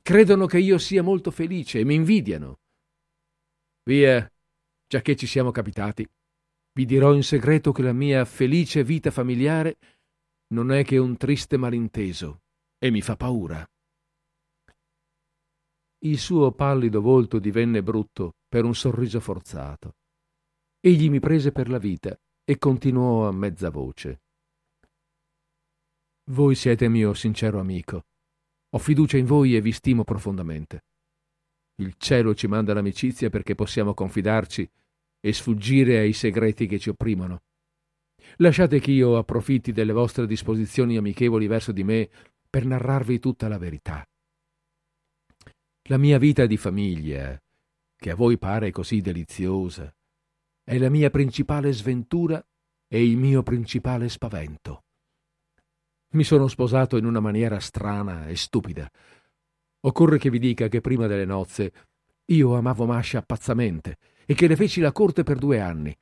Credono 0.00 0.46
che 0.46 0.60
io 0.60 0.78
sia 0.78 1.02
molto 1.02 1.30
felice 1.30 1.80
e 1.80 1.84
mi 1.84 1.94
invidiano. 1.94 2.60
Via, 3.84 4.32
già 4.86 5.02
che 5.02 5.14
ci 5.14 5.26
siamo 5.26 5.50
capitati, 5.50 6.08
vi 6.78 6.86
dirò 6.86 7.12
in 7.12 7.24
segreto 7.24 7.72
che 7.72 7.82
la 7.82 7.92
mia 7.92 8.24
felice 8.24 8.84
vita 8.84 9.10
familiare 9.10 9.78
non 10.54 10.70
è 10.70 10.84
che 10.84 10.96
un 10.96 11.16
triste 11.16 11.56
malinteso 11.56 12.42
e 12.78 12.92
mi 12.92 13.02
fa 13.02 13.16
paura. 13.16 13.68
Il 16.02 16.18
suo 16.18 16.52
pallido 16.52 17.00
volto 17.00 17.40
divenne 17.40 17.82
brutto 17.82 18.36
per 18.46 18.62
un 18.62 18.76
sorriso 18.76 19.18
forzato. 19.18 19.96
Egli 20.78 21.10
mi 21.10 21.18
prese 21.18 21.50
per 21.50 21.68
la 21.68 21.78
vita 21.78 22.16
e 22.44 22.58
continuò 22.58 23.26
a 23.26 23.32
mezza 23.32 23.70
voce. 23.70 24.20
Voi 26.30 26.54
siete 26.54 26.88
mio 26.88 27.12
sincero 27.12 27.58
amico. 27.58 28.04
Ho 28.70 28.78
fiducia 28.78 29.16
in 29.16 29.26
voi 29.26 29.56
e 29.56 29.60
vi 29.60 29.72
stimo 29.72 30.04
profondamente. 30.04 30.84
Il 31.80 31.96
cielo 31.96 32.36
ci 32.36 32.46
manda 32.46 32.72
l'amicizia 32.72 33.30
perché 33.30 33.56
possiamo 33.56 33.94
confidarci 33.94 34.70
e 35.20 35.32
sfuggire 35.32 35.98
ai 35.98 36.12
segreti 36.12 36.66
che 36.66 36.78
ci 36.78 36.90
opprimono. 36.90 37.42
Lasciate 38.36 38.78
che 38.78 38.90
io 38.90 39.16
approfitti 39.16 39.72
delle 39.72 39.92
vostre 39.92 40.26
disposizioni 40.26 40.96
amichevoli 40.96 41.46
verso 41.46 41.72
di 41.72 41.82
me 41.82 42.08
per 42.48 42.64
narrarvi 42.64 43.18
tutta 43.18 43.48
la 43.48 43.58
verità. 43.58 44.06
La 45.88 45.96
mia 45.96 46.18
vita 46.18 46.46
di 46.46 46.56
famiglia, 46.56 47.40
che 47.96 48.10
a 48.10 48.14
voi 48.14 48.38
pare 48.38 48.70
così 48.70 49.00
deliziosa, 49.00 49.92
è 50.62 50.78
la 50.78 50.90
mia 50.90 51.10
principale 51.10 51.72
sventura 51.72 52.44
e 52.86 53.04
il 53.04 53.16
mio 53.16 53.42
principale 53.42 54.08
spavento. 54.08 54.82
Mi 56.10 56.24
sono 56.24 56.46
sposato 56.46 56.96
in 56.96 57.04
una 57.04 57.20
maniera 57.20 57.58
strana 57.58 58.28
e 58.28 58.36
stupida. 58.36 58.90
Occorre 59.80 60.18
che 60.18 60.30
vi 60.30 60.38
dica 60.38 60.68
che 60.68 60.80
prima 60.80 61.06
delle 61.06 61.24
nozze 61.24 61.72
io 62.26 62.54
amavo 62.54 62.84
Mascia 62.86 63.22
pazzamente 63.22 63.96
e 64.30 64.34
che 64.34 64.46
le 64.46 64.56
feci 64.56 64.82
la 64.82 64.92
corte 64.92 65.22
per 65.22 65.38
due 65.38 65.58
anni. 65.58 65.96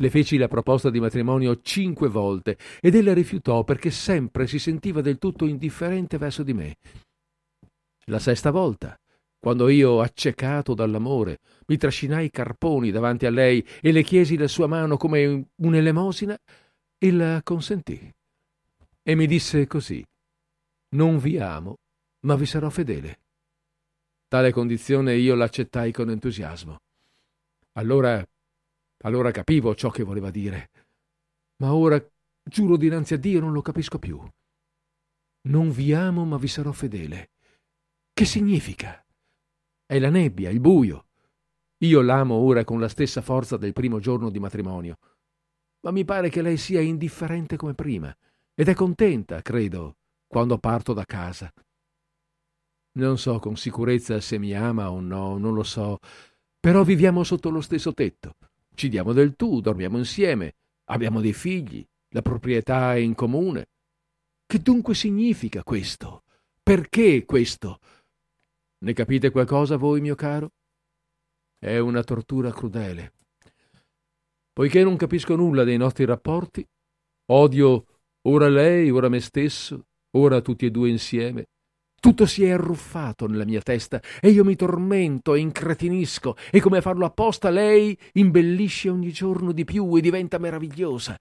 Le 0.00 0.10
feci 0.10 0.36
la 0.36 0.46
proposta 0.46 0.90
di 0.90 1.00
matrimonio 1.00 1.58
cinque 1.62 2.08
volte 2.08 2.58
ed 2.80 2.94
ella 2.94 3.14
rifiutò 3.14 3.64
perché 3.64 3.90
sempre 3.90 4.46
si 4.46 4.58
sentiva 4.58 5.00
del 5.00 5.16
tutto 5.16 5.46
indifferente 5.46 6.18
verso 6.18 6.42
di 6.42 6.52
me. 6.52 6.76
La 8.04 8.18
sesta 8.18 8.50
volta 8.50 8.98
quando 9.40 9.68
io, 9.68 10.00
accecato 10.00 10.74
dall'amore, 10.74 11.38
mi 11.68 11.76
trascinai 11.76 12.28
carponi 12.28 12.90
davanti 12.90 13.24
a 13.24 13.30
lei 13.30 13.64
e 13.80 13.92
le 13.92 14.02
chiesi 14.02 14.36
la 14.36 14.48
sua 14.48 14.66
mano 14.66 14.96
come 14.96 15.50
un'elemosina, 15.54 16.36
ella 16.98 17.40
consentì 17.44 18.12
e 19.02 19.14
mi 19.14 19.26
disse 19.26 19.66
così: 19.66 20.04
Non 20.96 21.18
vi 21.18 21.38
amo, 21.38 21.76
ma 22.26 22.34
vi 22.34 22.46
sarò 22.46 22.68
fedele. 22.68 23.20
Tale 24.26 24.52
condizione 24.52 25.14
io 25.14 25.34
l'accettai 25.34 25.92
con 25.92 26.10
entusiasmo. 26.10 26.78
Allora, 27.78 28.26
allora 29.04 29.30
capivo 29.30 29.72
ciò 29.76 29.90
che 29.90 30.02
voleva 30.02 30.32
dire, 30.32 30.70
ma 31.62 31.74
ora, 31.74 32.04
giuro 32.42 32.76
dinanzi 32.76 33.14
a 33.14 33.18
Dio, 33.18 33.38
non 33.38 33.52
lo 33.52 33.62
capisco 33.62 34.00
più. 34.00 34.20
Non 35.48 35.70
vi 35.70 35.94
amo, 35.94 36.24
ma 36.24 36.38
vi 36.38 36.48
sarò 36.48 36.72
fedele. 36.72 37.30
Che 38.12 38.24
significa? 38.24 39.00
È 39.86 39.96
la 40.00 40.10
nebbia, 40.10 40.50
il 40.50 40.58
buio. 40.58 41.06
Io 41.84 42.00
l'amo 42.00 42.34
ora 42.34 42.64
con 42.64 42.80
la 42.80 42.88
stessa 42.88 43.22
forza 43.22 43.56
del 43.56 43.72
primo 43.72 44.00
giorno 44.00 44.28
di 44.28 44.40
matrimonio. 44.40 44.98
Ma 45.82 45.92
mi 45.92 46.04
pare 46.04 46.30
che 46.30 46.42
lei 46.42 46.56
sia 46.56 46.80
indifferente 46.80 47.56
come 47.56 47.74
prima, 47.74 48.12
ed 48.54 48.68
è 48.68 48.74
contenta, 48.74 49.40
credo, 49.40 49.98
quando 50.26 50.58
parto 50.58 50.92
da 50.92 51.04
casa. 51.04 51.48
Non 52.98 53.18
so 53.18 53.38
con 53.38 53.56
sicurezza 53.56 54.20
se 54.20 54.36
mi 54.38 54.52
ama 54.52 54.90
o 54.90 54.98
no, 54.98 55.38
non 55.38 55.54
lo 55.54 55.62
so, 55.62 55.98
però 56.68 56.82
viviamo 56.84 57.24
sotto 57.24 57.48
lo 57.48 57.62
stesso 57.62 57.94
tetto. 57.94 58.34
Ci 58.74 58.90
diamo 58.90 59.14
del 59.14 59.36
tu, 59.36 59.62
dormiamo 59.62 59.96
insieme, 59.96 60.56
abbiamo 60.90 61.22
dei 61.22 61.32
figli, 61.32 61.82
la 62.10 62.20
proprietà 62.20 62.92
è 62.92 62.98
in 62.98 63.14
comune. 63.14 63.68
Che 64.44 64.58
dunque 64.58 64.94
significa 64.94 65.62
questo? 65.62 66.24
Perché 66.62 67.24
questo? 67.24 67.80
Ne 68.80 68.92
capite 68.92 69.30
qualcosa 69.30 69.78
voi, 69.78 70.02
mio 70.02 70.14
caro? 70.14 70.50
È 71.58 71.78
una 71.78 72.02
tortura 72.02 72.52
crudele. 72.52 73.14
Poiché 74.52 74.82
non 74.84 74.98
capisco 74.98 75.36
nulla 75.36 75.64
dei 75.64 75.78
nostri 75.78 76.04
rapporti, 76.04 76.68
odio 77.30 77.86
ora 78.26 78.50
lei, 78.50 78.90
ora 78.90 79.08
me 79.08 79.20
stesso, 79.20 79.86
ora 80.18 80.42
tutti 80.42 80.66
e 80.66 80.70
due 80.70 80.90
insieme. 80.90 81.46
Tutto 82.00 82.26
si 82.26 82.44
è 82.44 82.50
arruffato 82.50 83.26
nella 83.26 83.44
mia 83.44 83.60
testa 83.60 84.00
e 84.20 84.30
io 84.30 84.44
mi 84.44 84.54
tormento 84.54 85.34
e 85.34 85.40
incretinisco 85.40 86.36
e 86.50 86.60
come 86.60 86.78
a 86.78 86.80
farlo 86.80 87.04
apposta 87.04 87.50
lei 87.50 87.98
imbellisce 88.12 88.88
ogni 88.88 89.10
giorno 89.10 89.50
di 89.50 89.64
più 89.64 89.96
e 89.96 90.00
diventa 90.00 90.38
meravigliosa. 90.38 91.16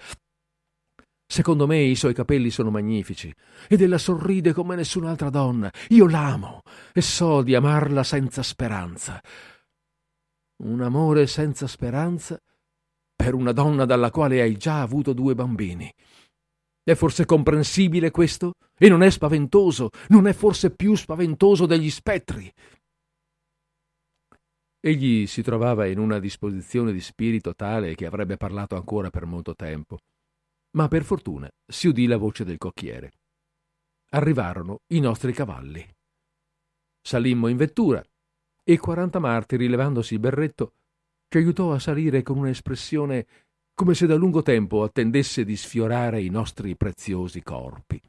Secondo 1.30 1.67
me 1.67 1.80
i 1.82 1.95
suoi 1.95 2.13
capelli 2.13 2.51
sono 2.51 2.69
magnifici 2.69 3.34
ed 3.67 3.82
ella 3.82 3.97
sorride 3.97 4.53
come 4.53 4.75
nessun'altra 4.75 5.30
donna. 5.30 5.69
Io 5.89 6.07
l'amo 6.07 6.61
e 6.93 7.01
so 7.01 7.41
di 7.41 7.55
amarla 7.55 8.03
senza 8.03 8.43
speranza. 8.43 9.21
Un 10.63 10.82
amore 10.82 11.28
senza 11.28 11.67
speranza 11.67 12.39
per 13.15 13.34
una 13.34 13.51
donna 13.51 13.86
dalla 13.86 14.11
quale 14.11 14.41
hai 14.41 14.57
già 14.57 14.82
avuto 14.82 15.11
due 15.11 15.34
bambini. 15.34 15.91
È 16.88 16.95
forse 16.95 17.25
comprensibile 17.25 18.11
questo? 18.11 18.53
E 18.77 18.88
non 18.88 19.03
è 19.03 19.09
spaventoso? 19.09 19.89
Non 20.07 20.25
è 20.25 20.31
forse 20.31 20.71
più 20.71 20.95
spaventoso 20.95 21.65
degli 21.65 21.89
spettri? 21.89 22.49
Egli 24.79 25.27
si 25.27 25.41
trovava 25.41 25.85
in 25.85 25.99
una 25.99 26.17
disposizione 26.17 26.93
di 26.93 27.01
spirito 27.01 27.53
tale 27.55 27.93
che 27.93 28.05
avrebbe 28.05 28.38
parlato 28.38 28.77
ancora 28.77 29.09
per 29.09 29.25
molto 29.25 29.53
tempo. 29.53 29.97
Ma 30.77 30.88
per 30.88 31.03
fortuna 31.03 31.49
si 31.69 31.89
udì 31.89 32.07
la 32.07 32.15
voce 32.15 32.45
del 32.45 32.57
cocchiere. 32.57 33.11
Arrivarono 34.11 34.77
i 34.93 35.01
nostri 35.01 35.33
cavalli. 35.33 35.85
Salimmo 37.01 37.49
in 37.49 37.57
vettura 37.57 38.01
e 38.63 38.77
quaranta 38.77 39.19
martiri, 39.19 39.67
levandosi 39.67 40.13
il 40.13 40.21
berretto, 40.21 40.71
ci 41.27 41.39
aiutò 41.39 41.73
a 41.73 41.79
salire 41.79 42.23
con 42.23 42.38
un'espressione 42.38 43.25
come 43.78 43.93
se 43.93 44.07
da 44.07 44.15
lungo 44.15 44.41
tempo 44.41 44.82
attendesse 44.82 45.45
di 45.45 45.55
sfiorare 45.55 46.19
i 46.19 46.30
nostri 46.30 46.75
preziosi 46.75 47.43
corpi. 47.43 48.01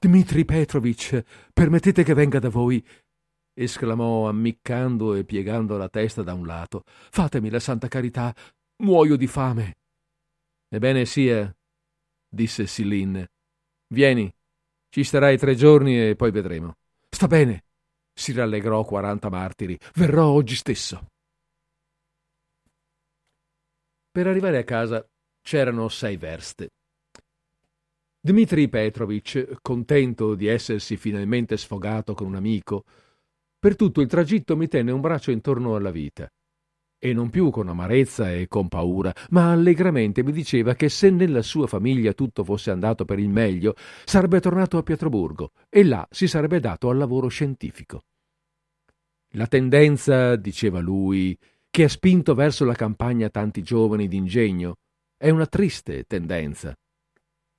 Dmitri 0.00 0.44
Petrovich, 0.44 1.22
permettete 1.52 2.02
che 2.02 2.12
venga 2.12 2.40
da 2.40 2.48
voi, 2.48 2.84
esclamò 3.54 4.28
ammiccando 4.28 5.14
e 5.14 5.22
piegando 5.22 5.76
la 5.76 5.88
testa 5.88 6.24
da 6.24 6.34
un 6.34 6.44
lato. 6.44 6.82
Fatemi 6.84 7.50
la 7.50 7.60
santa 7.60 7.86
carità, 7.86 8.34
muoio 8.82 9.14
di 9.14 9.28
fame. 9.28 9.76
Ebbene 10.68 11.06
sia, 11.06 11.56
disse 12.28 12.66
Silin. 12.66 13.24
Vieni, 13.94 14.28
ci 14.88 15.04
starai 15.04 15.38
tre 15.38 15.54
giorni 15.54 16.08
e 16.08 16.16
poi 16.16 16.32
vedremo. 16.32 16.78
Sta 17.08 17.28
bene, 17.28 17.66
si 18.12 18.32
rallegrò 18.32 18.84
quaranta 18.84 19.28
martiri. 19.28 19.78
Verrò 19.94 20.26
oggi 20.26 20.56
stesso. 20.56 21.06
Per 24.18 24.26
arrivare 24.26 24.58
a 24.58 24.64
casa 24.64 25.08
c'erano 25.40 25.86
sei 25.86 26.16
verste. 26.16 26.70
Dmitri 28.18 28.68
Petrovich, 28.68 29.58
contento 29.62 30.34
di 30.34 30.48
essersi 30.48 30.96
finalmente 30.96 31.56
sfogato 31.56 32.14
con 32.14 32.26
un 32.26 32.34
amico, 32.34 32.82
per 33.56 33.76
tutto 33.76 34.00
il 34.00 34.08
tragitto 34.08 34.56
mi 34.56 34.66
tenne 34.66 34.90
un 34.90 35.00
braccio 35.00 35.30
intorno 35.30 35.76
alla 35.76 35.92
vita. 35.92 36.28
E 36.98 37.12
non 37.12 37.30
più 37.30 37.50
con 37.50 37.68
amarezza 37.68 38.32
e 38.32 38.48
con 38.48 38.66
paura, 38.66 39.14
ma 39.30 39.52
allegramente 39.52 40.24
mi 40.24 40.32
diceva 40.32 40.74
che 40.74 40.88
se 40.88 41.10
nella 41.10 41.42
sua 41.42 41.68
famiglia 41.68 42.12
tutto 42.12 42.42
fosse 42.42 42.72
andato 42.72 43.04
per 43.04 43.20
il 43.20 43.28
meglio, 43.28 43.76
sarebbe 44.04 44.40
tornato 44.40 44.78
a 44.78 44.82
Pietroburgo 44.82 45.52
e 45.68 45.84
là 45.84 46.04
si 46.10 46.26
sarebbe 46.26 46.58
dato 46.58 46.88
al 46.88 46.96
lavoro 46.96 47.28
scientifico. 47.28 48.02
La 49.34 49.46
tendenza, 49.46 50.34
diceva 50.34 50.80
lui, 50.80 51.38
che 51.78 51.84
ha 51.84 51.88
spinto 51.88 52.34
verso 52.34 52.64
la 52.64 52.74
campagna 52.74 53.28
tanti 53.28 53.62
giovani 53.62 54.08
d'ingegno, 54.08 54.78
è 55.16 55.30
una 55.30 55.46
triste 55.46 56.02
tendenza. 56.08 56.76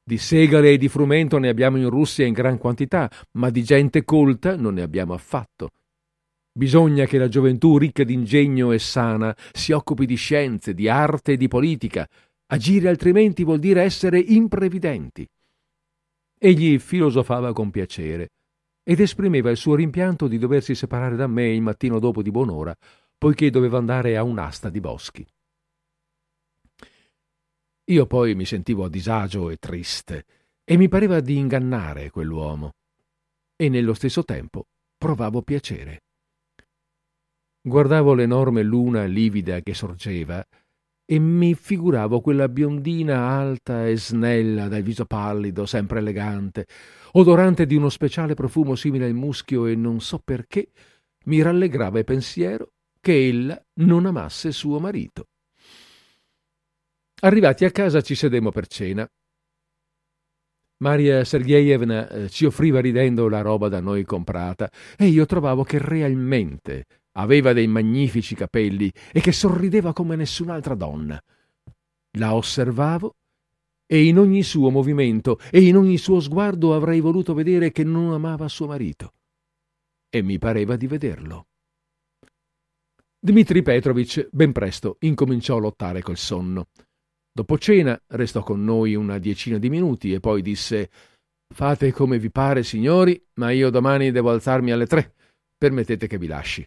Di 0.03 0.17
segale 0.17 0.71
e 0.73 0.77
di 0.77 0.89
frumento 0.89 1.37
ne 1.37 1.47
abbiamo 1.47 1.77
in 1.77 1.89
Russia 1.89 2.25
in 2.25 2.33
gran 2.33 2.57
quantità, 2.57 3.09
ma 3.37 3.49
di 3.49 3.63
gente 3.63 4.03
colta 4.03 4.57
non 4.57 4.73
ne 4.73 4.81
abbiamo 4.81 5.13
affatto. 5.13 5.69
Bisogna 6.51 7.05
che 7.05 7.17
la 7.17 7.29
gioventù 7.29 7.77
ricca 7.77 8.03
d'ingegno 8.03 8.73
e 8.73 8.79
sana 8.79 9.33
si 9.53 9.71
occupi 9.71 10.05
di 10.05 10.15
scienze, 10.15 10.73
di 10.73 10.89
arte 10.89 11.31
e 11.31 11.37
di 11.37 11.47
politica. 11.47 12.05
Agire 12.47 12.89
altrimenti 12.89 13.45
vuol 13.45 13.59
dire 13.59 13.83
essere 13.83 14.19
imprevidenti. 14.19 15.25
Egli 16.37 16.77
filosofava 16.77 17.53
con 17.53 17.71
piacere 17.71 18.31
ed 18.83 18.99
esprimeva 18.99 19.49
il 19.49 19.55
suo 19.55 19.75
rimpianto 19.75 20.27
di 20.27 20.37
doversi 20.37 20.75
separare 20.75 21.15
da 21.15 21.27
me 21.27 21.47
il 21.47 21.61
mattino 21.61 21.99
dopo 21.99 22.21
di 22.21 22.31
buon'ora, 22.31 22.75
poiché 23.19 23.49
doveva 23.49 23.77
andare 23.77 24.15
a 24.15 24.23
un'asta 24.23 24.69
di 24.69 24.79
boschi. 24.79 25.27
Io 27.89 28.05
poi 28.05 28.33
mi 28.33 28.45
sentivo 28.45 28.85
a 28.85 28.89
disagio 28.89 29.49
e 29.49 29.57
triste 29.57 30.25
e 30.63 30.77
mi 30.77 30.87
pareva 30.87 31.19
di 31.19 31.35
ingannare 31.35 32.11
quell'uomo 32.11 32.71
e 33.55 33.67
nello 33.67 33.93
stesso 33.93 34.23
tempo 34.23 34.67
provavo 34.97 35.41
piacere. 35.41 36.03
Guardavo 37.61 38.13
l'enorme 38.13 38.63
luna 38.63 39.03
livida 39.03 39.59
che 39.59 39.73
sorgeva 39.73 40.45
e 41.05 41.19
mi 41.19 41.55
figuravo 41.55 42.21
quella 42.21 42.47
biondina 42.47 43.27
alta 43.27 43.87
e 43.87 43.97
snella, 43.97 44.67
dal 44.69 44.83
viso 44.83 45.05
pallido, 45.05 45.65
sempre 45.65 45.99
elegante, 45.99 46.67
odorante 47.13 47.65
di 47.65 47.75
uno 47.75 47.89
speciale 47.89 48.33
profumo 48.33 48.75
simile 48.75 49.07
al 49.07 49.13
muschio 49.13 49.65
e 49.65 49.75
non 49.75 49.99
so 49.99 50.19
perché 50.19 50.69
mi 51.25 51.41
rallegrava 51.41 51.97
il 51.97 52.05
pensiero 52.05 52.73
che 52.99 53.27
ella 53.27 53.61
non 53.75 54.05
amasse 54.05 54.51
suo 54.51 54.79
marito. 54.79 55.27
Arrivati 57.21 57.65
a 57.65 57.71
casa 57.71 58.01
ci 58.01 58.15
sedemmo 58.15 58.51
per 58.51 58.67
cena. 58.67 59.07
Maria 60.81 61.25
Sergeyevna 61.25 62.07
eh, 62.07 62.29
ci 62.29 62.45
offriva 62.45 62.79
ridendo 62.79 63.27
la 63.27 63.41
roba 63.41 63.67
da 63.67 63.81
noi 63.81 64.05
comprata 64.05 64.71
e 64.97 65.07
io 65.07 65.25
trovavo 65.25 65.63
che 65.63 65.77
realmente 65.77 66.85
aveva 67.13 67.51
dei 67.51 67.67
magnifici 67.67 68.35
capelli 68.35 68.89
e 69.11 69.19
che 69.19 69.33
sorrideva 69.33 69.91
come 69.91 70.15
nessun'altra 70.15 70.75
donna. 70.75 71.21
La 72.17 72.33
osservavo 72.33 73.15
e 73.85 74.05
in 74.05 74.17
ogni 74.17 74.43
suo 74.43 74.69
movimento 74.69 75.39
e 75.51 75.61
in 75.61 75.75
ogni 75.75 75.97
suo 75.97 76.21
sguardo 76.21 76.73
avrei 76.73 77.01
voluto 77.01 77.33
vedere 77.33 77.71
che 77.71 77.83
non 77.83 78.13
amava 78.13 78.47
suo 78.47 78.67
marito. 78.67 79.13
E 80.09 80.21
mi 80.21 80.37
pareva 80.37 80.77
di 80.77 80.87
vederlo. 80.87 81.48
Dmitri 83.21 83.61
Petrovich 83.61 84.29
ben 84.31 84.53
presto 84.53 84.95
incominciò 85.01 85.57
a 85.57 85.59
lottare 85.59 86.01
col 86.01 86.15
sonno. 86.15 86.67
Dopo 87.29 87.57
cena 87.57 88.01
restò 88.07 88.43
con 88.43 88.63
noi 88.63 88.95
una 88.95 89.19
decina 89.19 89.57
di 89.57 89.69
minuti 89.69 90.13
e 90.13 90.21
poi 90.21 90.41
disse 90.41 90.89
Fate 91.53 91.91
come 91.91 92.17
vi 92.17 92.31
pare, 92.31 92.63
signori, 92.63 93.21
ma 93.33 93.51
io 93.51 93.69
domani 93.71 94.11
devo 94.11 94.29
alzarmi 94.29 94.71
alle 94.71 94.85
tre. 94.85 95.15
Permettete 95.57 96.07
che 96.07 96.17
vi 96.17 96.27
lasci. 96.27 96.65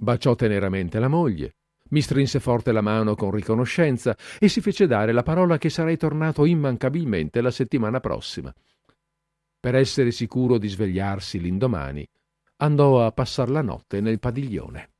Baciò 0.00 0.34
teneramente 0.34 0.98
la 0.98 1.08
moglie, 1.08 1.54
mi 1.90 2.00
strinse 2.00 2.40
forte 2.40 2.72
la 2.72 2.80
mano 2.80 3.14
con 3.14 3.30
riconoscenza 3.30 4.16
e 4.40 4.48
si 4.48 4.60
fece 4.60 4.88
dare 4.88 5.12
la 5.12 5.22
parola 5.22 5.58
che 5.58 5.70
sarei 5.70 5.96
tornato 5.96 6.44
immancabilmente 6.44 7.40
la 7.40 7.52
settimana 7.52 8.00
prossima. 8.00 8.52
Per 9.60 9.74
essere 9.76 10.10
sicuro 10.10 10.58
di 10.58 10.66
svegliarsi 10.66 11.38
l'indomani, 11.38 12.04
andò 12.58 13.04
a 13.04 13.12
passar 13.12 13.48
la 13.50 13.62
notte 13.62 14.00
nel 14.00 14.18
padiglione. 14.18 14.90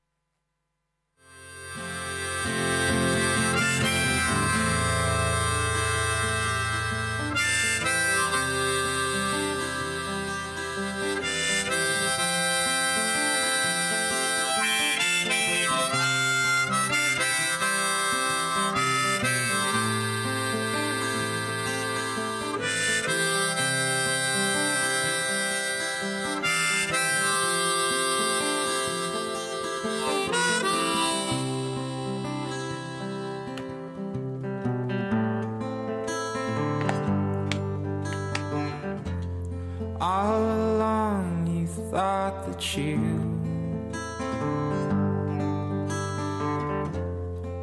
All 40.21 40.43
along 40.43 41.47
you 41.47 41.69
thought 41.91 42.45
that 42.47 42.77
you 42.77 42.99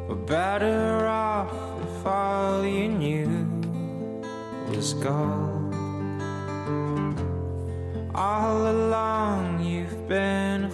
were 0.08 0.22
better 0.24 1.06
off 1.06 1.52
if 1.82 2.06
all 2.06 2.64
you 2.64 2.88
knew 2.88 3.28
was 4.70 4.94
gold. 4.94 5.74
All 8.14 8.70
along 8.70 9.60
you've 9.60 10.08
been 10.08 10.70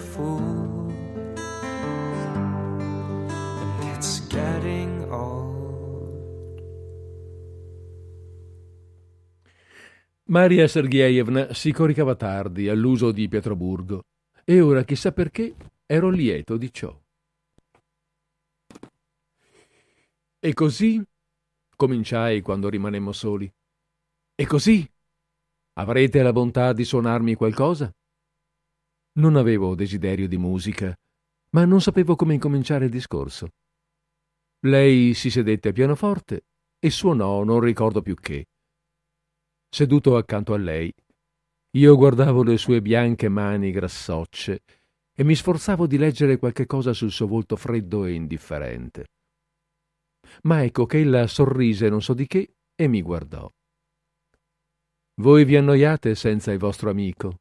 Maria 10.26 10.68
Sergeyevna 10.68 11.52
si 11.52 11.72
coricava 11.72 12.14
tardi 12.14 12.68
all'uso 12.68 13.10
di 13.10 13.26
Pietroburgo 13.26 14.04
e 14.44 14.60
ora 14.60 14.84
chissà 14.84 15.10
perché 15.10 15.54
ero 15.84 16.10
lieto 16.10 16.56
di 16.56 16.72
ciò. 16.72 16.96
E 20.38 20.54
così 20.54 21.02
cominciai 21.76 22.40
quando 22.40 22.68
rimanemmo 22.68 23.12
soli. 23.12 23.52
E 24.34 24.46
così 24.46 24.88
avrete 25.74 26.22
la 26.22 26.32
bontà 26.32 26.72
di 26.72 26.84
suonarmi 26.84 27.34
qualcosa? 27.34 27.92
Non 29.14 29.36
avevo 29.36 29.74
desiderio 29.74 30.28
di 30.28 30.38
musica, 30.38 30.96
ma 31.50 31.64
non 31.64 31.80
sapevo 31.80 32.14
come 32.14 32.34
incominciare 32.34 32.84
il 32.84 32.90
discorso. 32.90 33.50
Lei 34.66 35.14
si 35.14 35.30
sedette 35.30 35.70
a 35.70 35.72
pianoforte 35.72 36.44
e 36.78 36.90
suonò 36.90 37.42
non 37.42 37.60
ricordo 37.60 38.00
più 38.00 38.14
che 38.14 38.46
seduto 39.74 40.16
accanto 40.16 40.52
a 40.52 40.58
lei. 40.58 40.92
Io 41.76 41.96
guardavo 41.96 42.42
le 42.42 42.58
sue 42.58 42.82
bianche 42.82 43.30
mani 43.30 43.70
grassocce 43.70 44.62
e 45.14 45.24
mi 45.24 45.34
sforzavo 45.34 45.86
di 45.86 45.96
leggere 45.96 46.36
qualche 46.36 46.66
cosa 46.66 46.92
sul 46.92 47.10
suo 47.10 47.26
volto 47.26 47.56
freddo 47.56 48.04
e 48.04 48.12
indifferente. 48.12 49.06
Ma 50.42 50.62
ecco 50.62 50.84
che 50.84 51.00
ella 51.00 51.26
sorrise 51.26 51.88
non 51.88 52.02
so 52.02 52.12
di 52.12 52.26
che 52.26 52.56
e 52.74 52.86
mi 52.86 53.00
guardò. 53.00 53.50
Voi 55.14 55.44
vi 55.46 55.56
annoiate 55.56 56.14
senza 56.16 56.52
il 56.52 56.58
vostro 56.58 56.90
amico, 56.90 57.40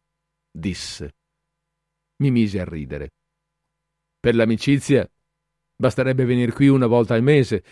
disse. 0.49 1.15
Mi 2.17 2.31
mise 2.31 2.61
a 2.61 2.65
ridere. 2.65 3.09
Per 4.21 4.35
l'amicizia 4.35 5.09
basterebbe 5.75 6.23
venire 6.23 6.53
qui 6.53 6.69
una 6.69 6.87
volta 6.87 7.13
al 7.13 7.23
mese 7.23 7.63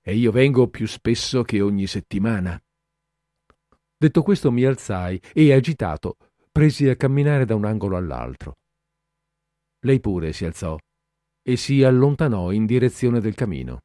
e 0.00 0.14
io 0.14 0.30
vengo 0.30 0.68
più 0.68 0.86
spesso 0.86 1.42
che 1.42 1.60
ogni 1.60 1.86
settimana. 1.86 2.58
Detto 4.02 4.22
questo 4.22 4.50
mi 4.50 4.64
alzai 4.64 5.20
e, 5.34 5.52
agitato, 5.52 6.16
presi 6.50 6.88
a 6.88 6.96
camminare 6.96 7.44
da 7.44 7.54
un 7.54 7.66
angolo 7.66 7.98
all'altro. 7.98 8.56
Lei 9.80 10.00
pure 10.00 10.32
si 10.32 10.46
alzò 10.46 10.78
e 11.42 11.56
si 11.58 11.82
allontanò 11.82 12.50
in 12.50 12.64
direzione 12.64 13.20
del 13.20 13.34
camino. 13.34 13.82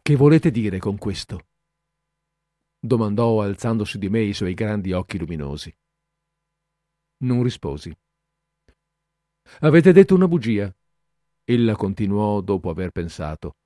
Che 0.00 0.14
volete 0.14 0.52
dire 0.52 0.78
con 0.78 0.96
questo? 0.96 1.46
domandò 2.78 3.42
alzandosi 3.42 3.98
di 3.98 4.08
me 4.08 4.20
i 4.20 4.32
suoi 4.32 4.54
grandi 4.54 4.92
occhi 4.92 5.18
luminosi. 5.18 5.76
Non 7.24 7.42
risposi. 7.42 7.92
Avete 9.58 9.90
detto 9.90 10.14
una 10.14 10.28
bugia. 10.28 10.72
Ella 11.42 11.74
continuò 11.74 12.40
dopo 12.42 12.70
aver 12.70 12.92
pensato. 12.92 13.56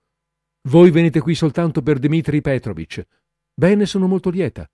Voi 0.68 0.90
venite 0.90 1.20
qui 1.20 1.34
soltanto 1.34 1.82
per 1.82 1.98
Dmitri 1.98 2.40
Petrovich. 2.40 3.06
Bene, 3.57 3.86
sono 3.86 4.09
molto 4.09 4.30
lieta. 4.30 4.68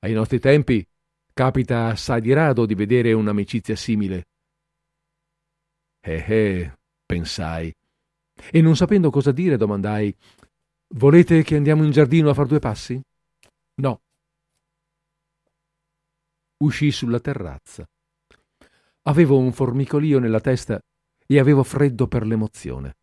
Ai 0.00 0.12
nostri 0.12 0.38
tempi 0.38 0.86
capita 1.32 1.86
assai 1.86 2.20
di 2.20 2.34
rado 2.34 2.66
di 2.66 2.74
vedere 2.74 3.14
un'amicizia 3.14 3.74
simile. 3.74 4.26
Eh 6.00 6.24
eh, 6.28 6.72
pensai. 7.06 7.74
E 8.50 8.60
non 8.60 8.76
sapendo 8.76 9.10
cosa 9.10 9.32
dire, 9.32 9.56
domandai: 9.56 10.14
Volete 10.96 11.42
che 11.42 11.56
andiamo 11.56 11.82
in 11.82 11.92
giardino 11.92 12.28
a 12.28 12.34
far 12.34 12.46
due 12.46 12.58
passi? 12.58 13.00
No. 13.76 14.02
Uscì 16.58 16.90
sulla 16.90 17.20
terrazza. 17.20 17.88
Avevo 19.06 19.38
un 19.38 19.52
formicolio 19.52 20.18
nella 20.18 20.40
testa 20.40 20.78
e 21.26 21.38
avevo 21.38 21.62
freddo 21.62 22.06
per 22.06 22.26
l'emozione. 22.26 22.96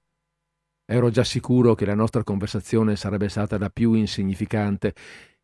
Ero 0.91 1.09
già 1.09 1.23
sicuro 1.23 1.73
che 1.73 1.85
la 1.85 1.95
nostra 1.95 2.21
conversazione 2.21 2.97
sarebbe 2.97 3.29
stata 3.29 3.57
la 3.57 3.69
più 3.69 3.93
insignificante 3.93 4.93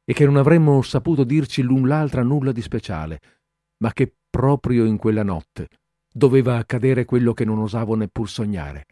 e 0.04 0.12
che 0.14 0.26
non 0.26 0.36
avremmo 0.36 0.82
saputo 0.82 1.24
dirci 1.24 1.62
l'un 1.62 1.88
l'altra 1.88 2.22
nulla 2.22 2.52
di 2.52 2.62
speciale, 2.62 3.22
ma 3.78 3.94
che 3.94 4.14
proprio 4.30 4.84
in 4.84 4.98
quella 4.98 5.24
notte 5.24 5.70
doveva 6.12 6.58
accadere 6.58 7.06
quello 7.06 7.34
che 7.34 7.46
non 7.46 7.60
osavo 7.60 7.96
neppur 7.96 8.28
sognare. 8.28 8.88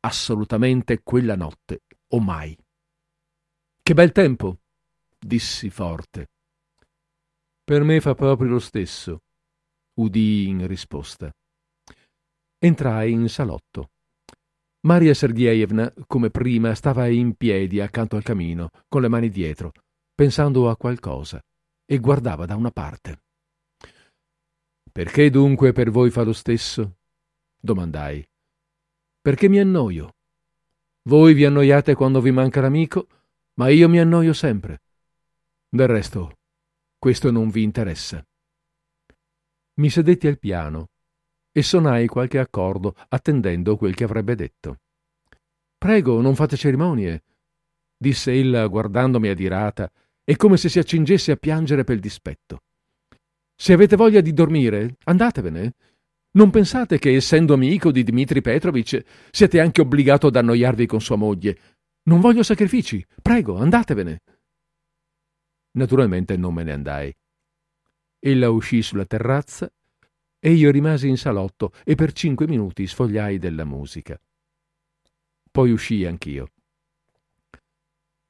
Assolutamente 0.00 1.00
quella 1.04 1.36
notte, 1.36 1.82
o 2.08 2.18
mai. 2.18 2.58
Che 3.80 3.94
bel 3.94 4.10
tempo, 4.10 4.58
dissi 5.16 5.70
forte. 5.70 6.28
Per 7.62 7.84
me 7.84 8.00
fa 8.00 8.16
proprio 8.16 8.48
lo 8.48 8.58
stesso, 8.58 9.22
udii 9.94 10.48
in 10.48 10.66
risposta. 10.66 11.32
Entrai 12.58 13.12
in 13.12 13.28
salotto. 13.28 13.90
Maria 14.84 15.14
Sergejevna, 15.14 15.92
come 16.06 16.28
prima, 16.28 16.74
stava 16.74 17.06
in 17.08 17.36
piedi 17.36 17.80
accanto 17.80 18.16
al 18.16 18.22
camino, 18.22 18.68
con 18.86 19.00
le 19.00 19.08
mani 19.08 19.30
dietro, 19.30 19.72
pensando 20.14 20.68
a 20.68 20.76
qualcosa, 20.76 21.42
e 21.86 21.98
guardava 21.98 22.44
da 22.44 22.54
una 22.54 22.70
parte. 22.70 23.22
Perché 24.92 25.30
dunque 25.30 25.72
per 25.72 25.90
voi 25.90 26.10
fa 26.10 26.22
lo 26.22 26.34
stesso? 26.34 26.98
domandai. 27.58 28.22
Perché 29.22 29.48
mi 29.48 29.58
annoio. 29.58 30.16
Voi 31.04 31.32
vi 31.32 31.46
annoiate 31.46 31.94
quando 31.94 32.20
vi 32.20 32.30
manca 32.30 32.60
l'amico, 32.60 33.08
ma 33.54 33.68
io 33.68 33.88
mi 33.88 33.98
annoio 33.98 34.34
sempre. 34.34 34.82
Del 35.66 35.88
resto, 35.88 36.36
questo 36.98 37.30
non 37.30 37.48
vi 37.48 37.62
interessa. 37.62 38.22
Mi 39.76 39.88
sedetti 39.88 40.26
al 40.26 40.38
piano 40.38 40.90
e 41.56 41.62
sonai 41.62 42.08
qualche 42.08 42.40
accordo 42.40 42.96
attendendo 43.10 43.76
quel 43.76 43.94
che 43.94 44.02
avrebbe 44.02 44.34
detto. 44.34 44.80
Prego, 45.78 46.20
non 46.20 46.34
fate 46.34 46.56
cerimonie, 46.56 47.22
disse 47.96 48.32
ella 48.32 48.66
guardandomi 48.66 49.28
adirata 49.28 49.88
e 50.24 50.34
come 50.34 50.56
se 50.56 50.68
si 50.68 50.80
accingesse 50.80 51.30
a 51.30 51.36
piangere 51.36 51.84
per 51.84 52.00
dispetto. 52.00 52.62
Se 53.54 53.72
avete 53.72 53.94
voglia 53.94 54.20
di 54.20 54.32
dormire, 54.32 54.96
andatevene. 55.04 55.74
Non 56.32 56.50
pensate 56.50 56.98
che, 56.98 57.14
essendo 57.14 57.54
amico 57.54 57.92
di 57.92 58.02
Dmitri 58.02 58.40
Petrovich, 58.40 59.04
siete 59.30 59.60
anche 59.60 59.80
obbligato 59.80 60.26
ad 60.26 60.34
annoiarvi 60.34 60.86
con 60.86 61.00
sua 61.00 61.14
moglie. 61.14 61.56
Non 62.08 62.18
voglio 62.18 62.42
sacrifici. 62.42 63.06
Prego, 63.22 63.58
andatevene. 63.58 64.22
Naturalmente 65.76 66.36
non 66.36 66.52
me 66.52 66.64
ne 66.64 66.72
andai. 66.72 67.16
Ella 68.18 68.50
uscì 68.50 68.82
sulla 68.82 69.04
terrazza 69.04 69.70
e 70.44 70.52
io 70.52 70.70
rimasi 70.70 71.08
in 71.08 71.16
salotto 71.16 71.72
e 71.84 71.94
per 71.94 72.12
cinque 72.12 72.46
minuti 72.46 72.86
sfogliai 72.86 73.38
della 73.38 73.64
musica. 73.64 74.20
Poi 75.50 75.70
uscii 75.70 76.04
anch'io. 76.04 76.50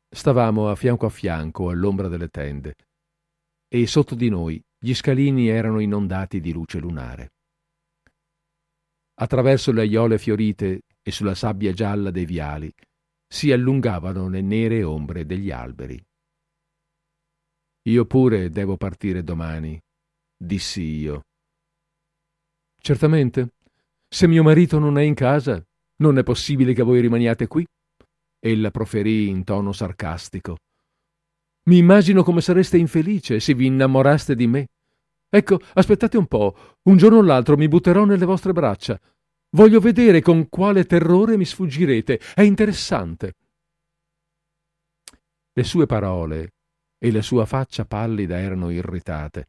Stavamo 0.08 0.68
a 0.68 0.76
fianco 0.76 1.06
a 1.06 1.08
fianco 1.08 1.70
all'ombra 1.70 2.06
delle 2.06 2.28
tende 2.28 2.76
e 3.66 3.84
sotto 3.88 4.14
di 4.14 4.28
noi 4.28 4.62
gli 4.78 4.94
scalini 4.94 5.48
erano 5.48 5.80
inondati 5.80 6.38
di 6.38 6.52
luce 6.52 6.78
lunare. 6.78 7.32
Attraverso 9.14 9.72
le 9.72 9.80
aiole 9.80 10.16
fiorite 10.16 10.82
e 11.02 11.10
sulla 11.10 11.34
sabbia 11.34 11.72
gialla 11.72 12.12
dei 12.12 12.26
viali 12.26 12.72
si 13.26 13.50
allungavano 13.50 14.28
le 14.28 14.40
nere 14.40 14.84
ombre 14.84 15.26
degli 15.26 15.50
alberi. 15.50 16.00
Io 17.88 18.06
pure 18.06 18.50
devo 18.50 18.76
partire 18.76 19.24
domani, 19.24 19.76
dissi 20.36 20.82
io 20.82 21.24
Certamente. 22.84 23.54
Se 24.06 24.26
mio 24.26 24.42
marito 24.42 24.78
non 24.78 24.98
è 24.98 25.02
in 25.02 25.14
casa, 25.14 25.64
non 26.02 26.18
è 26.18 26.22
possibile 26.22 26.74
che 26.74 26.82
voi 26.82 27.00
rimaniate 27.00 27.46
qui? 27.46 27.66
Ella 28.38 28.70
proferì 28.70 29.26
in 29.26 29.42
tono 29.42 29.72
sarcastico. 29.72 30.58
Mi 31.70 31.78
immagino 31.78 32.22
come 32.22 32.42
sareste 32.42 32.76
infelice 32.76 33.40
se 33.40 33.54
vi 33.54 33.64
innamoraste 33.64 34.34
di 34.34 34.46
me. 34.46 34.66
Ecco, 35.30 35.60
aspettate 35.72 36.18
un 36.18 36.26
po', 36.26 36.76
un 36.82 36.98
giorno 36.98 37.16
o 37.16 37.22
l'altro 37.22 37.56
mi 37.56 37.68
butterò 37.68 38.04
nelle 38.04 38.26
vostre 38.26 38.52
braccia. 38.52 39.00
Voglio 39.52 39.80
vedere 39.80 40.20
con 40.20 40.50
quale 40.50 40.84
terrore 40.84 41.38
mi 41.38 41.46
sfuggirete. 41.46 42.20
È 42.34 42.42
interessante. 42.42 43.32
Le 45.54 45.64
sue 45.64 45.86
parole 45.86 46.52
e 46.98 47.10
la 47.10 47.22
sua 47.22 47.46
faccia 47.46 47.86
pallida 47.86 48.38
erano 48.38 48.68
irritate 48.68 49.48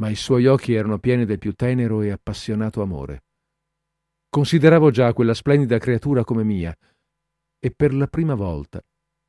ma 0.00 0.08
i 0.08 0.16
suoi 0.16 0.46
occhi 0.46 0.74
erano 0.74 0.98
pieni 0.98 1.24
del 1.24 1.38
più 1.38 1.52
tenero 1.52 2.02
e 2.02 2.10
appassionato 2.10 2.82
amore. 2.82 3.24
Consideravo 4.28 4.90
già 4.90 5.12
quella 5.12 5.34
splendida 5.34 5.78
creatura 5.78 6.24
come 6.24 6.44
mia, 6.44 6.76
e 7.60 7.70
per 7.70 7.94
la 7.94 8.06
prima 8.06 8.34
volta 8.34 8.80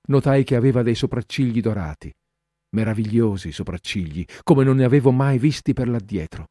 notai 0.09 0.43
che 0.43 0.55
aveva 0.55 0.83
dei 0.83 0.95
sopraccigli 0.95 1.61
dorati, 1.61 2.13
meravigliosi 2.71 3.51
sopraccigli, 3.51 4.25
come 4.43 4.63
non 4.63 4.77
ne 4.77 4.83
avevo 4.83 5.11
mai 5.11 5.37
visti 5.39 5.73
per 5.73 5.87
l'addietro. 5.87 6.49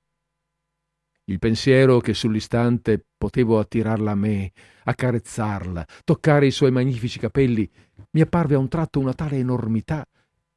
Il 1.24 1.38
pensiero 1.38 2.00
che 2.00 2.14
sull'istante 2.14 3.04
potevo 3.16 3.58
attirarla 3.58 4.12
a 4.12 4.14
me, 4.14 4.50
accarezzarla, 4.84 5.84
toccare 6.04 6.46
i 6.46 6.50
suoi 6.50 6.70
magnifici 6.70 7.18
capelli, 7.18 7.70
mi 8.12 8.22
apparve 8.22 8.54
a 8.54 8.58
un 8.58 8.68
tratto 8.68 8.98
una 8.98 9.12
tale 9.12 9.36
enormità 9.36 10.06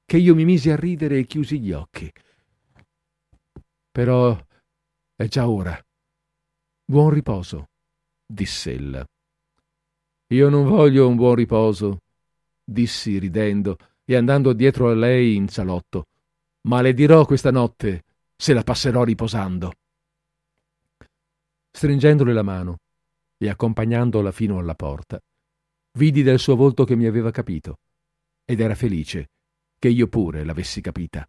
che 0.05 0.17
io 0.17 0.33
mi 0.33 0.45
misi 0.45 0.69
a 0.69 0.77
ridere 0.77 1.19
e 1.19 1.25
chiusi 1.25 1.59
gli 1.59 1.73
occhi. 1.73 2.09
Però 3.91 4.37
è 5.15 5.27
già 5.27 5.49
ora. 5.49 5.77
Buon 6.85 7.09
riposo, 7.09 7.67
diss'ella. 8.25 9.05
Io 10.27 10.49
non 10.49 10.65
voglio 10.65 11.09
un 11.09 11.17
buon 11.17 11.35
riposo, 11.35 11.99
dissi 12.63 13.17
ridendo 13.17 13.77
e 14.05 14.15
andando 14.15 14.53
dietro 14.53 14.89
a 14.89 14.93
lei 14.93 15.35
in 15.35 15.49
salotto. 15.49 16.05
Ma 16.61 16.81
le 16.81 16.93
dirò 16.93 17.25
questa 17.25 17.51
notte 17.51 18.03
se 18.37 18.53
la 18.53 18.63
passerò 18.63 19.03
riposando. 19.03 19.73
Stringendole 21.69 22.31
la 22.31 22.43
mano 22.43 22.77
e 23.37 23.49
accompagnandola 23.49 24.31
fino 24.31 24.57
alla 24.57 24.75
porta, 24.75 25.19
vidi 25.97 26.23
dal 26.23 26.39
suo 26.39 26.55
volto 26.55 26.85
che 26.85 26.95
mi 26.95 27.07
aveva 27.07 27.31
capito 27.31 27.79
ed 28.45 28.61
era 28.61 28.75
felice 28.75 29.31
che 29.77 29.89
io 29.89 30.07
pure 30.07 30.45
l'avessi 30.45 30.79
capita. 30.79 31.27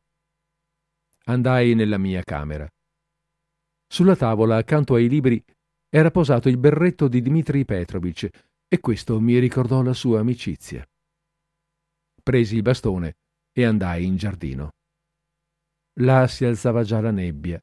Andai 1.25 1.75
nella 1.75 1.99
mia 1.99 2.23
camera. 2.23 2.69
Sulla 3.87 4.17
tavola, 4.17 4.57
accanto 4.57 4.95
ai 4.95 5.09
libri, 5.09 5.43
era 5.89 6.11
posato 6.11 6.49
il 6.49 6.59
berretto 6.59 7.07
di 7.07 7.21
Dmitri 7.21 7.65
Petrovich 7.65 8.29
e 8.67 8.81
questo 8.81 9.21
mi 9.21 9.39
ricordò 9.39 9.83
la 9.83 9.93
sua 9.93 10.21
amicizia. 10.21 10.85
Presi 12.23 12.57
il 12.57 12.63
bastone 12.63 13.17
e 13.53 13.65
andai 13.65 14.05
in 14.05 14.17
giardino. 14.17 14.71
Là 16.01 16.27
si 16.27 16.45
alzava 16.45 16.83
già 16.83 17.01
la 17.01 17.11
nebbia 17.11 17.61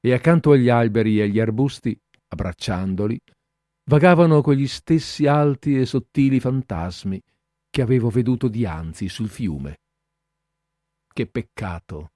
e 0.00 0.12
accanto 0.12 0.52
agli 0.52 0.68
alberi 0.68 1.18
e 1.18 1.22
agli 1.22 1.38
arbusti, 1.38 1.96
abbracciandoli, 2.28 3.20
vagavano 3.90 4.40
quegli 4.40 4.66
stessi 4.66 5.26
alti 5.26 5.78
e 5.78 5.86
sottili 5.86 6.40
fantasmi 6.40 7.20
che 7.68 7.82
avevo 7.82 8.08
veduto 8.08 8.48
dianzi 8.48 9.08
sul 9.08 9.28
fiume. 9.28 9.80
Che 11.12 11.26
peccato 11.26 12.12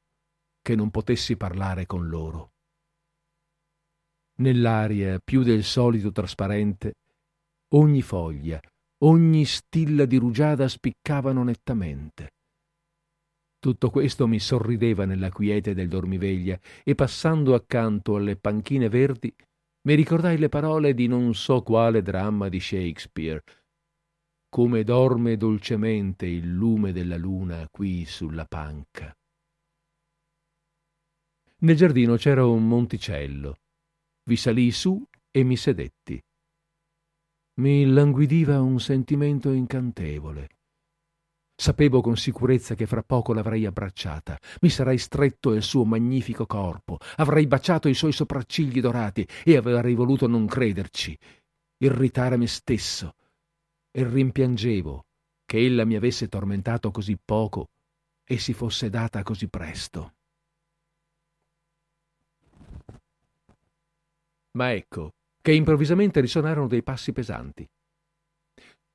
che 0.66 0.74
non 0.74 0.90
potessi 0.90 1.36
parlare 1.36 1.86
con 1.86 2.08
loro. 2.08 2.54
Nell'aria 4.38 5.20
più 5.22 5.44
del 5.44 5.62
solito 5.62 6.10
trasparente, 6.10 6.94
ogni 7.74 8.02
foglia, 8.02 8.60
ogni 9.04 9.44
stilla 9.44 10.06
di 10.06 10.16
rugiada 10.16 10.66
spiccavano 10.66 11.44
nettamente. 11.44 12.32
Tutto 13.60 13.90
questo 13.90 14.26
mi 14.26 14.40
sorrideva 14.40 15.04
nella 15.04 15.30
quiete 15.30 15.72
del 15.72 15.86
dormiveglia 15.86 16.58
e 16.82 16.96
passando 16.96 17.54
accanto 17.54 18.16
alle 18.16 18.34
panchine 18.34 18.88
verdi 18.88 19.32
mi 19.82 19.94
ricordai 19.94 20.36
le 20.36 20.48
parole 20.48 20.94
di 20.94 21.06
non 21.06 21.32
so 21.32 21.62
quale 21.62 22.02
dramma 22.02 22.48
di 22.48 22.58
Shakespeare. 22.58 23.40
Come 24.48 24.82
dorme 24.82 25.36
dolcemente 25.36 26.26
il 26.26 26.50
lume 26.50 26.90
della 26.90 27.16
luna 27.16 27.68
qui 27.70 28.04
sulla 28.04 28.46
panca. 28.46 29.15
Nel 31.66 31.74
giardino 31.74 32.14
c'era 32.14 32.46
un 32.46 32.68
monticello. 32.68 33.56
Vi 34.22 34.36
salii 34.36 34.70
su 34.70 35.04
e 35.32 35.42
mi 35.42 35.56
sedetti. 35.56 36.22
Mi 37.54 37.84
languidiva 37.86 38.60
un 38.60 38.78
sentimento 38.78 39.50
incantevole. 39.50 40.48
Sapevo 41.56 42.02
con 42.02 42.16
sicurezza 42.16 42.76
che 42.76 42.86
fra 42.86 43.02
poco 43.02 43.32
l'avrei 43.32 43.66
abbracciata, 43.66 44.38
mi 44.60 44.68
sarei 44.68 44.96
stretto 44.98 45.54
il 45.54 45.62
suo 45.64 45.84
magnifico 45.84 46.46
corpo, 46.46 46.98
avrei 47.16 47.48
baciato 47.48 47.88
i 47.88 47.94
suoi 47.94 48.12
sopraccigli 48.12 48.80
dorati 48.80 49.26
e 49.44 49.56
avrei 49.56 49.94
voluto 49.94 50.28
non 50.28 50.46
crederci, 50.46 51.18
irritare 51.78 52.36
me 52.36 52.46
stesso, 52.46 53.16
e 53.90 54.08
rimpiangevo 54.08 55.04
che 55.44 55.64
ella 55.64 55.84
mi 55.84 55.96
avesse 55.96 56.28
tormentato 56.28 56.92
così 56.92 57.18
poco 57.18 57.70
e 58.24 58.38
si 58.38 58.52
fosse 58.52 58.88
data 58.88 59.24
così 59.24 59.48
presto. 59.48 60.15
Ma 64.56 64.72
ecco 64.72 65.12
che 65.40 65.52
improvvisamente 65.52 66.20
risuonarono 66.20 66.66
dei 66.66 66.82
passi 66.82 67.12
pesanti. 67.12 67.68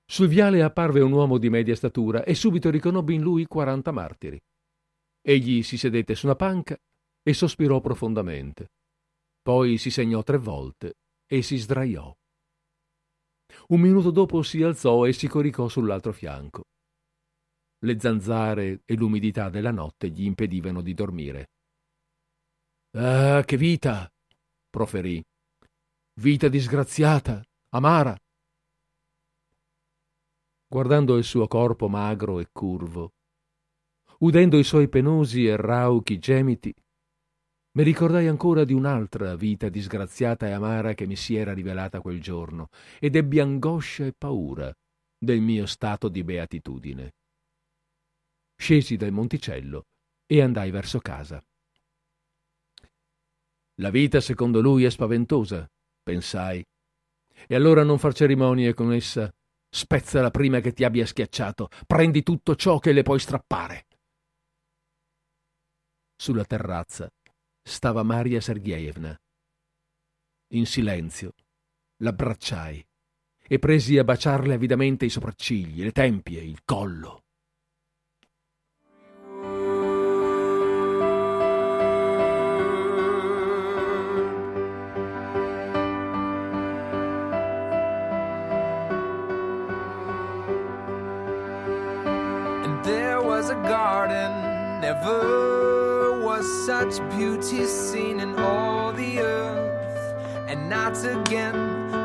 Sul 0.05 0.27
viale 0.27 0.61
apparve 0.63 0.99
un 0.99 1.13
uomo 1.13 1.37
di 1.37 1.49
media 1.49 1.75
statura 1.75 2.25
e 2.25 2.35
subito 2.35 2.69
riconobbi 2.69 3.13
in 3.13 3.21
lui 3.21 3.45
quaranta 3.45 3.91
martiri. 3.91 4.41
Egli 5.21 5.63
si 5.63 5.77
sedette 5.77 6.15
su 6.15 6.25
una 6.25 6.35
panca 6.35 6.77
e 7.23 7.33
sospirò 7.33 7.79
profondamente. 7.79 8.71
Poi 9.41 9.77
si 9.77 9.91
segnò 9.91 10.23
tre 10.23 10.37
volte 10.37 10.97
e 11.25 11.41
si 11.41 11.55
sdraiò. 11.57 12.13
Un 13.67 13.79
minuto 13.79 14.11
dopo 14.11 14.41
si 14.41 14.61
alzò 14.63 15.05
e 15.05 15.13
si 15.13 15.27
coricò 15.27 15.69
sull'altro 15.69 16.11
fianco. 16.11 16.63
Le 17.83 17.99
zanzare 17.99 18.81
e 18.83 18.95
l'umidità 18.95 19.49
della 19.49 19.71
notte 19.71 20.09
gli 20.09 20.25
impedivano 20.25 20.81
di 20.81 20.93
dormire. 20.93 21.49
Ah, 22.91 23.43
che 23.45 23.55
vita! 23.55 24.11
proferì. 24.69 25.23
Vita 26.19 26.49
disgraziata, 26.49 27.41
amara 27.69 28.15
guardando 30.67 31.17
il 31.17 31.23
suo 31.23 31.47
corpo 31.47 31.87
magro 31.87 32.39
e 32.39 32.47
curvo, 32.51 33.13
udendo 34.19 34.57
i 34.57 34.63
suoi 34.63 34.87
penosi 34.87 35.45
e 35.45 35.55
rauchi 35.55 36.17
gemiti, 36.17 36.73
mi 37.73 37.83
ricordai 37.83 38.27
ancora 38.27 38.63
di 38.63 38.73
un'altra 38.73 39.35
vita 39.35 39.69
disgraziata 39.69 40.47
e 40.47 40.51
amara 40.51 40.93
che 40.93 41.05
mi 41.05 41.15
si 41.15 41.35
era 41.35 41.53
rivelata 41.53 42.01
quel 42.01 42.21
giorno, 42.21 42.69
ed 42.99 43.15
ebbi 43.15 43.39
angoscia 43.39 44.05
e 44.05 44.13
paura 44.13 44.73
del 45.17 45.41
mio 45.41 45.65
stato 45.65 46.09
di 46.09 46.23
beatitudine. 46.23 47.13
Scesi 48.55 48.95
dal 48.97 49.11
monticello 49.11 49.87
e 50.25 50.41
andai 50.41 50.71
verso 50.71 50.99
casa. 50.99 51.41
La 53.75 53.89
vita, 53.89 54.21
secondo 54.21 54.61
lui, 54.61 54.83
è 54.85 54.89
spaventosa, 54.89 55.69
pensai, 56.01 56.63
e 57.47 57.55
allora 57.55 57.83
non 57.83 57.97
far 57.97 58.13
cerimonie 58.13 58.73
con 58.73 58.93
essa 58.93 59.31
Spezzala 59.73 60.31
prima 60.31 60.59
che 60.59 60.73
ti 60.73 60.83
abbia 60.83 61.05
schiacciato. 61.05 61.69
Prendi 61.87 62.23
tutto 62.23 62.55
ciò 62.55 62.77
che 62.79 62.91
le 62.91 63.03
puoi 63.03 63.19
strappare. 63.19 63.85
Sulla 66.13 66.43
terrazza 66.43 67.09
stava 67.63 68.03
Maria 68.03 68.41
Sergeyevna. 68.41 69.17
In 70.53 70.65
silenzio 70.65 71.33
l'abbracciai 72.03 72.85
e 73.47 73.59
presi 73.59 73.97
a 73.97 74.03
baciarle 74.03 74.53
avidamente 74.53 75.05
i 75.05 75.09
sopraccigli, 75.09 75.83
le 75.83 75.93
tempie, 75.93 76.41
il 76.41 76.63
collo. 76.65 77.20
Never 94.93 96.19
was 96.19 96.45
such 96.65 96.99
beauty 97.11 97.65
seen 97.65 98.19
in 98.19 98.37
all 98.37 98.91
the 98.91 99.19
earth, 99.19 100.49
and 100.49 100.69
not 100.69 100.97
again 101.05 101.55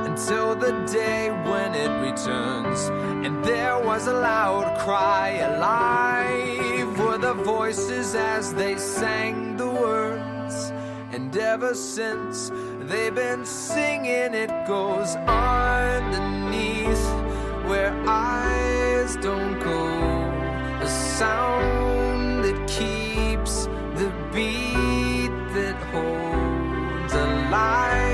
until 0.06 0.54
the 0.54 0.70
day 0.86 1.30
when 1.50 1.74
it 1.74 1.90
returns. 2.08 2.80
And 3.26 3.44
there 3.44 3.76
was 3.80 4.06
a 4.06 4.12
loud 4.12 4.78
cry, 4.78 5.30
alive 5.30 6.96
were 6.96 7.18
the 7.18 7.34
voices 7.34 8.14
as 8.14 8.54
they 8.54 8.76
sang 8.76 9.56
the 9.56 9.66
words. 9.66 10.70
And 11.10 11.36
ever 11.36 11.74
since 11.74 12.52
they've 12.82 13.12
been 13.12 13.44
singing, 13.44 14.32
it 14.44 14.52
goes 14.64 15.16
underneath 15.26 17.04
where 17.68 17.92
eyes 18.06 19.16
don't 19.16 19.58
go. 19.58 19.88
A 20.82 20.88
sound 20.88 22.15
keeps 22.66 23.66
the 23.96 24.12
beat 24.32 25.34
that 25.54 25.76
holds 25.90 27.14
alive 27.14 28.05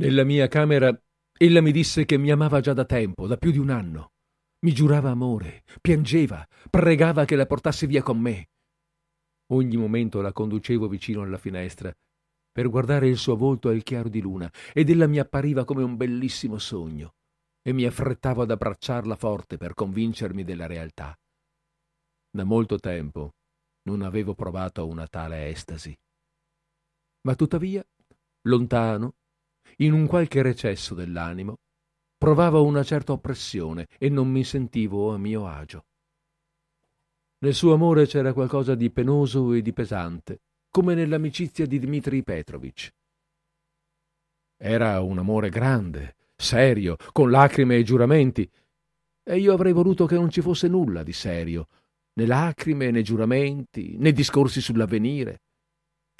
Nella 0.00 0.24
mia 0.24 0.48
camera 0.48 0.98
ella 1.36 1.60
mi 1.60 1.72
disse 1.72 2.06
che 2.06 2.16
mi 2.16 2.30
amava 2.30 2.60
già 2.60 2.72
da 2.72 2.86
tempo, 2.86 3.26
da 3.26 3.36
più 3.36 3.50
di 3.50 3.58
un 3.58 3.68
anno. 3.68 4.12
Mi 4.60 4.72
giurava 4.72 5.10
amore, 5.10 5.62
piangeva, 5.78 6.42
pregava 6.70 7.26
che 7.26 7.36
la 7.36 7.44
portassi 7.44 7.84
via 7.84 8.02
con 8.02 8.18
me. 8.18 8.48
Ogni 9.52 9.76
momento 9.76 10.22
la 10.22 10.32
conducevo 10.32 10.88
vicino 10.88 11.20
alla 11.20 11.36
finestra 11.36 11.94
per 12.50 12.70
guardare 12.70 13.08
il 13.08 13.18
suo 13.18 13.36
volto 13.36 13.68
al 13.68 13.82
chiaro 13.82 14.08
di 14.08 14.22
luna 14.22 14.50
ed 14.72 14.88
ella 14.88 15.06
mi 15.06 15.18
appariva 15.18 15.66
come 15.66 15.82
un 15.82 15.98
bellissimo 15.98 16.56
sogno 16.56 17.16
e 17.60 17.74
mi 17.74 17.84
affrettavo 17.84 18.40
ad 18.40 18.52
abbracciarla 18.52 19.16
forte 19.16 19.58
per 19.58 19.74
convincermi 19.74 20.44
della 20.44 20.66
realtà. 20.66 21.14
Da 22.30 22.44
molto 22.44 22.78
tempo 22.78 23.34
non 23.82 24.00
avevo 24.00 24.34
provato 24.34 24.86
una 24.86 25.06
tale 25.06 25.48
estasi. 25.48 25.94
Ma 27.22 27.34
tuttavia, 27.34 27.86
lontano, 28.48 29.16
in 29.80 29.92
un 29.92 30.06
qualche 30.06 30.42
recesso 30.42 30.94
dell'animo, 30.94 31.58
provavo 32.16 32.64
una 32.64 32.82
certa 32.82 33.12
oppressione 33.12 33.86
e 33.98 34.08
non 34.08 34.28
mi 34.28 34.44
sentivo 34.44 35.12
a 35.12 35.18
mio 35.18 35.46
agio. 35.46 35.84
Nel 37.42 37.54
suo 37.54 37.72
amore 37.72 38.06
c'era 38.06 38.34
qualcosa 38.34 38.74
di 38.74 38.90
penoso 38.90 39.52
e 39.54 39.62
di 39.62 39.72
pesante, 39.72 40.40
come 40.70 40.94
nell'amicizia 40.94 41.66
di 41.66 41.78
Dmitri 41.78 42.22
Petrovich. 42.22 42.90
Era 44.58 45.00
un 45.00 45.18
amore 45.18 45.48
grande, 45.48 46.16
serio, 46.36 46.96
con 47.12 47.30
lacrime 47.30 47.76
e 47.76 47.82
giuramenti, 47.82 48.48
e 49.22 49.38
io 49.38 49.54
avrei 49.54 49.72
voluto 49.72 50.04
che 50.04 50.16
non 50.16 50.28
ci 50.28 50.42
fosse 50.42 50.68
nulla 50.68 51.02
di 51.02 51.14
serio, 51.14 51.68
né 52.14 52.26
lacrime 52.26 52.90
né 52.90 53.00
giuramenti, 53.00 53.96
né 53.96 54.12
discorsi 54.12 54.60
sull'avvenire 54.60 55.40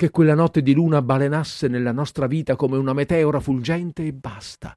che 0.01 0.09
quella 0.09 0.35
notte 0.35 0.63
di 0.63 0.73
luna 0.73 1.03
balenasse 1.03 1.69
nella 1.69 1.93
nostra 1.93 2.27
vita 2.27 2.57
come 2.57 2.79
una 2.79 2.95
meteora 2.95 3.39
fulgente 3.39 4.07
e 4.07 4.15
basta. 4.15 4.75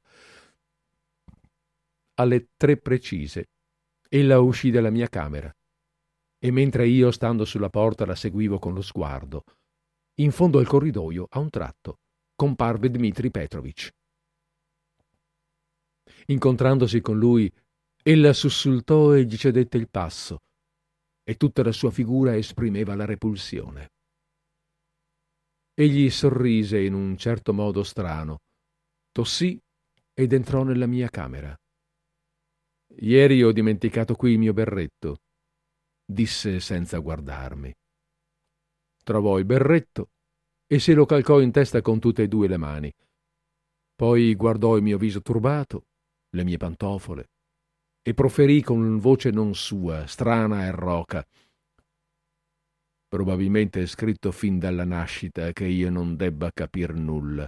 alle 2.16 2.50
tre 2.58 2.76
precise. 2.76 3.48
Ella 4.10 4.42
uscì 4.42 4.70
dalla 4.70 4.90
mia 4.90 5.08
camera 5.08 5.50
e 6.38 6.52
mentre 6.52 6.88
io, 6.88 7.10
stando 7.10 7.46
sulla 7.46 7.70
porta, 7.70 8.06
la 8.06 8.16
seguivo 8.16 8.60
con 8.60 8.74
lo 8.74 8.82
sguardo, 8.82 9.46
in 10.16 10.32
fondo 10.32 10.60
al 10.60 10.68
corridoio, 10.68 11.28
a 11.30 11.40
un 11.40 11.50
tratto, 11.50 12.00
comparve 12.36 12.92
Dmitri 12.92 13.32
Petrovich. 13.32 13.90
Incontrandosi 16.26 17.00
con 17.00 17.18
lui, 17.18 17.50
ella 18.04 18.34
sussultò 18.34 19.16
e 19.16 19.24
gli 19.24 19.38
cedette 19.38 19.78
il 19.78 19.88
passo, 19.88 20.42
e 21.24 21.38
tutta 21.38 21.64
la 21.64 21.72
sua 21.72 21.92
figura 21.92 22.36
esprimeva 22.36 22.94
la 22.94 23.06
repulsione. 23.06 23.92
Egli 25.76 26.12
sorrise 26.12 26.80
in 26.80 26.94
un 26.94 27.18
certo 27.18 27.52
modo 27.52 27.82
strano, 27.82 28.42
tossì 29.12 29.60
ed 30.14 30.32
entrò 30.32 30.62
nella 30.62 30.86
mia 30.86 31.10
camera. 31.10 31.60
Ieri 33.00 33.42
ho 33.42 33.52
dimenticato 33.52 34.14
qui 34.14 34.34
il 34.34 34.38
mio 34.38 34.54
berretto, 34.54 35.22
disse 36.06 36.60
senza 36.60 37.00
guardarmi. 37.00 37.74
Trovò 39.04 39.40
il 39.40 39.46
berretto 39.46 40.12
e 40.68 40.78
se 40.78 40.94
lo 40.94 41.08
calcò 41.08 41.42
in 41.42 41.52
testa 41.52 41.82
con 41.82 42.00
tutte 42.00 42.22
e 42.22 42.28
due 42.28 42.48
le 42.48 42.58
mani. 42.58 42.94
Poi 43.96 44.36
guardò 44.36 44.76
il 44.78 44.84
mio 44.84 45.00
viso 45.00 45.22
turbato, 45.22 45.86
le 46.30 46.44
mie 46.44 46.58
pantofole, 46.58 47.30
e 48.04 48.14
proferì 48.14 48.62
con 48.62 49.00
voce 49.00 49.32
non 49.32 49.56
sua, 49.56 50.06
strana 50.06 50.66
e 50.66 50.72
roca. 50.72 51.26
Probabilmente 53.14 53.84
è 53.84 53.86
scritto 53.86 54.32
fin 54.32 54.58
dalla 54.58 54.86
nascita 54.86 55.52
che 55.52 55.68
io 55.68 55.92
non 55.92 56.16
debba 56.16 56.52
capir 56.52 56.96
nulla. 56.96 57.48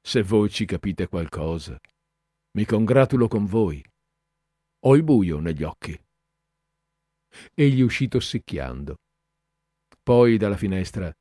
Se 0.00 0.22
voi 0.22 0.48
ci 0.48 0.64
capite 0.64 1.06
qualcosa, 1.06 1.78
mi 2.52 2.64
congratulo 2.64 3.28
con 3.28 3.44
voi. 3.44 3.84
Ho 4.86 4.96
il 4.96 5.02
buio 5.02 5.38
negli 5.38 5.64
occhi. 5.64 5.94
Egli 7.52 7.82
uscì 7.82 8.08
tossicchiando. 8.08 9.00
Poi 10.02 10.38
dalla 10.38 10.56
finestra 10.56 11.14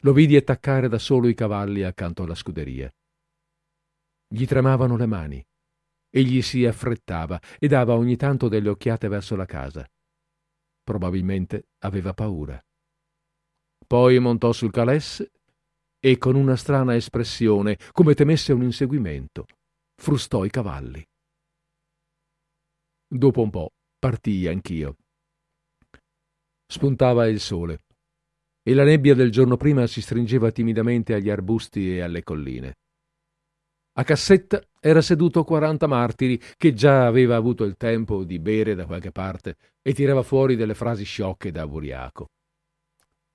lo 0.00 0.12
vidi 0.12 0.36
attaccare 0.36 0.86
da 0.86 0.98
solo 0.98 1.28
i 1.28 1.34
cavalli 1.34 1.84
accanto 1.84 2.24
alla 2.24 2.34
scuderia. 2.34 2.94
Gli 4.28 4.44
tremavano 4.44 4.98
le 4.98 5.06
mani. 5.06 5.46
Egli 6.10 6.42
si 6.42 6.66
affrettava 6.66 7.40
e 7.58 7.66
dava 7.66 7.94
ogni 7.94 8.16
tanto 8.16 8.48
delle 8.48 8.68
occhiate 8.68 9.08
verso 9.08 9.36
la 9.36 9.46
casa. 9.46 9.90
Probabilmente 10.82 11.68
aveva 11.78 12.12
paura. 12.12 12.62
Poi 13.86 14.18
montò 14.18 14.52
sul 14.52 14.70
calesse 14.70 15.30
e 16.00 16.18
con 16.18 16.34
una 16.34 16.56
strana 16.56 16.94
espressione, 16.94 17.78
come 17.92 18.14
temesse 18.14 18.52
un 18.52 18.62
inseguimento, 18.62 19.46
frustò 19.94 20.44
i 20.44 20.50
cavalli. 20.50 21.04
Dopo 23.06 23.42
un 23.42 23.50
po' 23.50 23.70
partii 23.98 24.48
anch'io. 24.48 24.96
Spuntava 26.66 27.26
il 27.26 27.40
sole 27.40 27.82
e 28.62 28.74
la 28.74 28.84
nebbia 28.84 29.14
del 29.14 29.30
giorno 29.30 29.56
prima 29.56 29.86
si 29.86 30.00
stringeva 30.00 30.50
timidamente 30.50 31.14
agli 31.14 31.30
arbusti 31.30 31.94
e 31.94 32.00
alle 32.00 32.22
colline. 32.22 32.74
A 33.96 34.02
cassetta 34.02 34.60
era 34.80 35.00
seduto 35.00 35.44
quaranta 35.44 35.86
martiri 35.86 36.40
che 36.56 36.72
già 36.72 37.06
aveva 37.06 37.36
avuto 37.36 37.64
il 37.64 37.76
tempo 37.76 38.24
di 38.24 38.40
bere 38.40 38.74
da 38.74 38.86
qualche 38.86 39.12
parte 39.12 39.56
e 39.80 39.94
tirava 39.94 40.22
fuori 40.22 40.56
delle 40.56 40.74
frasi 40.74 41.04
sciocche 41.04 41.52
da 41.52 41.66
buriaco. 41.66 42.30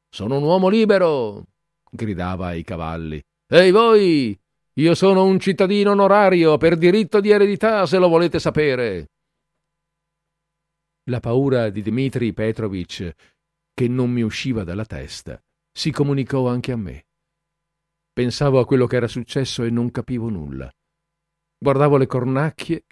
Sono 0.10 0.38
un 0.38 0.44
uomo 0.44 0.70
libero! 0.70 1.46
gridava 1.90 2.48
ai 2.48 2.64
cavalli. 2.64 3.22
Ehi 3.48 3.72
voi! 3.72 4.40
Io 4.74 4.96
sono 4.96 5.26
un 5.26 5.40
cittadino 5.40 5.92
onorario 5.92 6.58
per 6.58 6.78
diritto 6.78 7.20
di 7.20 7.30
eredità, 7.32 7.86
se 7.86 7.98
lo 7.98 8.08
volete 8.08 8.40
sapere. 8.40 9.10
La 11.10 11.20
paura 11.20 11.70
di 11.70 11.82
Dmitri 11.82 12.34
Petrovich, 12.34 13.14
che 13.74 13.88
non 13.88 14.10
mi 14.12 14.22
usciva 14.22 14.64
dalla 14.64 14.86
testa, 14.86 15.42
si 15.72 15.92
comunicò 15.92 16.48
anche 16.48 16.72
a 16.72 16.78
me. 16.78 17.06
Pensavo 18.14 18.60
a 18.60 18.66
quello 18.66 18.88
che 18.88 18.96
era 18.96 19.08
successo 19.08 19.64
e 19.64 19.70
non 19.70 19.92
capivo 19.92 20.30
nulla. 20.30 20.72
Guardavo 21.58 21.98
le 21.98 22.08
cornacchie 22.08 22.86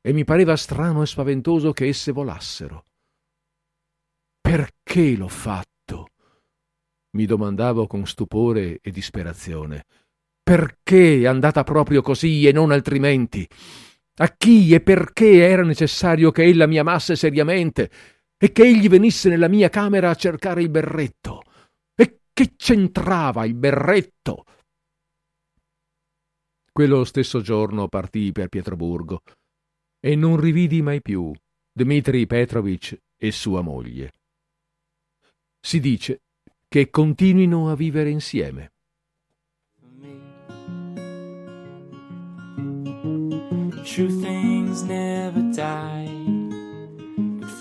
e 0.00 0.12
mi 0.12 0.24
pareva 0.24 0.56
strano 0.56 1.02
e 1.02 1.06
spaventoso 1.06 1.72
che 1.72 1.86
esse 1.86 2.10
volassero. 2.12 2.84
Perché 4.40 5.16
l'ho 5.16 5.28
fatto? 5.28 5.77
Mi 7.10 7.24
domandavo 7.24 7.86
con 7.86 8.06
stupore 8.06 8.80
e 8.82 8.90
disperazione. 8.90 9.84
Perché 10.42 11.20
è 11.20 11.26
andata 11.26 11.62
proprio 11.64 12.02
così 12.02 12.46
e 12.46 12.52
non 12.52 12.70
altrimenti? 12.70 13.48
A 14.20 14.28
chi 14.36 14.72
e 14.74 14.80
perché 14.80 15.42
era 15.42 15.62
necessario 15.62 16.30
che 16.30 16.44
ella 16.44 16.66
mi 16.66 16.78
amasse 16.78 17.16
seriamente 17.16 17.90
e 18.36 18.52
che 18.52 18.62
egli 18.62 18.88
venisse 18.88 19.28
nella 19.28 19.48
mia 19.48 19.68
camera 19.68 20.10
a 20.10 20.14
cercare 20.14 20.62
il 20.62 20.70
berretto? 20.70 21.42
E 21.94 22.20
che 22.32 22.54
c'entrava 22.56 23.44
il 23.44 23.54
berretto? 23.54 24.44
Quello 26.72 27.04
stesso 27.04 27.40
giorno 27.40 27.88
partii 27.88 28.32
per 28.32 28.48
Pietroburgo 28.48 29.22
e 30.00 30.14
non 30.14 30.38
rividi 30.38 30.80
mai 30.82 31.02
più 31.02 31.32
Dmitri 31.72 32.26
Petrovich 32.26 32.96
e 33.16 33.32
sua 33.32 33.60
moglie. 33.60 34.12
Si 35.60 35.80
dice 35.80 36.22
che 36.68 36.90
continuino 36.90 37.70
a 37.70 37.74
vivere 37.74 38.10
insieme. 38.10 38.72
True 43.84 44.12
things 44.20 44.82
never 44.82 45.42
die, 45.50 46.06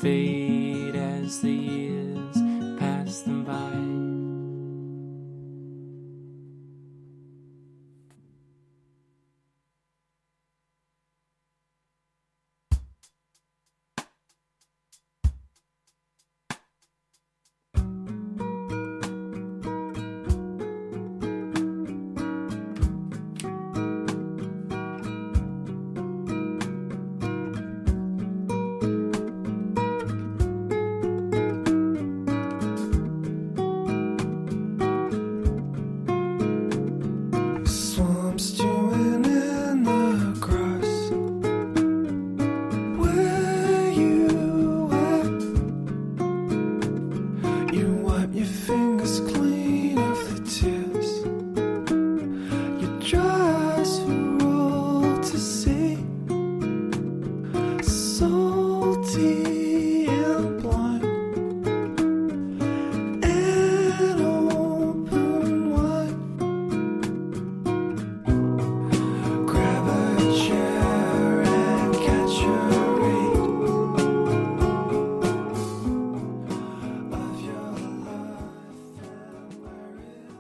fade 0.01 0.95
as 0.95 1.39
the 1.39 1.49
years 1.49 1.86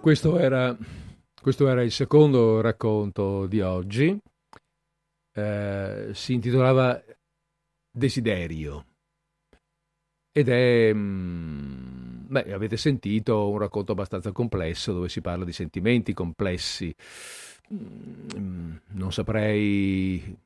Questo 0.07 0.39
era, 0.39 0.73
questo 1.41 1.67
era 1.67 1.83
il 1.83 1.91
secondo 1.91 2.61
racconto 2.61 3.45
di 3.45 3.59
oggi. 3.59 4.17
Eh, 5.33 6.11
si 6.13 6.33
intitolava 6.33 7.03
Desiderio. 7.91 8.85
Ed 10.31 10.47
è, 10.47 10.93
mm, 10.93 12.25
beh, 12.29 12.53
avete 12.53 12.77
sentito, 12.77 13.49
un 13.49 13.57
racconto 13.57 13.91
abbastanza 13.91 14.31
complesso 14.31 14.93
dove 14.93 15.09
si 15.09 15.19
parla 15.19 15.43
di 15.43 15.51
sentimenti 15.51 16.13
complessi. 16.13 16.95
Mm, 17.73 18.75
non 18.91 19.11
saprei, 19.11 20.37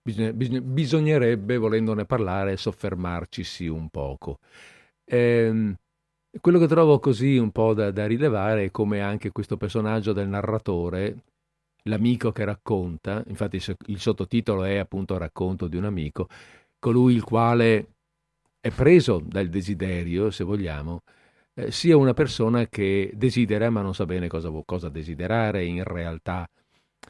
bisognerebbe, 0.00 1.56
volendone 1.56 2.04
parlare, 2.04 2.56
soffermarcisi 2.56 3.66
un 3.66 3.88
poco. 3.88 4.38
Ehm, 5.04 5.76
quello 6.40 6.58
che 6.58 6.66
trovo 6.66 6.98
così 6.98 7.36
un 7.36 7.50
po' 7.50 7.74
da, 7.74 7.90
da 7.90 8.06
rilevare 8.06 8.64
è 8.64 8.70
come 8.70 9.00
anche 9.00 9.32
questo 9.32 9.56
personaggio 9.56 10.12
del 10.12 10.28
narratore 10.28 11.22
l'amico 11.88 12.32
che 12.32 12.44
racconta, 12.44 13.22
infatti 13.26 13.56
il, 13.86 14.00
sottotitolo 14.00 14.64
è 14.64 14.76
appunto 14.76 15.18
Racconto 15.18 15.66
di 15.66 15.76
un 15.76 15.84
amico, 15.84 16.28
colui 16.78 17.14
il 17.14 17.24
quale 17.24 17.86
è 18.60 18.70
preso 18.70 19.20
dal 19.24 19.48
desiderio, 19.48 20.30
se 20.30 20.44
vogliamo, 20.44 21.02
eh, 21.54 21.70
sia 21.72 21.96
una 21.96 22.14
persona 22.14 22.66
che 22.68 23.10
desidera 23.14 23.70
ma 23.70 23.82
non 23.82 23.94
sa 23.94 24.06
bene 24.06 24.28
cosa, 24.28 24.50
cosa 24.64 24.88
desiderare 24.88 25.64
in 25.64 25.82
realtà. 25.84 26.48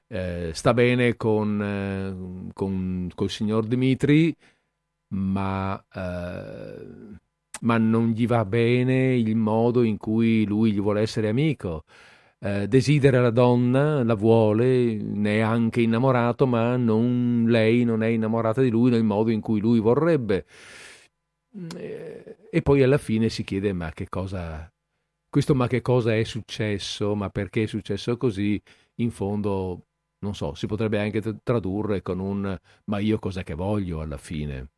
Eh, 0.06 0.50
sta 0.54 0.74
bene 0.74 1.16
con, 1.16 1.62
eh, 1.62 2.52
con 2.54 3.10
col 3.14 3.30
signor 3.30 3.66
Dimitri, 3.66 4.34
ma, 5.08 5.82
eh, 5.92 7.18
ma, 7.60 7.78
non 7.78 8.10
gli 8.10 8.26
va 8.26 8.44
bene 8.44 9.14
il 9.16 9.36
modo 9.36 9.82
in 9.82 9.96
cui 9.96 10.44
lui 10.46 10.72
gli 10.72 10.80
vuole 10.80 11.00
essere 11.02 11.28
amico. 11.28 11.84
Eh, 12.40 12.68
desidera 12.68 13.20
la 13.20 13.30
donna, 13.30 14.04
la 14.04 14.14
vuole, 14.14 14.94
ne 14.94 15.36
è 15.38 15.40
anche 15.40 15.80
innamorato, 15.82 16.46
ma 16.46 16.76
non, 16.76 17.44
lei 17.48 17.84
non 17.84 18.02
è 18.02 18.08
innamorata 18.08 18.62
di 18.62 18.70
lui 18.70 18.90
nel 18.90 19.04
modo 19.04 19.30
in 19.30 19.40
cui 19.40 19.60
lui 19.60 19.80
vorrebbe. 19.80 20.46
Eh, 21.76 22.36
e 22.50 22.62
poi 22.62 22.82
alla 22.82 22.98
fine 22.98 23.28
si 23.28 23.42
chiede 23.42 23.72
ma 23.72 23.90
che 23.92 24.08
cosa 24.08 24.70
questo 25.30 25.54
ma 25.54 25.66
che 25.66 25.82
cosa 25.82 26.14
è 26.14 26.24
successo, 26.24 27.14
ma 27.14 27.30
perché 27.30 27.64
è 27.64 27.66
successo 27.66 28.16
così, 28.16 28.60
in 28.96 29.10
fondo 29.10 29.86
non 30.20 30.34
so, 30.34 30.54
si 30.54 30.66
potrebbe 30.66 30.98
anche 30.98 31.22
tradurre 31.42 32.02
con 32.02 32.18
un 32.18 32.58
ma 32.86 32.98
io 32.98 33.18
cos'è 33.18 33.44
che 33.44 33.54
voglio 33.54 34.00
alla 34.00 34.16
fine. 34.16 34.70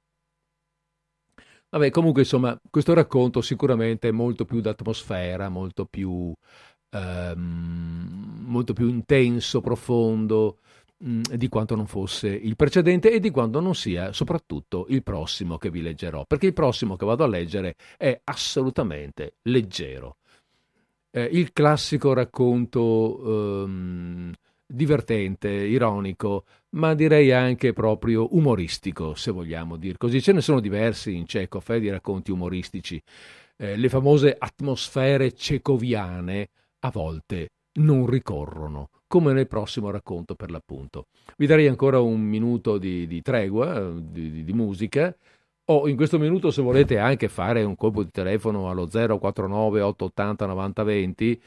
Vabbè, 1.70 1.90
comunque 1.90 2.22
insomma, 2.22 2.58
questo 2.68 2.94
racconto 2.94 3.40
sicuramente 3.40 4.08
è 4.08 4.12
molto 4.12 4.44
più 4.44 4.60
d'atmosfera, 4.60 5.48
molto 5.48 5.86
più, 5.86 6.32
ehm, 6.90 8.42
molto 8.46 8.72
più 8.72 8.88
intenso, 8.88 9.60
profondo, 9.60 10.58
Mm, 11.02 11.22
di 11.34 11.48
quanto 11.48 11.74
non 11.76 11.86
fosse 11.86 12.28
il 12.28 12.56
precedente 12.56 13.10
e 13.10 13.20
di 13.20 13.30
quanto 13.30 13.58
non 13.60 13.74
sia 13.74 14.12
soprattutto 14.12 14.84
il 14.90 15.02
prossimo 15.02 15.56
che 15.56 15.70
vi 15.70 15.80
leggerò, 15.80 16.26
perché 16.26 16.44
il 16.46 16.52
prossimo 16.52 16.96
che 16.96 17.06
vado 17.06 17.24
a 17.24 17.26
leggere 17.26 17.74
è 17.96 18.20
assolutamente 18.24 19.36
leggero. 19.44 20.16
Eh, 21.10 21.24
il 21.32 21.52
classico 21.54 22.12
racconto 22.12 23.62
ehm, 23.64 24.32
divertente, 24.66 25.48
ironico, 25.48 26.44
ma 26.70 26.94
direi 26.94 27.32
anche 27.32 27.72
proprio 27.72 28.34
umoristico, 28.36 29.14
se 29.14 29.30
vogliamo 29.30 29.76
dire 29.76 29.96
così. 29.96 30.22
Ce 30.22 30.32
ne 30.32 30.40
sono 30.40 30.60
diversi 30.60 31.16
in 31.16 31.24
Chekhov 31.24 31.68
eh, 31.70 31.80
di 31.80 31.90
racconti 31.90 32.30
umoristici. 32.30 33.02
Eh, 33.56 33.76
le 33.76 33.88
famose 33.88 34.34
atmosfere 34.38 35.34
cecoviane 35.34 36.48
a 36.80 36.90
volte 36.90 37.50
non 37.72 38.06
ricorrono 38.06 38.90
come 39.06 39.32
nel 39.32 39.48
prossimo 39.48 39.90
racconto 39.90 40.34
per 40.34 40.50
l'appunto. 40.50 41.06
Vi 41.36 41.46
darei 41.46 41.66
ancora 41.66 42.00
un 42.00 42.20
minuto 42.20 42.78
di, 42.78 43.06
di 43.06 43.22
tregua, 43.22 43.90
di, 43.90 44.30
di, 44.30 44.44
di, 44.44 44.52
musica, 44.52 45.14
o 45.64 45.88
in 45.88 45.96
questo 45.96 46.18
minuto 46.18 46.50
se 46.50 46.62
volete 46.62 46.98
anche 46.98 47.28
fare 47.28 47.62
un 47.64 47.74
colpo 47.74 48.04
di 48.04 48.10
telefono 48.12 48.70
allo 48.70 48.86
049 48.86 49.80
880 49.80 50.46
9020, 50.46 51.42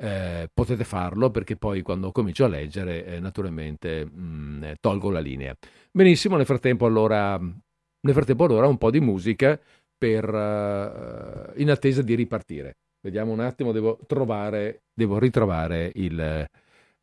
eh, 0.00 0.48
potete 0.52 0.84
farlo 0.84 1.30
perché 1.30 1.56
poi 1.56 1.82
quando 1.82 2.10
comincio 2.12 2.44
a 2.44 2.48
leggere 2.48 3.04
eh, 3.04 3.20
naturalmente 3.20 4.04
mh, 4.04 4.20
mm, 4.20 4.72
tolgo 4.80 5.10
la 5.10 5.20
linea. 5.20 5.54
Benissimo, 5.90 6.36
nel 6.36 6.46
frattempo 6.46 6.86
allora, 6.86 7.38
nel 7.38 8.14
frattempo 8.14 8.44
allora 8.44 8.66
un 8.66 8.78
po' 8.78 8.90
di 8.90 9.00
musica 9.00 9.60
per, 9.98 10.32
uh, 10.32 11.60
in 11.60 11.70
attesa 11.70 12.02
di 12.02 12.14
ripartire. 12.14 12.76
Vediamo 13.02 13.32
un 13.32 13.40
attimo, 13.40 13.72
devo 13.72 13.98
trovare, 14.06 14.82
devo 14.94 15.18
ritrovare 15.18 15.90
il 15.94 16.46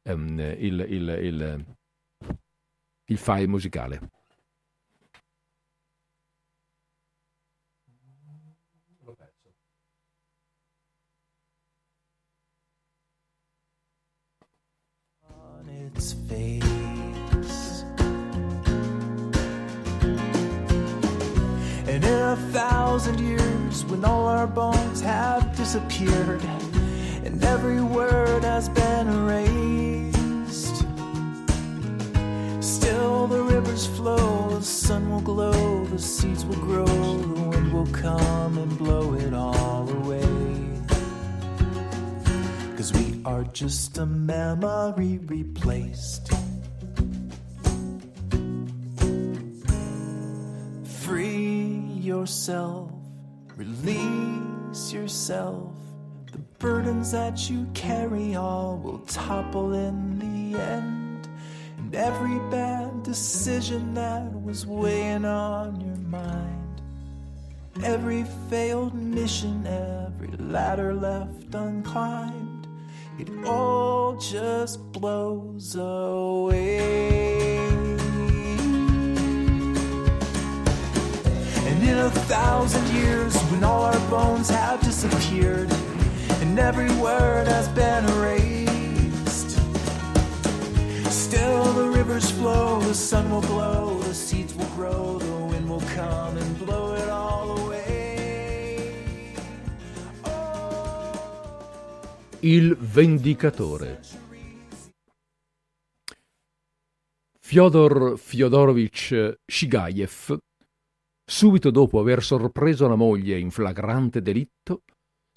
um, 0.07 0.39
il, 0.39 0.85
il, 0.89 1.19
il, 1.21 1.65
il 3.05 3.17
file 3.17 3.47
musicale. 3.47 4.09
Its 15.97 16.13
face. 16.29 17.83
And 21.87 22.03
in 22.03 22.21
a 22.35 22.35
thousand 22.51 23.19
years, 23.19 23.83
when 23.85 24.05
all 24.05 24.27
our 24.27 24.45
bones 24.45 25.01
have 25.01 25.55
disappeared, 25.57 26.43
and 27.25 27.43
every 27.43 27.81
word 27.81 28.43
has 28.43 28.69
been 28.69 29.07
erased. 29.07 30.85
Still, 32.61 33.25
the 33.25 33.41
rivers 33.41 33.87
flow, 33.87 34.49
the 34.59 34.63
sun 34.63 35.09
will 35.09 35.21
glow, 35.21 35.83
the 35.85 35.99
seeds 35.99 36.45
will 36.45 36.63
grow, 36.69 36.85
the 36.85 37.41
wind 37.49 37.73
will 37.73 37.87
come 37.87 38.59
and 38.59 38.77
blow 38.77 39.15
it 39.15 39.33
all 39.33 39.89
away. 39.89 40.26
Are 43.27 43.43
just 43.51 43.97
a 43.97 44.05
memory 44.05 45.17
replaced. 45.25 46.31
Free 51.01 51.75
yourself, 51.99 52.89
release 53.57 54.93
yourself 54.93 55.73
The 56.31 56.37
burdens 56.59 57.11
that 57.11 57.49
you 57.49 57.67
carry 57.73 58.35
all 58.35 58.77
will 58.77 58.99
topple 58.99 59.73
in 59.73 60.19
the 60.19 60.57
end. 60.57 61.27
And 61.79 61.93
every 61.93 62.39
bad 62.49 63.03
decision 63.03 63.93
that 63.95 64.41
was 64.41 64.65
weighing 64.65 65.25
on 65.25 65.81
your 65.81 65.97
mind, 65.97 66.81
every 67.83 68.23
failed 68.49 68.93
mission, 68.93 69.67
every 69.67 70.31
ladder 70.37 70.93
left 70.93 71.51
unclimbed, 71.51 72.46
it 73.19 73.29
all 73.45 74.15
just 74.17 74.91
blows 74.91 75.75
away. 75.75 77.57
And 81.65 81.83
in 81.83 81.97
a 81.97 82.09
thousand 82.09 82.87
years, 82.95 83.35
when 83.51 83.63
all 83.63 83.83
our 83.83 84.09
bones 84.09 84.49
have 84.49 84.81
disappeared, 84.81 85.71
and 86.41 86.59
every 86.59 86.91
word 86.97 87.47
has 87.47 87.67
been 87.69 88.05
erased. 88.05 89.59
Still, 91.11 91.63
the 91.73 91.87
rivers 91.89 92.29
flow, 92.31 92.79
the 92.81 92.93
sun 92.93 93.31
will 93.31 93.41
glow, 93.41 93.99
the 93.99 94.13
seeds 94.13 94.53
will 94.55 94.69
grow, 94.75 95.17
the 95.17 95.45
wind 95.45 95.69
will 95.69 95.81
come 95.95 96.37
and 96.37 96.59
blow 96.59 96.86
Il 102.47 102.77
Vendicatore. 102.77 103.99
Fyodor 107.41 108.17
Fyodorovich 108.17 109.39
Shigayev, 109.45 110.37
subito 111.29 111.71
dopo 111.71 111.99
aver 111.99 112.23
sorpreso 112.23 112.87
la 112.87 112.95
moglie 112.95 113.37
in 113.37 113.51
flagrante 113.51 114.21
delitto, 114.21 114.83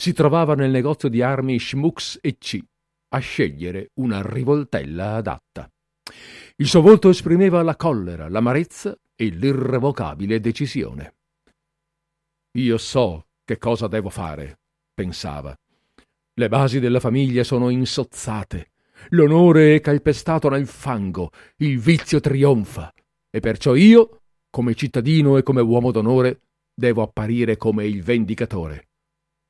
si 0.00 0.12
trovava 0.12 0.54
nel 0.54 0.70
negozio 0.70 1.08
di 1.08 1.20
armi 1.20 1.58
Schmux 1.58 2.18
e 2.20 2.38
C 2.38 2.60
a 3.08 3.18
scegliere 3.18 3.90
una 3.94 4.22
rivoltella 4.22 5.16
adatta. 5.16 5.68
Il 6.58 6.68
suo 6.68 6.80
volto 6.80 7.08
esprimeva 7.08 7.60
la 7.62 7.74
collera, 7.74 8.28
l'amarezza 8.28 8.96
e 9.16 9.30
l'irrevocabile 9.30 10.38
decisione. 10.38 11.16
Io 12.56 12.78
so 12.78 13.26
che 13.42 13.58
cosa 13.58 13.88
devo 13.88 14.10
fare, 14.10 14.60
pensava. 14.94 15.52
Le 16.40 16.48
basi 16.48 16.80
della 16.80 17.00
famiglia 17.00 17.44
sono 17.44 17.68
insozzate, 17.68 18.70
l'onore 19.10 19.74
è 19.74 19.80
calpestato 19.82 20.48
nel 20.48 20.66
fango, 20.66 21.32
il 21.56 21.78
vizio 21.78 22.18
trionfa, 22.18 22.90
e 23.28 23.40
perciò 23.40 23.74
io, 23.74 24.22
come 24.48 24.74
cittadino 24.74 25.36
e 25.36 25.42
come 25.42 25.60
uomo 25.60 25.90
d'onore, 25.90 26.40
devo 26.72 27.02
apparire 27.02 27.58
come 27.58 27.84
il 27.86 28.02
vendicatore. 28.02 28.88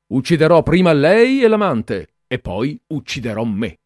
Ucciderò 0.07 0.63
prima 0.63 0.91
lei 0.91 1.41
e 1.41 1.47
l'amante 1.47 2.15
e 2.27 2.39
poi 2.39 2.77
ucciderò 2.87 3.45
me. 3.45 3.79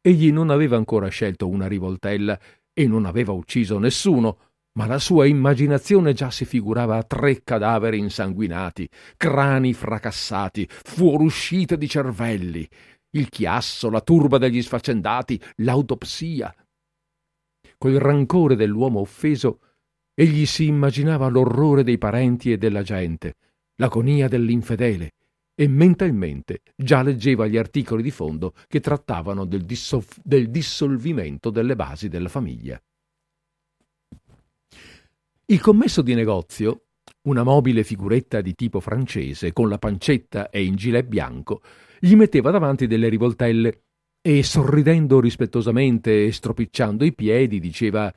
Egli 0.00 0.32
non 0.32 0.50
aveva 0.50 0.76
ancora 0.76 1.06
scelto 1.06 1.46
una 1.46 1.68
rivoltella 1.68 2.40
e 2.72 2.88
non 2.88 3.04
aveva 3.04 3.30
ucciso 3.30 3.78
nessuno, 3.78 4.50
ma 4.74 4.86
la 4.86 4.98
sua 4.98 5.26
immaginazione 5.26 6.12
già 6.14 6.30
si 6.30 6.44
figurava 6.44 7.02
tre 7.02 7.42
cadaveri 7.42 7.98
insanguinati, 7.98 8.88
crani 9.16 9.74
fracassati, 9.74 10.66
fuoruscite 10.68 11.76
di 11.76 11.88
cervelli, 11.88 12.66
il 13.10 13.28
chiasso, 13.28 13.90
la 13.90 14.00
turba 14.00 14.38
degli 14.38 14.62
sfaccendati, 14.62 15.40
l'autopsia. 15.56 16.54
Col 17.76 17.94
rancore 17.94 18.56
dell'uomo 18.56 19.00
offeso, 19.00 19.60
egli 20.14 20.46
si 20.46 20.66
immaginava 20.66 21.28
l'orrore 21.28 21.82
dei 21.82 21.98
parenti 21.98 22.52
e 22.52 22.56
della 22.56 22.82
gente, 22.82 23.34
l'agonia 23.76 24.28
dell'infedele, 24.28 25.12
e 25.54 25.68
mentalmente 25.68 26.62
già 26.74 27.02
leggeva 27.02 27.46
gli 27.46 27.58
articoli 27.58 28.02
di 28.02 28.10
fondo 28.10 28.54
che 28.68 28.80
trattavano 28.80 29.44
del, 29.44 29.64
dissol- 29.64 30.04
del 30.22 30.50
dissolvimento 30.50 31.50
delle 31.50 31.76
basi 31.76 32.08
della 32.08 32.30
famiglia. 32.30 32.80
Il 35.52 35.60
commesso 35.60 36.00
di 36.00 36.14
negozio, 36.14 36.86
una 37.24 37.42
mobile 37.42 37.84
figuretta 37.84 38.40
di 38.40 38.54
tipo 38.54 38.80
francese 38.80 39.52
con 39.52 39.68
la 39.68 39.76
pancetta 39.76 40.48
e 40.48 40.64
in 40.64 40.76
gilet 40.76 41.06
bianco, 41.06 41.60
gli 42.00 42.14
metteva 42.14 42.50
davanti 42.50 42.86
delle 42.86 43.10
rivoltelle 43.10 43.82
e 44.22 44.42
sorridendo 44.42 45.20
rispettosamente 45.20 46.24
e 46.24 46.32
stropicciando 46.32 47.04
i 47.04 47.12
piedi 47.12 47.60
diceva 47.60 48.10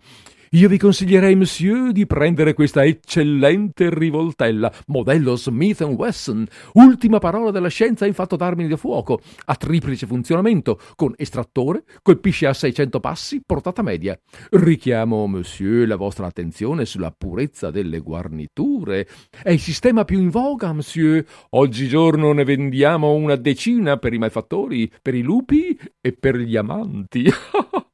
io 0.52 0.70
vi 0.70 0.78
consiglierei, 0.78 1.36
monsieur, 1.36 1.92
di 1.92 2.06
prendere 2.06 2.54
questa 2.54 2.84
eccellente 2.84 3.90
rivoltella, 3.92 4.72
modello 4.88 5.36
Smith 5.36 5.82
Wesson, 5.82 6.46
ultima 6.74 7.20
parola 7.20 7.52
della 7.52 7.68
scienza 7.68 8.06
in 8.06 8.14
fatto 8.14 8.36
d'armi 8.36 8.68
da 8.68 8.78
fuoco, 8.78 9.22
a 9.46 9.56
triplice 9.56 10.06
funzionamento, 10.06 10.80
con 10.96 11.14
estrattore, 11.18 11.84
colpisce 12.02 12.46
a 12.46 12.54
600 12.54 13.00
passi, 13.00 13.42
portata 13.46 13.82
media. 13.82 14.18
Richiamo, 14.52 15.26
monsieur, 15.26 15.88
la 15.88 15.96
vostra 15.96 16.28
attenzione 16.28 16.86
sulla 16.86 17.12
purezza 17.12 17.72
delle 17.72 18.00
guarniture. 18.00 19.08
È 19.42 19.50
il 19.50 19.60
sistema 19.60 20.06
più 20.06 20.20
in 20.20 20.30
voga, 20.30 20.74
monsieur. 20.74 21.26
Oggigiorno 21.52 22.32
ne 22.34 22.44
vendiamo 22.44 23.14
una 23.14 23.36
decina 23.36 23.98
per 23.98 24.14
i 24.14 24.20
malfattori, 24.20 24.92
per 25.02 25.16
i 25.16 25.22
lupi 25.22 25.78
e 26.00 26.14
per 26.14 26.38
gli 26.38 26.56
amanti. 26.56 27.26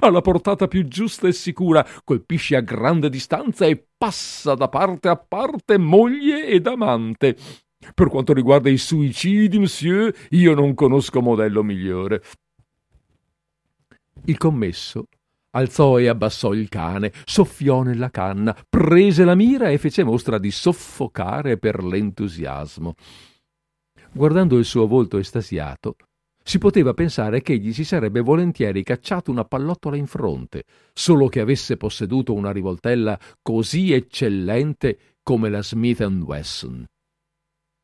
alla 0.00 0.20
portata 0.20 0.68
più 0.68 0.86
giusta 0.86 1.28
e 1.28 1.32
sicura, 1.32 1.86
colpisce 2.04 2.56
a 2.56 2.60
grande 2.60 3.08
distanza 3.08 3.66
e 3.66 3.86
passa 3.96 4.54
da 4.54 4.68
parte 4.68 5.08
a 5.08 5.16
parte 5.16 5.78
moglie 5.78 6.46
ed 6.46 6.66
amante. 6.66 7.36
Per 7.94 8.08
quanto 8.08 8.32
riguarda 8.32 8.68
i 8.68 8.76
suicidi, 8.76 9.58
monsieur, 9.58 10.14
io 10.30 10.54
non 10.54 10.74
conosco 10.74 11.20
modello 11.20 11.62
migliore. 11.62 12.22
Il 14.24 14.36
commesso 14.36 15.06
alzò 15.50 15.98
e 15.98 16.08
abbassò 16.08 16.52
il 16.52 16.68
cane, 16.68 17.12
soffiò 17.24 17.82
nella 17.82 18.10
canna, 18.10 18.56
prese 18.68 19.24
la 19.24 19.34
mira 19.34 19.70
e 19.70 19.78
fece 19.78 20.04
mostra 20.04 20.38
di 20.38 20.50
soffocare 20.50 21.56
per 21.56 21.82
l'entusiasmo. 21.82 22.94
Guardando 24.12 24.58
il 24.58 24.64
suo 24.64 24.86
volto 24.86 25.18
estasiato, 25.18 25.96
si 26.48 26.56
poteva 26.56 26.94
pensare 26.94 27.42
che 27.42 27.52
egli 27.52 27.74
si 27.74 27.84
sarebbe 27.84 28.20
volentieri 28.20 28.82
cacciato 28.82 29.30
una 29.30 29.44
pallottola 29.44 29.96
in 29.96 30.06
fronte, 30.06 30.64
solo 30.94 31.28
che 31.28 31.40
avesse 31.40 31.76
posseduto 31.76 32.32
una 32.32 32.52
rivoltella 32.52 33.20
così 33.42 33.92
eccellente 33.92 35.16
come 35.22 35.50
la 35.50 35.62
Smith 35.62 36.00
Wesson. 36.00 36.86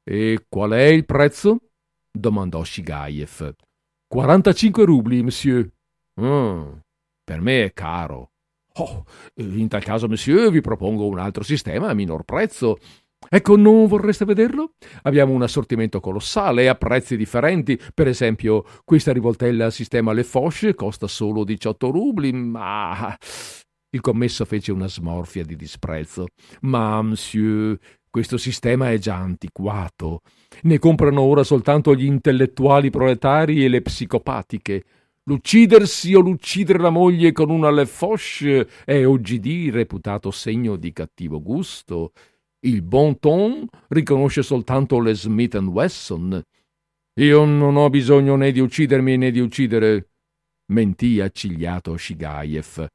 E 0.03 0.47
qual 0.49 0.71
è 0.71 0.85
il 0.85 1.05
prezzo? 1.05 1.59
domandò 2.11 2.65
Shigayev. 2.65 3.55
45 4.09 4.85
rubli, 4.87 5.23
monsieur. 5.23 5.71
Mm, 6.19 6.79
per 7.23 7.43
me 7.43 7.65
è 7.65 7.73
caro. 7.75 8.31
Oh, 8.77 9.05
in 9.35 9.69
tal 9.69 9.85
caso, 9.85 10.09
monsieur, 10.09 10.51
vi 10.51 10.63
propongo 10.63 11.07
un 11.07 11.19
altro 11.19 11.43
sistema 11.43 11.91
a 11.91 11.95
minor 11.95 12.25
prezzo 12.25 12.79
Ecco, 13.29 13.57
non 13.57 13.87
vorreste 13.87 14.25
vederlo? 14.25 14.75
Abbiamo 15.03 15.33
un 15.33 15.43
assortimento 15.43 16.01
colossale 16.01 16.69
a 16.69 16.75
prezzi 16.75 17.17
differenti. 17.17 17.79
Per 17.93 18.07
esempio, 18.07 18.65
questa 18.85 19.13
rivoltella 19.13 19.71
sistema 19.71 20.13
Le 20.13 20.25
Foch 20.25 20.75
costa 20.75 21.07
solo 21.07 21.45
18 21.45 21.91
rubli, 21.91 22.33
ma... 22.33 23.17
Il 23.91 24.01
commesso 24.01 24.45
fece 24.45 24.73
una 24.73 24.89
smorfia 24.89 25.45
di 25.45 25.55
disprezzo. 25.55 26.27
Ma, 26.63 27.01
monsieur, 27.01 27.79
questo 28.11 28.37
sistema 28.37 28.91
è 28.91 28.99
già 28.99 29.17
antiquato. 29.17 30.21
Ne 30.63 30.79
comprano 30.79 31.23
ora 31.23 31.45
soltanto 31.45 31.95
gli 31.95 32.05
intellettuali 32.05 32.91
proletari 32.91 33.65
e 33.65 33.69
le 33.69 33.83
psicopatiche. 33.83 34.85
L'uccidersi 35.27 36.13
o 36.15 36.21
l'uccidere 36.21 36.81
la 36.81 36.91
moglie 36.91 37.33
con 37.33 37.51
una 37.51 37.71
Le 37.71 37.87
Foch 37.87 38.67
è 38.85 39.07
oggidì 39.07 39.71
reputato 39.71 40.31
segno 40.31 40.77
di 40.77 40.93
cattivo 40.93 41.41
gusto 41.41 42.11
il 42.65 42.83
bon 42.83 43.19
ton 43.19 43.67
riconosce 43.89 44.43
soltanto 44.43 45.01
le 45.01 45.15
Smith 45.15 45.55
Wesson. 45.55 46.43
Io 47.21 47.45
non 47.45 47.77
ho 47.77 47.89
bisogno 47.91 48.37
né 48.37 48.53
di 48.53 48.61
uccidermi 48.61 49.17
né 49.17 49.31
di 49.31 49.41
uccidere, 49.41 50.09
mentì 50.67 51.21
accigliato 51.21 51.97
Shigayev. 51.97 52.87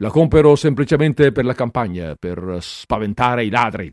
La 0.00 0.10
compero 0.10 0.54
semplicemente 0.56 1.32
per 1.32 1.44
la 1.44 1.54
campagna, 1.54 2.14
per 2.14 2.58
spaventare 2.60 3.44
i 3.44 3.50
ladri. 3.50 3.92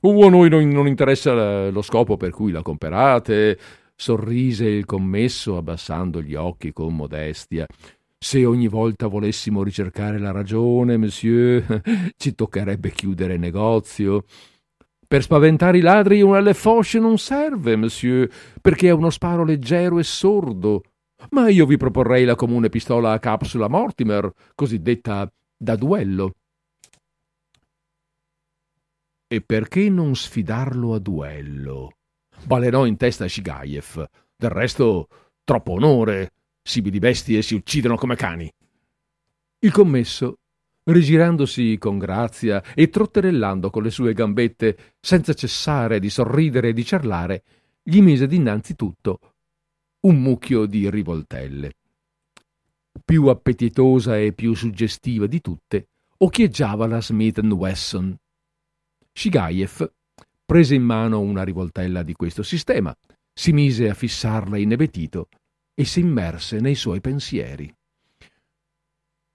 Uh, 0.00 0.22
a 0.24 0.28
noi 0.28 0.48
non 0.48 0.86
interessa 0.86 1.68
lo 1.68 1.82
scopo 1.82 2.16
per 2.16 2.30
cui 2.30 2.52
la 2.52 2.62
comperate, 2.62 3.58
sorrise 3.94 4.66
il 4.66 4.84
commesso 4.84 5.56
abbassando 5.56 6.22
gli 6.22 6.34
occhi 6.34 6.72
con 6.72 6.94
modestia. 6.94 7.66
Se 8.18 8.44
ogni 8.44 8.68
volta 8.68 9.08
volessimo 9.08 9.64
ricercare 9.64 10.18
la 10.18 10.30
ragione, 10.30 10.96
monsieur, 10.96 11.82
ci 12.16 12.34
toccherebbe 12.34 12.92
chiudere 12.92 13.36
negozio. 13.36 14.24
Per 15.12 15.20
spaventare 15.20 15.76
i 15.76 15.82
ladri 15.82 16.22
una 16.22 16.40
Le 16.40 16.54
Foch 16.54 16.94
non 16.94 17.18
serve, 17.18 17.76
monsieur, 17.76 18.32
perché 18.62 18.88
è 18.88 18.92
uno 18.92 19.10
sparo 19.10 19.44
leggero 19.44 19.98
e 19.98 20.04
sordo. 20.04 20.84
Ma 21.32 21.50
io 21.50 21.66
vi 21.66 21.76
proporrei 21.76 22.24
la 22.24 22.34
comune 22.34 22.70
pistola 22.70 23.12
a 23.12 23.18
capsula 23.18 23.68
Mortimer, 23.68 24.32
cosiddetta 24.54 25.30
da 25.54 25.76
duello. 25.76 26.32
E 29.28 29.42
perché 29.42 29.90
non 29.90 30.16
sfidarlo 30.16 30.94
a 30.94 30.98
duello? 30.98 31.92
Balenò 32.44 32.86
in 32.86 32.96
testa 32.96 33.28
Shigayev. 33.28 34.06
Del 34.34 34.50
resto, 34.50 35.08
troppo 35.44 35.72
onore. 35.72 36.32
Sibili 36.62 36.98
bestie 36.98 37.42
si 37.42 37.54
uccidono 37.54 37.96
come 37.96 38.16
cani. 38.16 38.50
Il 39.58 39.72
commesso 39.72 40.38
rigirandosi 40.84 41.76
con 41.78 41.98
grazia 41.98 42.62
e 42.74 42.88
trotterellando 42.88 43.70
con 43.70 43.82
le 43.82 43.90
sue 43.90 44.12
gambette, 44.12 44.94
senza 45.00 45.34
cessare 45.34 46.00
di 46.00 46.10
sorridere 46.10 46.68
e 46.68 46.72
di 46.72 46.84
ciarlare, 46.84 47.42
gli 47.82 48.00
mise 48.00 48.26
dinanzi 48.26 48.74
tutto 48.74 49.18
un 50.02 50.20
mucchio 50.20 50.66
di 50.66 50.90
rivoltelle. 50.90 51.74
Più 53.04 53.26
appetitosa 53.26 54.18
e 54.18 54.32
più 54.32 54.54
suggestiva 54.54 55.26
di 55.26 55.40
tutte, 55.40 55.88
occhieggiava 56.18 56.86
la 56.86 57.00
Smith 57.00 57.38
Wesson. 57.38 58.16
Shigayev 59.12 59.92
prese 60.44 60.74
in 60.74 60.82
mano 60.82 61.20
una 61.20 61.44
rivoltella 61.44 62.02
di 62.02 62.14
questo 62.14 62.42
sistema, 62.42 62.96
si 63.32 63.52
mise 63.52 63.88
a 63.88 63.94
fissarla 63.94 64.58
inebetito 64.58 65.28
e 65.74 65.84
si 65.84 66.00
immerse 66.00 66.58
nei 66.58 66.74
suoi 66.74 67.00
pensieri. 67.00 67.72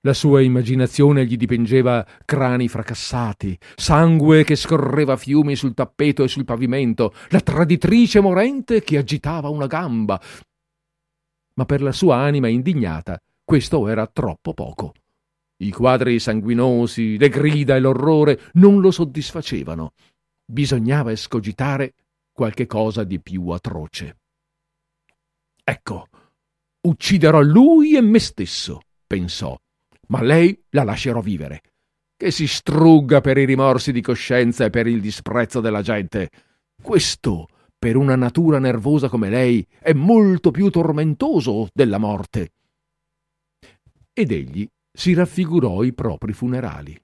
La 0.08 0.14
sua 0.14 0.42
immaginazione 0.42 1.26
gli 1.26 1.36
dipingeva 1.36 2.08
crani 2.24 2.70
fracassati, 2.70 3.60
sangue 3.76 4.46
che 4.46 4.56
scorreva 4.56 5.12
a 5.12 5.18
fiumi 5.18 5.58
sul 5.58 5.74
tappeto 5.74 6.24
e 6.24 6.30
sul 6.30 6.46
pavimento, 6.46 7.14
la 7.28 7.42
traditrice 7.42 8.22
morente 8.22 8.82
che 8.84 8.98
agitava 8.98 9.50
una 9.50 9.68
gamba. 9.68 10.18
Ma 11.56 11.66
per 11.66 11.82
la 11.82 11.92
sua 11.92 12.20
anima 12.20 12.48
indignata 12.48 13.22
questo 13.44 13.86
era 13.90 14.08
troppo 14.08 14.54
poco. 14.54 14.94
I 15.58 15.72
quadri 15.72 16.20
sanguinosi, 16.20 17.18
le 17.18 17.28
grida 17.28 17.76
e 17.76 17.82
l'orrore 17.82 18.40
non 18.54 18.80
lo 18.80 18.92
soddisfacevano. 18.92 19.92
Bisognava 20.46 21.12
escogitare 21.12 21.96
qualche 22.32 22.66
cosa 22.66 23.04
di 23.04 23.20
più 23.20 23.50
atroce. 23.50 24.20
Ecco, 25.66 26.08
ucciderò 26.88 27.42
lui 27.42 27.98
e 27.98 28.02
me 28.02 28.20
stesso, 28.20 28.80
pensò 29.06 29.54
ma 30.08 30.22
lei 30.22 30.62
la 30.70 30.84
lascerò 30.84 31.22
vivere. 31.22 31.62
Che 32.16 32.32
si 32.32 32.48
strugga 32.48 33.22
per 33.22 33.38
i 33.38 33.46
rimorsi 33.46 33.92
di 33.92 34.02
coscienza 34.02 34.66
e 34.66 34.70
per 34.70 34.88
il 34.88 35.02
disprezzo 35.02 35.62
della 35.62 35.82
gente. 35.82 36.30
Questo, 36.82 37.48
per 37.78 37.96
una 37.96 38.16
natura 38.16 38.60
nervosa 38.60 39.08
come 39.08 39.30
lei, 39.30 39.66
è 39.80 39.94
molto 39.94 40.52
più 40.52 40.70
tormentoso 40.70 41.70
della 41.74 42.00
morte. 42.00 42.52
Ed 44.14 44.32
egli 44.32 44.68
si 44.92 45.14
raffigurò 45.14 45.84
i 45.84 45.94
propri 45.94 46.34
funerali. 46.34 47.00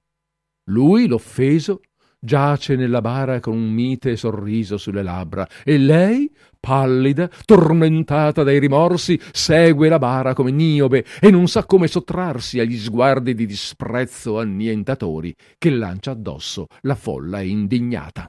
Lui, 0.71 1.07
l'offeso, 1.07 1.81
giace 2.23 2.77
nella 2.77 3.01
bara 3.01 3.41
con 3.41 3.53
un 3.53 3.69
mite 3.69 4.15
sorriso 4.15 4.77
sulle 4.77 5.03
labbra 5.03 5.45
e 5.63 5.77
lei, 5.77 6.31
pallida, 6.57 7.29
tormentata 7.43 8.43
dai 8.43 8.59
rimorsi, 8.59 9.19
segue 9.31 9.89
la 9.89 9.99
bara 9.99 10.33
come 10.33 10.51
Niobe 10.51 11.03
e 11.19 11.29
non 11.29 11.47
sa 11.47 11.65
come 11.65 11.87
sottrarsi 11.87 12.59
agli 12.59 12.77
sguardi 12.77 13.33
di 13.33 13.45
disprezzo 13.45 14.39
annientatori 14.39 15.35
che 15.57 15.69
lancia 15.69 16.11
addosso 16.11 16.67
la 16.81 16.95
folla 16.95 17.41
indignata. 17.41 18.25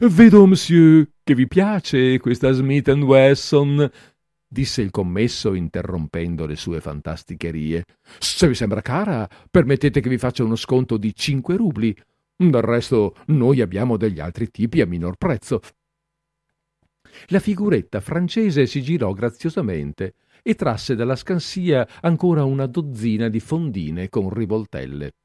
Vedo, 0.00 0.46
monsieur, 0.46 1.08
che 1.22 1.34
vi 1.34 1.46
piace 1.46 2.18
questa 2.18 2.52
Smith 2.52 2.88
Wesson, 2.88 3.90
disse 4.46 4.82
il 4.82 4.90
commesso 4.90 5.54
interrompendo 5.54 6.46
le 6.46 6.56
sue 6.56 6.80
fantasticherie. 6.80 7.84
Se 8.18 8.48
vi 8.48 8.54
sembra 8.54 8.82
cara, 8.82 9.28
permettete 9.48 10.00
che 10.00 10.08
vi 10.08 10.18
faccia 10.18 10.42
uno 10.42 10.56
sconto 10.56 10.96
di 10.96 11.14
cinque 11.14 11.56
rubli. 11.56 11.96
Del 12.48 12.62
resto 12.62 13.16
noi 13.26 13.60
abbiamo 13.60 13.98
degli 13.98 14.18
altri 14.18 14.50
tipi 14.50 14.80
a 14.80 14.86
minor 14.86 15.16
prezzo. 15.16 15.60
La 17.26 17.38
figuretta 17.38 18.00
francese 18.00 18.64
si 18.64 18.80
girò 18.80 19.12
graziosamente 19.12 20.14
e 20.42 20.54
trasse 20.54 20.94
dalla 20.94 21.16
scansia 21.16 21.86
ancora 22.00 22.44
una 22.44 22.64
dozzina 22.64 23.28
di 23.28 23.40
fondine 23.40 24.08
con 24.08 24.30
rivoltelle. 24.30 25.16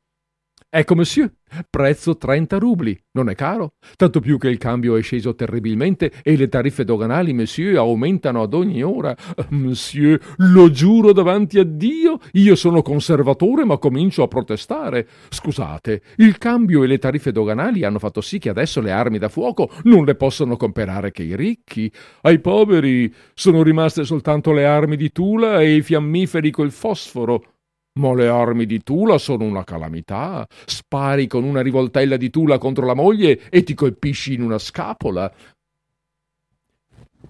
Ecco, 0.77 0.93
monsieur, 0.93 1.31
prezzo 1.69 2.18
30 2.18 2.57
rubli, 2.57 3.02
non 3.11 3.30
è 3.30 3.34
caro, 3.34 3.76
tanto 3.95 4.19
più 4.19 4.38
che 4.38 4.49
il 4.49 4.57
cambio 4.57 4.97
è 4.97 5.02
sceso 5.02 5.34
terribilmente 5.34 6.11
e 6.22 6.35
le 6.35 6.49
tariffe 6.49 6.84
doganali, 6.84 7.31
monsieur, 7.31 7.77
aumentano 7.77 8.41
ad 8.41 8.53
ogni 8.53 8.84
ora. 8.84 9.15
Monsieur, 9.52 10.19
lo 10.39 10.69
giuro 10.72 11.14
davanti 11.14 11.60
a 11.60 11.64
Dio, 11.64 12.19
io 12.34 12.56
sono 12.56 12.81
conservatore 12.81 13.64
ma 13.64 13.77
comincio 13.77 14.23
a 14.23 14.27
protestare. 14.27 15.07
Scusate, 15.30 16.02
il 16.18 16.38
cambio 16.38 16.84
e 16.84 16.88
le 16.88 16.97
tariffe 16.97 17.31
doganali 17.31 17.85
hanno 17.85 17.97
fatto 17.97 18.19
sì 18.19 18.38
che 18.38 18.49
adesso 18.49 18.81
le 18.81 18.91
armi 18.91 19.18
da 19.18 19.30
fuoco 19.30 19.69
non 19.84 20.03
le 20.03 20.15
possono 20.15 20.57
comprare 20.57 21.11
che 21.11 21.23
i 21.23 21.38
ricchi. 21.38 21.89
Ai 22.23 22.41
poveri 22.41 23.14
sono 23.34 23.64
rimaste 23.64 24.03
soltanto 24.03 24.52
le 24.52 24.65
armi 24.65 24.97
di 24.97 25.14
tula 25.14 25.61
e 25.61 25.76
i 25.76 25.81
fiammiferi 25.81 26.52
col 26.52 26.72
fosforo. 26.72 27.55
Ma 27.97 28.13
le 28.13 28.27
armi 28.27 28.65
di 28.65 28.84
Tula 28.84 29.17
sono 29.17 29.45
una 29.45 29.63
calamità. 29.63 30.45
Spari 30.65 31.27
con 31.27 31.45
una 31.45 31.61
rivoltella 31.61 32.17
di 32.17 32.30
Tula 32.30 32.57
contro 32.57 32.85
la 32.85 32.93
moglie 32.93 33.49
e 33.49 33.63
ti 33.63 33.73
colpisci 33.73 34.34
in 34.34 34.41
una 34.41 34.57
scapola. 34.57 35.34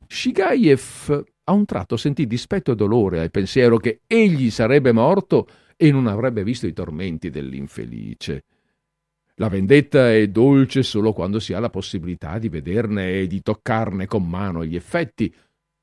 Shigayev 0.07 1.25
a 1.43 1.51
un 1.51 1.65
tratto 1.65 1.97
sentì 1.97 2.25
dispetto 2.25 2.71
e 2.71 2.75
dolore 2.75 3.19
al 3.19 3.29
pensiero 3.29 3.77
che 3.77 4.01
egli 4.07 4.49
sarebbe 4.49 4.91
morto 4.91 5.47
e 5.77 5.91
non 5.91 6.07
avrebbe 6.07 6.43
visto 6.43 6.65
i 6.65 6.73
tormenti 6.73 7.29
dell'infelice. 7.29 8.45
La 9.35 9.49
vendetta 9.49 10.11
è 10.11 10.27
dolce 10.29 10.81
solo 10.81 11.13
quando 11.13 11.39
si 11.39 11.53
ha 11.53 11.59
la 11.59 11.69
possibilità 11.69 12.39
di 12.39 12.49
vederne 12.49 13.19
e 13.19 13.27
di 13.27 13.41
toccarne 13.41 14.07
con 14.07 14.27
mano 14.27 14.65
gli 14.65 14.75
effetti. 14.75 15.31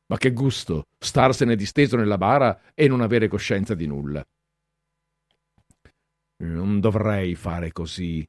Ma 0.06 0.16
che 0.16 0.32
gusto 0.32 0.86
starsene 0.98 1.54
disteso 1.54 1.96
nella 1.96 2.18
bara 2.18 2.60
e 2.74 2.88
non 2.88 3.00
avere 3.00 3.28
coscienza 3.28 3.74
di 3.74 3.86
nulla. 3.86 4.26
Non 6.42 6.80
dovrei 6.80 7.36
fare 7.36 7.70
così, 7.70 8.26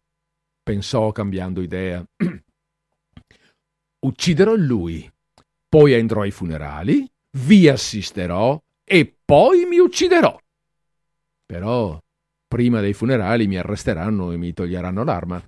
pensò 0.62 1.12
cambiando 1.12 1.62
idea. 1.62 2.06
Ucciderò 4.06 4.54
lui, 4.54 5.12
poi 5.68 5.96
andrò 5.96 6.22
ai 6.22 6.30
funerali, 6.30 7.10
vi 7.32 7.68
assisterò 7.68 8.62
e 8.84 9.16
poi 9.26 9.66
mi 9.66 9.80
ucciderò. 9.80 10.40
Però 11.46 12.00
prima 12.48 12.82
dei 12.82 12.94
funerali 12.94 13.48
mi 13.48 13.58
arresteranno 13.58 14.32
e 14.32 14.38
mi 14.38 14.54
toglieranno 14.54 15.04
l'arma. 15.04 15.44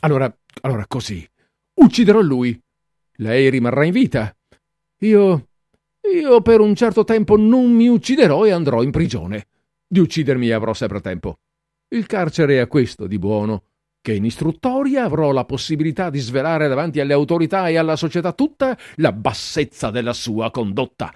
Allora, 0.00 0.30
allora 0.60 0.86
così. 0.86 1.26
Ucciderò 1.74 2.20
lui. 2.20 2.60
Lei 3.16 3.48
rimarrà 3.48 3.84
in 3.84 3.92
vita. 3.92 4.36
Io. 4.98 5.46
Io 6.12 6.42
per 6.42 6.60
un 6.60 6.74
certo 6.74 7.04
tempo 7.04 7.36
non 7.36 7.72
mi 7.72 7.88
ucciderò 7.88 8.44
e 8.44 8.50
andrò 8.50 8.82
in 8.82 8.90
prigione. 8.90 9.46
Di 9.86 10.00
uccidermi 10.00 10.50
avrò 10.50 10.74
sempre 10.74 11.00
tempo. 11.00 11.38
Il 11.92 12.06
carcere 12.06 12.60
ha 12.60 12.68
questo 12.68 13.08
di 13.08 13.18
buono, 13.18 13.64
che 14.00 14.14
in 14.14 14.24
istruttoria 14.24 15.04
avrò 15.04 15.32
la 15.32 15.44
possibilità 15.44 16.08
di 16.08 16.20
svelare 16.20 16.68
davanti 16.68 17.00
alle 17.00 17.12
autorità 17.12 17.68
e 17.68 17.76
alla 17.76 17.96
società 17.96 18.32
tutta 18.32 18.78
la 18.96 19.10
bassezza 19.10 19.90
della 19.90 20.12
sua 20.12 20.52
condotta. 20.52 21.12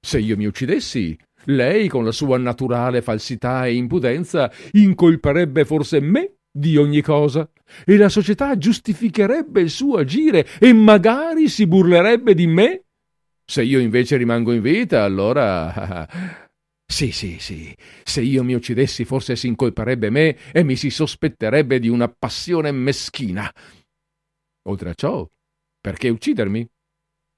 Se 0.00 0.20
io 0.20 0.36
mi 0.36 0.46
uccidessi, 0.46 1.18
lei, 1.46 1.88
con 1.88 2.04
la 2.04 2.12
sua 2.12 2.38
naturale 2.38 3.02
falsità 3.02 3.66
e 3.66 3.74
impudenza, 3.74 4.48
incolperebbe 4.72 5.64
forse 5.64 5.98
me 6.00 6.36
di 6.52 6.76
ogni 6.76 7.02
cosa, 7.02 7.50
e 7.84 7.96
la 7.96 8.08
società 8.08 8.56
giustificherebbe 8.56 9.60
il 9.60 9.70
suo 9.70 9.98
agire 9.98 10.46
e 10.60 10.72
magari 10.72 11.48
si 11.48 11.66
burlerebbe 11.66 12.32
di 12.34 12.46
me. 12.46 12.84
Se 13.44 13.64
io 13.64 13.80
invece 13.80 14.16
rimango 14.16 14.52
in 14.52 14.62
vita, 14.62 15.02
allora 15.02 16.06
sì, 16.86 17.10
sì, 17.10 17.38
sì. 17.38 17.76
Se 18.04 18.22
io 18.22 18.44
mi 18.44 18.54
uccidessi 18.54 19.04
forse 19.04 19.36
si 19.36 19.48
incolperebbe 19.48 20.08
me 20.10 20.36
e 20.52 20.62
mi 20.62 20.76
si 20.76 20.90
sospetterebbe 20.90 21.78
di 21.78 21.88
una 21.88 22.08
passione 22.08 22.70
meschina. 22.70 23.52
Oltre 24.68 24.90
a 24.90 24.94
ciò, 24.94 25.28
perché 25.80 26.08
uccidermi? 26.08 26.68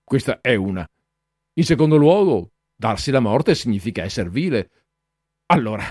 Questa 0.05 0.41
è 0.41 0.55
una. 0.55 0.89
In 1.55 1.65
secondo 1.65 1.97
luogo, 1.97 2.53
darsi 2.75 3.11
la 3.11 3.21
morte 3.21 3.55
significa 3.55 4.03
essere 4.03 4.31
vile. 4.31 4.71
Allora, 5.47 5.85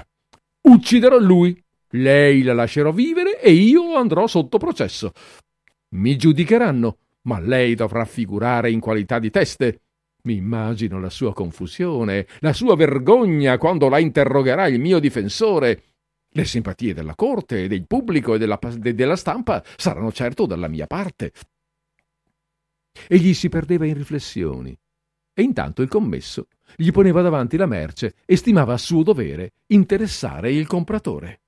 ucciderò 0.61 1.17
lui, 1.17 1.61
lei 1.91 2.41
la 2.41 2.53
lascerò 2.53 2.91
vivere 2.91 3.41
e 3.41 3.51
io 3.51 3.95
andrò 3.95 4.27
sotto 4.27 4.57
processo. 4.57 5.11
Mi 5.95 6.15
giudicheranno, 6.15 6.97
ma 7.23 7.39
lei 7.39 7.75
dovrà 7.75 8.05
figurare 8.05 8.71
in 8.71 8.79
qualità 8.79 9.19
di 9.19 9.29
teste. 9.29 9.81
Mi 10.27 10.35
immagino 10.35 10.99
la 10.99 11.09
sua 11.09 11.31
confusione, 11.31 12.27
la 12.39 12.51
sua 12.51 12.75
vergogna 12.75 13.57
quando 13.57 13.87
la 13.87 13.97
interrogherà 13.97 14.67
il 14.67 14.77
mio 14.77 14.99
difensore. 14.99 15.83
Le 16.29 16.43
simpatie 16.43 16.93
della 16.93 17.15
corte, 17.15 17.69
del 17.69 17.87
pubblico 17.87 18.35
e 18.35 18.37
della, 18.37 18.59
de, 18.75 18.93
della 18.93 19.15
stampa 19.15 19.63
saranno 19.77 20.11
certo 20.11 20.45
dalla 20.45 20.67
mia 20.67 20.85
parte. 20.85 21.31
Egli 23.07 23.33
si 23.33 23.47
perdeva 23.47 23.85
in 23.85 23.93
riflessioni 23.93 24.77
e 25.33 25.41
intanto 25.41 25.81
il 25.81 25.87
commesso 25.87 26.47
gli 26.75 26.91
poneva 26.91 27.21
davanti 27.21 27.55
la 27.55 27.65
merce 27.65 28.15
e 28.25 28.35
stimava 28.35 28.73
a 28.73 28.77
suo 28.77 29.03
dovere 29.03 29.53
interessare 29.67 30.51
il 30.51 30.67
compratore. 30.67 31.39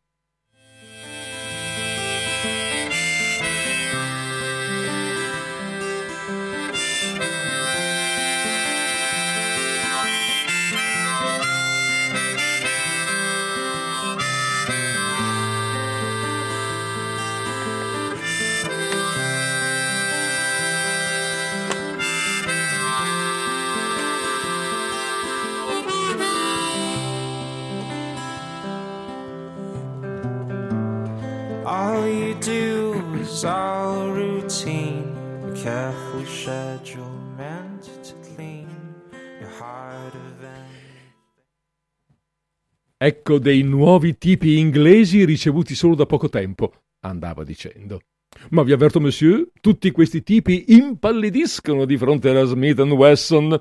Do 32.41 33.03
is 33.21 33.43
all 33.43 34.11
routine. 34.11 35.17
A 35.47 35.51
careful 35.53 36.25
schedule 36.25 37.09
meant 37.37 37.83
to 38.03 38.13
clean 38.33 38.67
your 39.39 39.49
heart 39.59 40.13
of 40.13 40.37
Ecco 43.01 43.39
dei 43.39 43.63
nuovi 43.63 44.17
tipi 44.17 44.57
inglesi 44.57 45.23
ricevuti 45.23 45.73
solo 45.73 45.95
da 45.95 46.05
poco 46.05 46.27
tempo, 46.27 46.73
andava 47.05 47.45
dicendo. 47.45 48.01
Ma 48.49 48.61
vi 48.63 48.73
avverto, 48.73 48.99
monsieur, 48.99 49.47
tutti 49.61 49.89
questi 49.91 50.21
tipi 50.21 50.65
impallidiscono 50.67 51.85
di 51.85 51.97
fronte 51.97 52.29
alla 52.29 52.43
Smith 52.43 52.79
Wesson. 52.79 53.57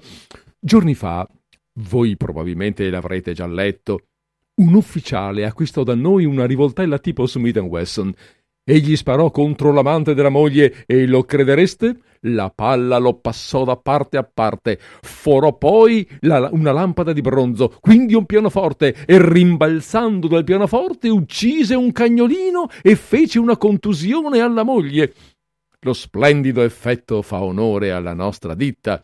Giorni 0.59 0.95
fa, 0.95 1.29
voi 1.85 2.17
probabilmente 2.17 2.91
l'avrete 2.91 3.33
già 3.33 3.47
letto, 3.47 4.09
un 4.59 4.75
ufficiale 4.75 5.45
acquistò 5.45 5.85
da 5.85 5.95
noi 5.95 6.25
una 6.25 6.45
rivoltella 6.45 6.99
tipo 6.99 7.27
Smith 7.27 7.59
Wesson. 7.59 8.13
Egli 8.71 8.97
sparò 8.97 9.31
contro 9.31 9.73
l'amante 9.73 10.13
della 10.13 10.29
moglie 10.29 10.85
e 10.85 11.07
lo 11.07 11.25
credereste? 11.25 12.01
La 12.23 12.53
palla 12.55 12.99
lo 12.99 13.15
passò 13.15 13.65
da 13.65 13.79
parte 13.79 14.19
a 14.19 14.25
parte, 14.25 14.79
forò 15.01 15.57
poi 15.57 16.07
la, 16.21 16.51
una 16.53 16.73
lampada 16.73 17.15
di 17.15 17.23
bronzo, 17.23 17.79
quindi 17.81 18.15
un 18.15 18.27
pianoforte, 18.27 18.95
e 19.07 19.17
rimbalzando 19.27 20.29
dal 20.29 20.45
pianoforte 20.45 21.09
uccise 21.09 21.75
un 21.75 21.93
cagnolino 21.93 22.69
e 22.83 22.95
fece 22.95 23.39
una 23.39 23.57
contusione 23.57 24.41
alla 24.41 24.65
moglie. 24.65 25.15
Lo 25.81 25.95
splendido 25.95 26.63
effetto 26.63 27.23
fa 27.23 27.43
onore 27.43 27.91
alla 27.91 28.13
nostra 28.13 28.53
ditta. 28.53 29.03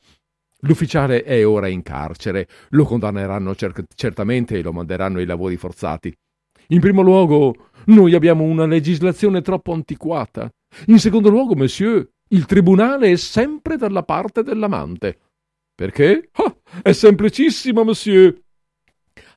L'ufficiale 0.66 1.22
è 1.22 1.46
ora 1.46 1.68
in 1.68 1.82
carcere, 1.82 2.48
lo 2.70 2.84
condanneranno 2.84 3.54
cer- 3.54 3.86
certamente 3.94 4.58
e 4.58 4.62
lo 4.62 4.72
manderanno 4.72 5.20
ai 5.20 5.26
lavori 5.26 5.56
forzati. 5.56 6.14
In 6.74 6.80
primo 6.80 7.02
luogo, 7.02 7.54
noi 7.86 8.14
abbiamo 8.14 8.42
una 8.42 8.66
legislazione 8.66 9.42
troppo 9.42 9.72
antiquata. 9.72 10.50
In 10.86 10.98
secondo 10.98 11.28
luogo, 11.28 11.54
monsieur, 11.54 12.04
il 12.30 12.46
tribunale 12.46 13.12
è 13.12 13.16
sempre 13.16 13.76
dalla 13.76 14.02
parte 14.02 14.42
dell'amante. 14.42 15.18
Perché? 15.72 16.30
Ah, 16.32 16.52
è 16.82 16.90
semplicissimo, 16.90 17.84
monsieur. 17.84 18.36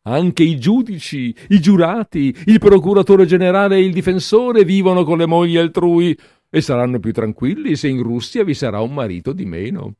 Anche 0.05 0.41
i 0.41 0.59
giudici, 0.59 1.35
i 1.49 1.59
giurati, 1.59 2.35
il 2.45 2.57
procuratore 2.57 3.27
generale 3.27 3.76
e 3.76 3.85
il 3.85 3.93
difensore 3.93 4.64
vivono 4.64 5.03
con 5.03 5.19
le 5.19 5.27
mogli 5.27 5.57
altrui 5.57 6.18
e 6.49 6.61
saranno 6.61 6.97
più 6.97 7.14
tranquilli 7.14 7.76
se 7.76 7.88
in 7.88 8.01
Russia 8.01 8.43
vi 8.43 8.55
sarà 8.55 8.81
un 8.81 8.95
marito 8.95 9.31
di 9.31 9.45
meno. 9.45 9.97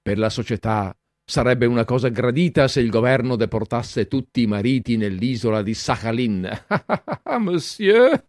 Per 0.00 0.18
la 0.18 0.30
società 0.30 0.96
Sarebbe 1.26 1.64
una 1.64 1.86
cosa 1.86 2.10
gradita 2.10 2.68
se 2.68 2.80
il 2.80 2.90
governo 2.90 3.36
deportasse 3.36 4.08
tutti 4.08 4.42
i 4.42 4.46
mariti 4.46 4.98
nell'isola 4.98 5.62
di 5.62 5.72
Sakhalin. 5.72 6.46
Monsieur, 7.40 8.26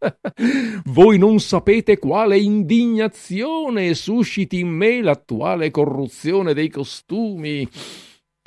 voi 0.86 1.18
non 1.18 1.40
sapete 1.40 2.00
quale 2.00 2.40
indignazione 2.40 3.94
susciti 3.96 4.60
in 4.60 4.70
me 4.70 5.02
l'attuale 5.02 5.72
corruzione 5.72 6.54
dei 6.54 6.70
costumi. 6.70 7.68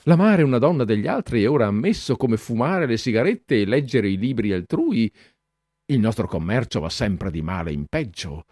L'amare 0.05 0.43
una 0.43 0.59
donna 0.59 0.85
degli 0.85 1.07
altri 1.07 1.43
è 1.43 1.51
ora 1.51 1.67
ammesso 1.67 2.17
come 2.17 2.39
fumare 2.39 2.87
le 2.87 2.97
sigarette 2.97 3.61
e 3.61 3.67
leggere 3.67 4.09
i 4.09 4.17
libri 4.17 4.53
altrui. 4.53 5.13
Il 5.91 6.01
nostro 6.01 6.27
commercio 6.27 6.81
va 6.81 6.89
sempre 6.89 7.31
di 7.31 7.43
male 7.43 7.71
in 7.71 7.85
peggio. 7.85 8.47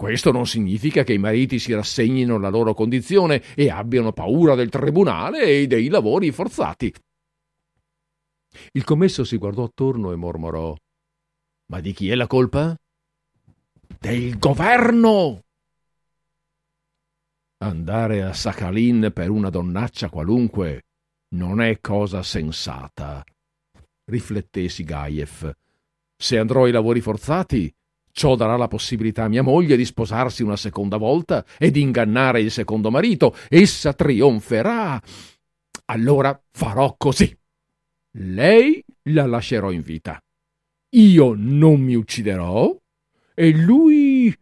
Questo 0.00 0.32
non 0.32 0.46
significa 0.46 1.04
che 1.04 1.12
i 1.12 1.18
mariti 1.18 1.58
si 1.58 1.74
rassegnino 1.74 2.36
alla 2.36 2.48
loro 2.48 2.72
condizione 2.72 3.42
e 3.54 3.68
abbiano 3.68 4.12
paura 4.12 4.54
del 4.54 4.70
tribunale 4.70 5.42
e 5.42 5.66
dei 5.66 5.88
lavori 5.88 6.30
forzati. 6.30 6.90
Il 8.72 8.82
commesso 8.82 9.24
si 9.24 9.36
guardò 9.36 9.64
attorno 9.64 10.10
e 10.10 10.16
mormorò 10.16 10.74
Ma 11.66 11.80
di 11.80 11.92
chi 11.92 12.08
è 12.08 12.14
la 12.14 12.26
colpa? 12.26 12.74
Del 13.98 14.38
governo. 14.38 15.42
Andare 17.58 18.22
a 18.22 18.32
Sakhalin 18.32 19.10
per 19.12 19.28
una 19.28 19.50
donnaccia 19.50 20.08
qualunque 20.08 20.84
non 21.34 21.60
è 21.60 21.78
cosa 21.78 22.22
sensata, 22.22 23.22
rifletté 24.06 24.66
Sigayev. 24.70 25.52
Se 26.16 26.38
andrò 26.38 26.64
ai 26.64 26.72
lavori 26.72 27.02
forzati, 27.02 27.70
ciò 28.12 28.34
darà 28.34 28.56
la 28.56 28.68
possibilità 28.68 29.24
a 29.24 29.28
mia 29.28 29.42
moglie 29.42 29.76
di 29.76 29.84
sposarsi 29.84 30.42
una 30.42 30.56
seconda 30.56 30.96
volta 30.96 31.44
e 31.58 31.70
di 31.70 31.80
ingannare 31.80 32.40
il 32.40 32.50
secondo 32.50 32.90
marito. 32.90 33.34
Essa 33.48 33.92
trionferà. 33.92 35.00
Allora 35.86 36.40
farò 36.52 36.94
così. 36.96 37.36
Lei 38.12 38.84
la 39.04 39.26
lascerò 39.26 39.70
in 39.70 39.82
vita. 39.82 40.22
Io 40.90 41.34
non 41.36 41.80
mi 41.80 41.94
ucciderò 41.94 42.76
e 43.34 43.50
lui. 43.52 44.34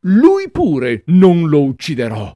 lui 0.00 0.50
pure 0.50 1.02
non 1.06 1.48
lo 1.48 1.62
ucciderò. 1.62 2.34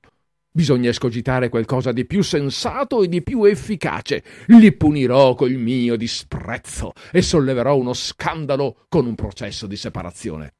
Bisogna 0.56 0.88
escogitare 0.88 1.50
qualcosa 1.50 1.92
di 1.92 2.06
più 2.06 2.22
sensato 2.22 3.02
e 3.02 3.08
di 3.08 3.22
più 3.22 3.44
efficace. 3.44 4.24
Li 4.46 4.72
punirò 4.72 5.34
col 5.34 5.52
mio 5.52 5.96
disprezzo 5.96 6.92
e 7.12 7.20
solleverò 7.20 7.76
uno 7.76 7.92
scandalo 7.92 8.86
con 8.88 9.04
un 9.04 9.14
processo 9.14 9.66
di 9.66 9.76
separazione. 9.76 10.55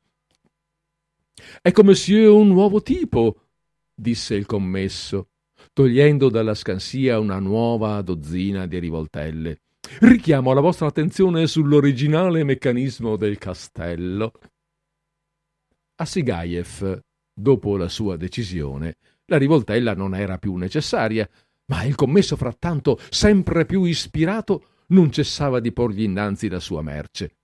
Ecco, 1.63 1.85
monsieur, 1.85 2.31
un 2.31 2.49
nuovo 2.49 2.83
tipo, 2.83 3.49
disse 3.95 4.35
il 4.35 4.47
commesso, 4.47 5.29
togliendo 5.73 6.29
dalla 6.31 6.55
scansia 6.55 7.19
una 7.19 7.39
nuova 7.39 8.01
dozzina 8.03 8.67
di 8.67 8.79
rivoltelle. 8.79 9.61
Richiamo 10.01 10.53
la 10.53 10.61
vostra 10.61 10.87
attenzione 10.87 11.47
sull'originale 11.47 12.43
meccanismo 12.43 13.17
del 13.17 13.39
castello. 13.39 14.33
A 15.97 16.05
Sigayev, 16.05 17.01
dopo 17.33 17.77
la 17.77 17.89
sua 17.89 18.17
decisione, 18.17 18.97
la 19.27 19.39
rivoltella 19.39 19.95
non 19.95 20.15
era 20.15 20.39
più 20.39 20.57
necessaria, 20.57 21.29
ma 21.67 21.85
il 21.85 21.95
commesso 21.95 22.37
frattanto, 22.37 22.99
sempre 23.11 23.65
più 23.65 23.85
ispirato, 23.85 24.67
non 24.89 25.11
cessava 25.11 25.61
di 25.61 25.73
porgli 25.73 26.03
innanzi 26.03 26.49
la 26.49 26.61
sua 26.61 26.83
merce. 26.83 27.37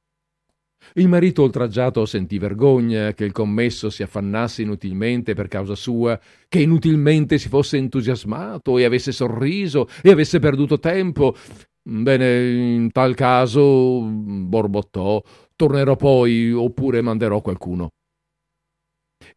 Il 0.94 1.08
marito 1.08 1.42
oltraggiato 1.42 2.04
sentì 2.04 2.38
vergogna 2.38 3.12
che 3.12 3.24
il 3.24 3.32
commesso 3.32 3.90
si 3.90 4.02
affannasse 4.02 4.62
inutilmente 4.62 5.34
per 5.34 5.48
causa 5.48 5.74
sua, 5.74 6.18
che 6.48 6.60
inutilmente 6.60 7.38
si 7.38 7.48
fosse 7.48 7.76
entusiasmato 7.76 8.78
e 8.78 8.84
avesse 8.84 9.12
sorriso 9.12 9.88
e 10.02 10.10
avesse 10.10 10.38
perduto 10.38 10.78
tempo. 10.78 11.34
Bene, 11.82 12.50
in 12.74 12.92
tal 12.92 13.14
caso, 13.14 14.00
borbottò, 14.02 15.22
tornerò 15.56 15.96
poi 15.96 16.52
oppure 16.52 17.00
manderò 17.00 17.40
qualcuno. 17.40 17.90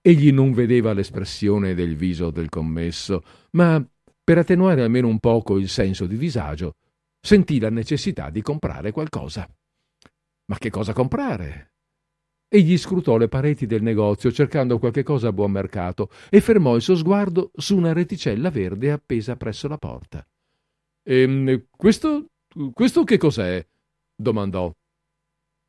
Egli 0.02 0.32
non 0.32 0.52
vedeva 0.52 0.94
l'espressione 0.94 1.74
del 1.74 1.96
viso 1.96 2.32
del 2.32 2.50
commesso, 2.50 3.24
ma 3.52 3.84
per 4.24 4.40
attenuare 4.40 4.82
almeno 4.82 5.08
un 5.08 5.20
poco 5.20 5.58
il 5.58 5.70
senso 5.70 6.06
di 6.06 6.18
disagio, 6.18 6.74
sentì 7.20 7.60
la 7.60 7.70
necessità 7.70 8.30
di 8.30 8.42
comprare 8.42 8.92
qualcosa. 8.92 9.48
Ma 10.48 10.58
che 10.58 10.70
cosa 10.70 10.94
comprare? 10.94 11.72
Egli 12.48 12.78
scrutò 12.78 13.18
le 13.18 13.28
pareti 13.28 13.66
del 13.66 13.82
negozio 13.82 14.32
cercando 14.32 14.78
qualche 14.78 15.02
cosa 15.02 15.30
a 15.30 15.34
buon 15.34 15.52
mercato 15.52 16.10
e 16.30 16.40
fermò 16.40 16.76
il 16.76 16.82
suo 16.82 16.96
sguardo 16.96 17.52
su 17.56 17.76
una 17.76 17.92
reticella 17.92 18.52
verde 18.52 18.92
appesa 18.92 19.36
presso 19.36 19.68
la 19.68 19.78
porta. 19.78 20.26
Ehm, 21.04 21.66
questo, 21.72 22.28
questo 22.74 23.04
che 23.04 23.18
cos'è? 23.18 23.66
domandò. 24.16 24.72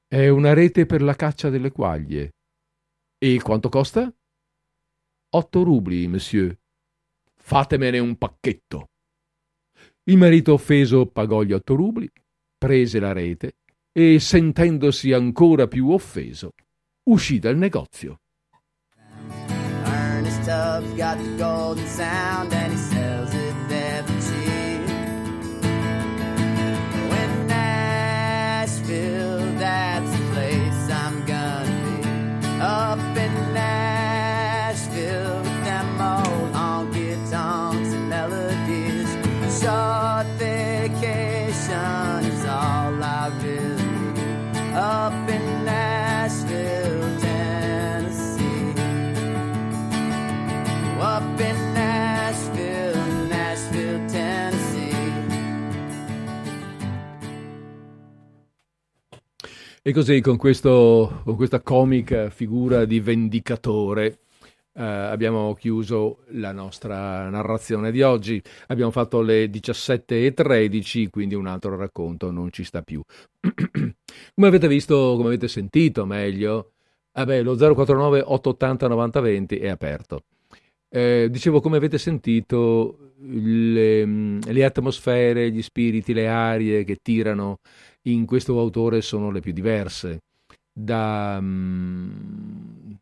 È 0.07 0.29
una 0.29 0.53
rete 0.53 0.85
per 0.87 1.03
la 1.03 1.17
caccia 1.17 1.49
delle 1.49 1.73
quaglie. 1.73 2.35
E 3.19 3.41
quanto 3.43 3.71
costa? 3.71 4.13
Otto 5.31 5.63
rubli, 5.63 6.07
monsieur. 6.07 6.57
Fatemene 7.35 7.99
un 7.99 8.17
pacchetto. 8.17 8.91
Il 10.05 10.19
marito 10.19 10.53
offeso 10.53 11.07
pagò 11.07 11.43
gli 11.43 11.53
otto 11.53 11.75
rubli, 11.75 12.09
prese 12.57 13.01
la 13.01 13.13
rete 13.13 13.57
e, 13.99 14.21
sentendosi 14.21 15.15
ancora 15.15 15.67
più 15.69 15.89
offeso, 15.89 16.51
uscì 17.05 17.39
dal 17.39 17.57
negozio. 17.57 18.21
Ernest. 19.85 20.47
Up 32.59 33.17
in 33.17 33.53
Nashville 33.53 33.86
E 59.87 59.93
così 59.93 60.21
con, 60.21 60.37
questo, 60.37 61.21
con 61.23 61.37
questa 61.37 61.61
comica 61.61 62.29
figura 62.29 62.85
di 62.85 62.99
vendicatore 62.99 64.19
eh, 64.73 64.83
abbiamo 64.83 65.55
chiuso 65.55 66.25
la 66.31 66.51
nostra 66.51 67.29
narrazione 67.29 67.93
di 67.93 68.03
oggi. 68.03 68.43
Abbiamo 68.67 68.91
fatto 68.91 69.21
le 69.21 69.45
17.13, 69.45 71.09
quindi 71.09 71.37
un 71.37 71.47
altro 71.47 71.77
racconto 71.77 72.33
non 72.33 72.51
ci 72.51 72.65
sta 72.65 72.83
più. 72.83 73.01
come 73.39 74.47
avete 74.49 74.67
visto, 74.67 75.15
come 75.15 75.29
avete 75.29 75.47
sentito 75.47 76.05
meglio, 76.05 76.73
vabbè, 77.13 77.45
lo 77.45 77.55
049 77.55 78.23
880 78.27 78.89
9020 78.89 79.57
è 79.59 79.69
aperto. 79.69 80.25
Eh, 80.89 81.29
dicevo, 81.31 81.61
come 81.61 81.77
avete 81.77 81.99
sentito, 81.99 83.13
le, 83.21 84.05
le, 84.05 84.65
atmosfere, 84.65 85.51
gli 85.51 85.63
spiriti, 85.63 86.13
le 86.13 86.29
arie 86.29 86.83
che 86.83 86.99
tirano 87.03 87.61
in 88.07 88.27
questo 88.27 88.59
autore 88.59 89.01
sono 89.01 89.31
le 89.31 89.41
più 89.41 89.53
diverse. 89.53 90.21
Da, 90.73 91.39
um, 91.41 92.97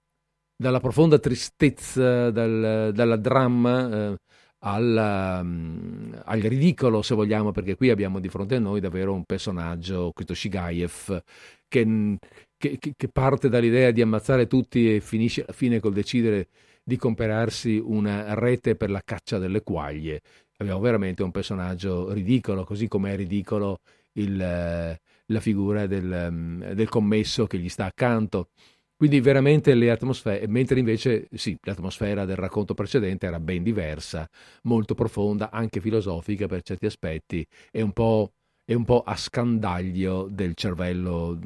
dalla 0.56 0.81
profonda 0.81 1.18
tristezza, 1.18 2.31
dal, 2.31 2.93
dalla 2.94 3.16
dramma 3.16 4.12
eh, 4.12 4.16
al, 4.60 5.40
um, 5.43 6.22
al, 6.24 6.40
ridicolo, 6.40 7.02
se 7.02 7.14
vogliamo, 7.14 7.51
perché 7.51 7.74
qui 7.74 7.90
abbiamo 7.90 8.20
di 8.20 8.28
fronte 8.28 8.56
a 8.56 8.60
noi 8.60 8.81
davvero 8.81 9.12
un 9.12 9.24
personaggio, 9.24 10.12
questo 10.14 10.35
Shigayev, 10.35 11.22
che, 11.68 12.18
che, 12.56 12.78
che 12.78 13.09
parte 13.09 13.48
dall'idea 13.48 13.90
di 13.90 14.01
ammazzare 14.01 14.47
tutti 14.47 14.94
e 14.94 15.01
finisce 15.01 15.43
alla 15.43 15.52
fine 15.52 15.81
col 15.81 15.93
decidere 15.93 16.48
di 16.82 16.97
comperarsi 16.97 17.82
una 17.82 18.35
rete 18.35 18.76
per 18.76 18.90
la 18.90 19.02
caccia 19.05 19.39
delle 19.39 19.62
quaglie. 19.62 20.20
Abbiamo 20.59 20.81
veramente 20.81 21.22
un 21.22 21.31
personaggio 21.31 22.12
ridicolo, 22.12 22.64
così 22.64 22.86
come 22.89 23.12
è 23.12 23.16
ridicolo 23.16 23.81
il, 24.14 24.36
la 24.36 25.40
figura 25.40 25.86
del, 25.86 26.72
del 26.74 26.88
commesso 26.88 27.46
che 27.46 27.58
gli 27.58 27.68
sta 27.68 27.86
accanto. 27.86 28.48
Quindi 28.96 29.20
veramente 29.20 29.74
le 29.74 29.90
atmosfere, 29.90 30.46
mentre 30.46 30.78
invece 30.78 31.28
sì, 31.32 31.56
l'atmosfera 31.62 32.24
del 32.24 32.36
racconto 32.36 32.74
precedente 32.74 33.26
era 33.26 33.40
ben 33.40 33.62
diversa, 33.62 34.28
molto 34.62 34.94
profonda, 34.94 35.50
anche 35.50 35.80
filosofica 35.80 36.46
per 36.46 36.62
certi 36.62 36.86
aspetti, 36.86 37.44
e 37.72 37.82
un 37.82 37.92
po', 37.92 38.32
è 38.64 38.72
un 38.72 38.84
po 38.84 39.02
a 39.02 39.16
scandaglio 39.16 40.28
del 40.30 40.54
cervello, 40.54 41.36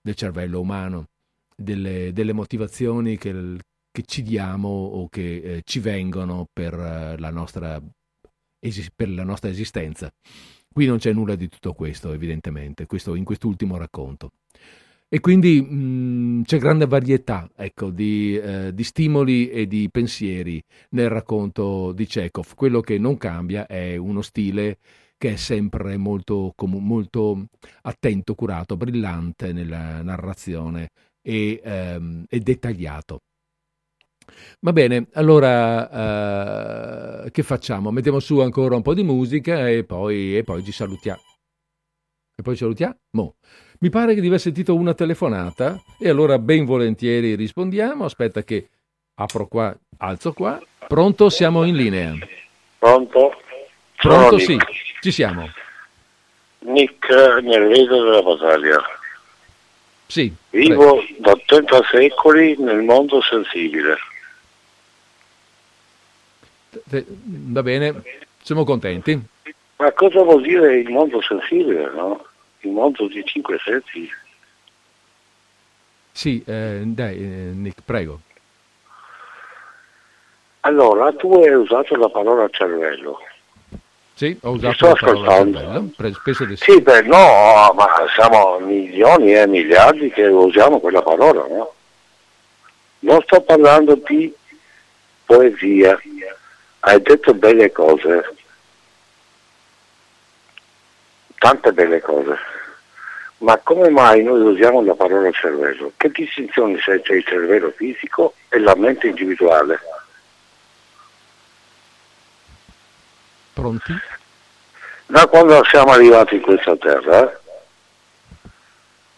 del 0.00 0.14
cervello 0.14 0.60
umano, 0.60 1.08
delle, 1.56 2.12
delle 2.12 2.32
motivazioni 2.32 3.18
che, 3.18 3.58
che, 3.90 4.02
ci 4.06 4.22
diamo 4.22 4.68
o 4.68 5.08
che 5.08 5.36
eh, 5.36 5.62
ci 5.64 5.80
vengono 5.80 6.46
per 6.52 6.74
uh, 6.74 7.18
la 7.18 7.30
nostra 7.30 7.82
per 8.94 9.10
la 9.10 9.24
nostra 9.24 9.50
esistenza. 9.50 10.10
Qui 10.74 10.86
non 10.86 10.98
c'è 10.98 11.12
nulla 11.12 11.36
di 11.36 11.48
tutto 11.48 11.72
questo, 11.72 12.12
evidentemente, 12.12 12.86
questo, 12.86 13.14
in 13.14 13.22
quest'ultimo 13.22 13.76
racconto. 13.76 14.32
E 15.08 15.20
quindi 15.20 15.62
mh, 15.62 16.42
c'è 16.42 16.58
grande 16.58 16.86
varietà 16.88 17.48
ecco, 17.54 17.90
di, 17.90 18.36
eh, 18.36 18.74
di, 18.74 18.82
stimoli 18.82 19.50
e 19.50 19.68
di 19.68 19.88
pensieri 19.88 20.60
nel 20.90 21.08
racconto 21.08 21.92
di 21.92 22.06
Chekhov. 22.06 22.54
Quello 22.56 22.80
che 22.80 22.98
non 22.98 23.16
cambia 23.16 23.66
è 23.66 23.94
uno 23.94 24.20
stile 24.20 24.78
che 25.16 25.34
è 25.34 25.36
sempre 25.36 25.96
molto, 25.96 26.52
molto 26.66 27.46
attento, 27.82 28.34
curato, 28.34 28.76
brillante 28.76 29.52
nella 29.52 30.02
narrazione 30.02 30.88
e, 31.22 31.60
ehm, 31.62 32.24
e 32.28 32.40
dettagliato. 32.40 33.20
Va 34.60 34.72
bene, 34.72 35.06
allora 35.12 37.22
uh, 37.24 37.30
che 37.30 37.42
facciamo? 37.42 37.90
Mettiamo 37.90 38.20
su 38.20 38.40
ancora 38.40 38.76
un 38.76 38.82
po' 38.82 38.94
di 38.94 39.02
musica 39.02 39.68
e 39.68 39.84
poi, 39.84 40.36
e 40.36 40.44
poi 40.44 40.64
ci 40.64 40.72
salutiamo. 40.72 41.20
E 42.36 42.42
poi 42.42 42.54
ci 42.54 42.62
salutiamo? 42.62 42.96
Mo. 43.12 43.34
Mi 43.80 43.90
pare 43.90 44.14
che 44.14 44.20
di 44.20 44.28
aver 44.28 44.40
sentito 44.40 44.74
una 44.74 44.94
telefonata 44.94 45.80
e 45.98 46.08
allora 46.08 46.38
ben 46.38 46.64
volentieri 46.64 47.34
rispondiamo. 47.34 48.04
Aspetta 48.04 48.42
che 48.42 48.68
apro 49.16 49.46
qua, 49.46 49.76
alzo 49.98 50.32
qua. 50.32 50.60
Pronto? 50.88 51.28
Siamo 51.28 51.64
in 51.64 51.76
linea. 51.76 52.14
Pronto? 52.78 53.34
Pronto? 53.96 54.38
Sì, 54.38 54.56
ci 55.00 55.10
siamo. 55.10 55.48
Nick 56.60 57.08
Nervedo 57.42 58.04
della 58.04 58.22
Battaglia. 58.22 58.82
Sì. 60.06 60.32
Vivo 60.50 60.96
prego. 60.96 61.14
da 61.18 61.40
30 61.44 61.82
secoli 61.90 62.56
nel 62.58 62.82
mondo 62.82 63.20
sensibile. 63.20 63.96
Va 66.86 67.62
bene, 67.62 68.02
siamo 68.42 68.64
contenti. 68.64 69.20
Ma 69.76 69.92
cosa 69.92 70.22
vuol 70.22 70.42
dire 70.42 70.78
il 70.78 70.90
mondo 70.90 71.20
sensibile, 71.20 71.90
no? 71.92 72.24
Il 72.60 72.70
mondo 72.70 73.06
di 73.08 73.24
cinque 73.24 73.58
sensi? 73.58 74.10
Sì, 76.12 76.42
eh, 76.46 76.80
dai, 76.84 77.16
eh, 77.16 77.50
Nick, 77.52 77.82
prego. 77.84 78.20
Allora, 80.60 81.12
tu 81.12 81.34
hai 81.34 81.52
usato 81.52 81.96
la 81.96 82.08
parola 82.08 82.48
cervello. 82.50 83.20
Sì, 84.14 84.38
ho 84.42 84.52
usato 84.52 84.86
la 84.86 84.94
parola 84.94 85.32
cervello, 85.32 85.90
di 86.46 86.56
sì. 86.56 86.70
Sì, 86.70 86.80
beh, 86.80 87.02
no, 87.02 87.72
ma 87.74 87.88
siamo 88.14 88.60
milioni 88.60 89.34
e 89.34 89.46
miliardi 89.46 90.08
che 90.10 90.26
usiamo 90.26 90.78
quella 90.78 91.02
parola, 91.02 91.46
no? 91.48 91.74
Non 93.00 93.20
sto 93.22 93.42
parlando 93.42 94.00
di 94.06 94.32
poesia, 95.26 96.00
hai 96.86 97.00
detto 97.00 97.32
belle 97.32 97.72
cose, 97.72 98.34
tante 101.38 101.72
belle 101.72 102.00
cose, 102.00 102.36
ma 103.38 103.56
come 103.58 103.88
mai 103.88 104.22
noi 104.22 104.40
usiamo 104.42 104.82
la 104.82 104.94
parola 104.94 105.30
cervello? 105.32 105.92
Che 105.96 106.10
distinzione 106.10 106.76
c'è 106.76 107.00
tra 107.00 107.14
il 107.14 107.24
cervello 107.24 107.72
fisico 107.74 108.34
e 108.50 108.58
la 108.58 108.74
mente 108.76 109.06
individuale? 109.06 109.80
Pronti? 113.54 113.98
Da 115.06 115.26
quando 115.26 115.64
siamo 115.64 115.92
arrivati 115.92 116.34
in 116.34 116.42
questa 116.42 116.76
terra 116.76 117.40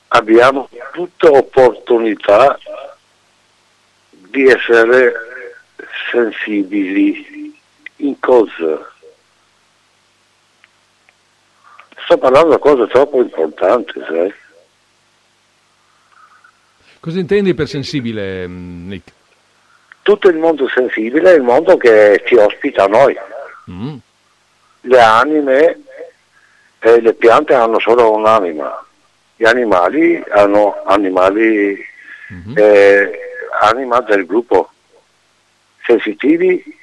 abbiamo 0.09 0.69
tutta 0.93 1.31
opportunità 1.31 2.59
di 4.11 4.47
essere 4.47 5.13
sensibili 6.11 7.46
in 7.97 8.19
cosa? 8.19 8.93
Sto 12.05 12.19
parlando 12.19 12.55
di 12.55 12.61
cose 12.61 12.87
troppo 12.87 13.21
importanti, 13.21 14.01
sai? 14.07 14.33
Cosa 17.01 17.19
intendi 17.19 17.55
per 17.55 17.69
sensibile, 17.69 18.47
Nick? 18.47 19.13
Tutto 20.03 20.29
il 20.29 20.37
mondo 20.37 20.69
sensibile 20.69 21.33
è 21.33 21.37
il 21.37 21.43
mondo 21.43 21.77
che 21.77 22.23
ci 22.27 22.37
ospita 22.37 22.85
a 22.85 22.89
noi. 22.89 23.17
Mm 23.71 23.97
le 24.87 25.01
anime 25.01 25.81
e 26.79 27.01
le 27.01 27.15
piante 27.15 27.55
hanno 27.55 27.79
solo 27.79 28.13
un'anima, 28.13 28.85
gli 29.35 29.45
animali 29.45 30.23
hanno 30.29 30.83
animali, 30.85 31.77
mm-hmm. 32.33 32.57
eh, 32.57 33.19
anima 33.61 34.01
del 34.01 34.25
gruppo, 34.27 34.71
sensitivi. 35.85 36.75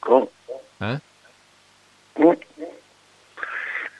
Con, 0.00 0.26
eh? 0.78 1.00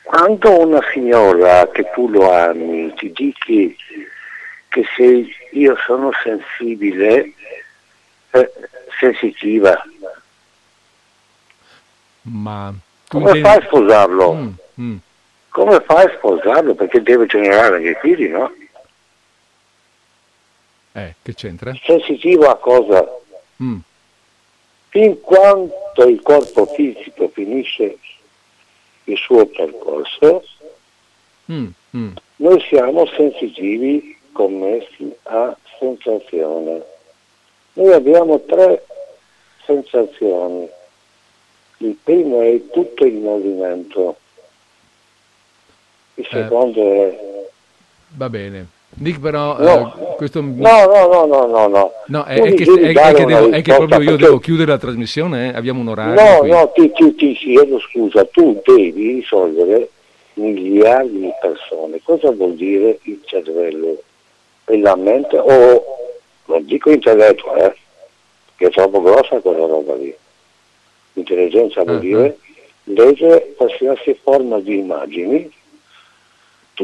Quando 0.02 0.58
una 0.58 0.80
signora 0.92 1.68
che 1.70 1.88
tu 1.94 2.08
lo 2.08 2.32
ami 2.32 2.92
ti 2.94 3.12
dici 3.12 3.76
che 4.68 4.84
se 4.96 5.26
io 5.52 5.76
sono 5.86 6.10
sensibile, 6.22 7.32
eh, 8.30 8.52
sensitiva, 8.98 9.80
ma 12.22 12.74
come 13.08 13.32
devi... 13.32 13.40
fai 13.40 13.58
a 13.58 13.62
sposarlo? 13.66 14.32
Mm, 14.34 14.50
mm. 14.80 14.96
Come 15.48 15.80
fai 15.80 16.06
a 16.06 16.14
sposarlo? 16.16 16.74
Perché 16.74 17.02
deve 17.02 17.26
generare 17.26 17.76
anche 17.76 17.98
figli, 18.00 18.28
no? 18.28 18.52
Eh, 20.92 21.14
che 21.22 21.34
c'entra? 21.34 21.72
Sensitivo 21.82 22.48
a 22.48 22.58
cosa? 22.58 23.04
Mm. 23.62 23.78
Fin 24.90 25.20
quando 25.20 25.72
il 26.06 26.20
corpo 26.22 26.66
fisico 26.66 27.28
finisce 27.28 27.98
il 29.04 29.16
suo 29.16 29.46
percorso, 29.46 30.44
mm, 31.50 31.66
mm. 31.96 32.12
noi 32.36 32.60
siamo 32.68 33.06
sensitivi 33.06 34.16
connessi 34.32 35.12
a 35.24 35.56
sensazione. 35.78 36.84
Noi 37.72 37.92
abbiamo 37.92 38.40
tre 38.40 38.84
sensazioni 39.64 40.68
il 41.82 41.96
primo 42.02 42.42
è 42.42 42.60
tutto 42.70 43.06
il 43.06 43.14
movimento, 43.14 44.18
il 46.14 46.26
eh. 46.26 46.28
secondo 46.30 46.80
eh, 46.80 47.08
è... 47.08 47.48
Va 48.10 48.28
bene. 48.28 48.66
Nick 48.92 49.20
però 49.20 49.56
no, 49.58 49.94
uh, 49.96 50.16
questo... 50.16 50.40
no, 50.40 50.50
no, 50.50 51.06
no, 51.06 51.24
no, 51.26 51.46
no, 51.46 51.66
no. 51.68 51.92
no 52.06 52.24
è, 52.24 52.40
è, 52.40 52.54
che, 52.54 52.64
è, 52.64 52.92
è, 52.92 53.14
che 53.14 53.24
devo, 53.24 53.48
che, 53.48 53.62
proprio 53.62 54.00
io 54.00 54.16
devo 54.16 54.38
chiudere 54.38 54.72
la 54.72 54.78
trasmissione, 54.78 55.52
eh? 55.52 55.56
abbiamo 55.56 55.80
un 55.80 55.88
orario. 55.88 56.20
No, 56.20 56.38
qui. 56.38 56.50
no, 56.50 56.72
ti, 56.74 56.92
ti, 56.92 57.14
ti 57.14 57.32
chiedo 57.34 57.78
scusa, 57.78 58.24
tu 58.26 58.60
devi 58.64 59.14
risolvere 59.14 59.88
miliardi 60.34 61.20
di 61.20 61.30
persone. 61.40 62.00
Cosa 62.02 62.30
vuol 62.30 62.54
dire 62.54 62.98
il 63.02 63.20
cervello 63.24 64.02
e 64.66 64.78
la 64.80 64.96
mente? 64.96 65.38
O 65.38 65.84
non 66.46 66.64
dico 66.66 66.90
intelletto, 66.90 67.54
eh, 67.54 67.74
che 68.56 68.66
è 68.66 68.70
troppo 68.70 69.00
grossa 69.00 69.38
quella 69.38 69.66
roba 69.66 69.94
lì 69.94 70.14
Intelligenza 71.14 71.82
vuol 71.82 71.96
uh-huh. 71.96 72.02
dire 72.02 72.38
leggere 72.84 73.52
qualsiasi 73.56 74.18
forma 74.22 74.58
di 74.60 74.78
immagini, 74.78 75.50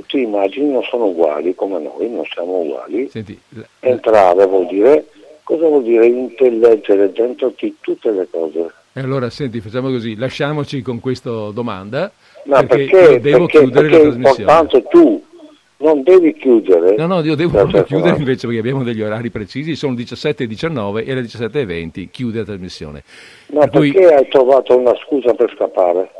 tutte 0.01 0.17
le 0.19 0.25
immagini 0.25 0.71
non 0.71 0.83
sono 0.83 1.07
uguali 1.07 1.55
come 1.55 1.79
noi, 1.81 2.11
non 2.11 2.25
siamo 2.25 2.61
uguali. 2.61 3.09
Senti, 3.09 3.39
Entrare 3.81 4.47
vuol 4.47 4.67
dire 4.67 5.07
cosa 5.43 5.67
vuol 5.67 5.85
dire 5.85 6.07
intelleggere 6.07 7.13
dentro 7.13 7.53
ti 7.53 7.77
tutte 7.81 8.11
le 8.11 8.27
cose. 8.31 8.73
E 8.93 9.01
allora 9.01 9.31
senti, 9.31 9.61
facciamo 9.61 9.91
così, 9.91 10.17
lasciamoci 10.17 10.83
con 10.83 11.01
questa 11.01 11.51
domanda. 11.51 12.11
Ma 12.45 12.63
perché, 12.65 12.91
perché 12.91 13.21
devo 13.21 13.47
perché, 13.47 13.59
chiudere 13.59 13.89
perché 13.89 13.97
la 13.97 14.11
trasmissione. 14.11 14.41
Importante 14.41 14.89
tu 14.89 15.25
non 15.79 16.03
devi 16.03 16.33
chiudere. 16.35 16.97
No, 16.97 17.07
no, 17.07 17.23
io 17.23 17.35
devo 17.35 17.51
proprio 17.51 17.85
chiudere 17.85 18.17
invece 18.17 18.47
perché 18.47 18.61
abbiamo 18.61 18.83
degli 18.83 19.03
orari 19.03 19.31
precisi, 19.31 19.77
sono 19.77 19.95
17.19 19.95 21.07
e 21.07 21.13
alle 21.13 21.23
17.20 21.23 22.09
chiude 22.11 22.39
la 22.39 22.45
trasmissione. 22.45 23.03
Ma 23.53 23.61
per 23.61 23.81
perché 23.81 23.99
cui... 23.99 24.05
hai 24.05 24.29
trovato 24.29 24.77
una 24.77 24.95
scusa 24.97 25.35
per 25.35 25.53
scappare? 25.55 26.11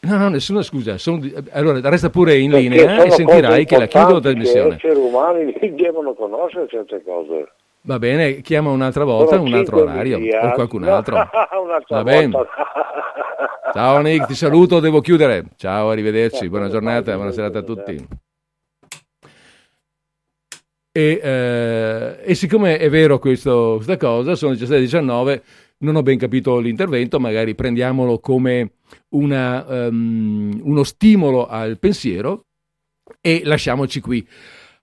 No, 0.00 0.16
no, 0.16 0.28
nessuna 0.28 0.62
scusa. 0.62 0.96
Sono... 0.96 1.20
Allora, 1.52 1.80
resta 1.88 2.10
pure 2.10 2.36
in 2.36 2.50
perché 2.50 2.68
linea 2.68 3.02
e 3.04 3.10
sentirai 3.10 3.64
che 3.64 3.78
la 3.78 3.86
chiudo 3.86 4.14
la 4.14 4.20
trasmissione. 4.20 4.68
Gli 4.68 4.72
esseri 4.74 4.98
umani 5.00 5.52
devono 5.74 6.14
conoscere 6.14 6.66
certe 6.68 7.02
cose. 7.04 7.52
Va 7.82 7.98
bene, 7.98 8.40
chiama 8.40 8.70
un'altra 8.70 9.04
volta, 9.04 9.36
sono 9.36 9.48
un 9.48 9.54
altro 9.54 9.80
orario 9.80 10.18
o 10.18 10.52
qualcun 10.52 10.84
altro. 10.84 11.16
Va 11.88 12.02
bene. 12.02 12.36
Ciao 13.72 14.00
Nick, 14.00 14.26
ti 14.26 14.34
saluto, 14.34 14.80
devo 14.80 15.00
chiudere. 15.00 15.44
Ciao, 15.56 15.90
arrivederci, 15.90 16.48
buona 16.48 16.68
giornata, 16.68 17.14
buona 17.14 17.32
serata 17.32 17.60
a 17.60 17.62
tutti. 17.62 18.06
E, 20.90 21.20
eh, 21.22 22.18
e, 22.24 22.34
siccome 22.34 22.78
è 22.78 22.90
vero 22.90 23.18
questo, 23.18 23.74
questa 23.76 23.96
cosa, 23.96 24.34
sono 24.34 24.52
17-19, 24.54 25.40
non 25.78 25.94
ho 25.94 26.02
ben 26.02 26.18
capito 26.18 26.58
l'intervento, 26.58 27.20
magari 27.20 27.54
prendiamolo 27.54 28.18
come 28.18 28.77
una, 29.10 29.86
um, 29.88 30.60
uno 30.62 30.82
stimolo 30.84 31.46
al 31.46 31.78
pensiero 31.78 32.46
e 33.20 33.42
lasciamoci 33.44 34.00
qui. 34.00 34.26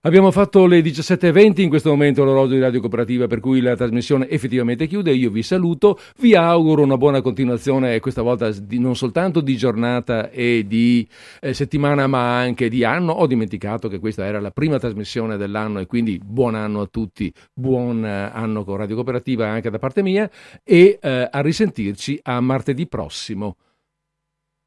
Abbiamo 0.06 0.30
fatto 0.30 0.66
le 0.66 0.82
17.20 0.82 1.62
in 1.62 1.68
questo 1.68 1.90
momento 1.90 2.22
l'orologio 2.22 2.54
di 2.54 2.60
Radio 2.60 2.78
Cooperativa 2.78 3.26
per 3.26 3.40
cui 3.40 3.60
la 3.60 3.74
trasmissione 3.74 4.28
effettivamente 4.28 4.86
chiude. 4.86 5.12
Io 5.12 5.30
vi 5.30 5.42
saluto, 5.42 5.98
vi 6.18 6.36
auguro 6.36 6.82
una 6.82 6.96
buona 6.96 7.20
continuazione 7.20 7.98
questa 7.98 8.22
volta 8.22 8.48
di, 8.50 8.78
non 8.78 8.94
soltanto 8.94 9.40
di 9.40 9.56
giornata 9.56 10.30
e 10.30 10.62
di 10.64 11.04
eh, 11.40 11.52
settimana 11.52 12.06
ma 12.06 12.38
anche 12.38 12.68
di 12.68 12.84
anno. 12.84 13.14
Ho 13.14 13.26
dimenticato 13.26 13.88
che 13.88 13.98
questa 13.98 14.24
era 14.24 14.38
la 14.38 14.52
prima 14.52 14.78
trasmissione 14.78 15.36
dell'anno 15.36 15.80
e 15.80 15.86
quindi 15.86 16.20
buon 16.24 16.54
anno 16.54 16.82
a 16.82 16.86
tutti, 16.86 17.32
buon 17.52 18.04
eh, 18.04 18.30
anno 18.32 18.62
con 18.62 18.76
Radio 18.76 18.94
Cooperativa 18.94 19.48
anche 19.48 19.70
da 19.70 19.80
parte 19.80 20.02
mia 20.02 20.30
e 20.62 21.00
eh, 21.02 21.28
a 21.28 21.40
risentirci 21.40 22.20
a 22.22 22.40
martedì 22.40 22.86
prossimo 22.86 23.56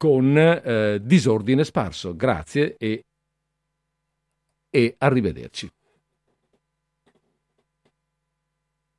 con 0.00 0.34
eh, 0.34 0.98
Disordine 1.02 1.62
Sparso. 1.62 2.16
Grazie 2.16 2.74
e 2.78 3.02
e 4.70 4.94
arrivederci. 4.96 5.68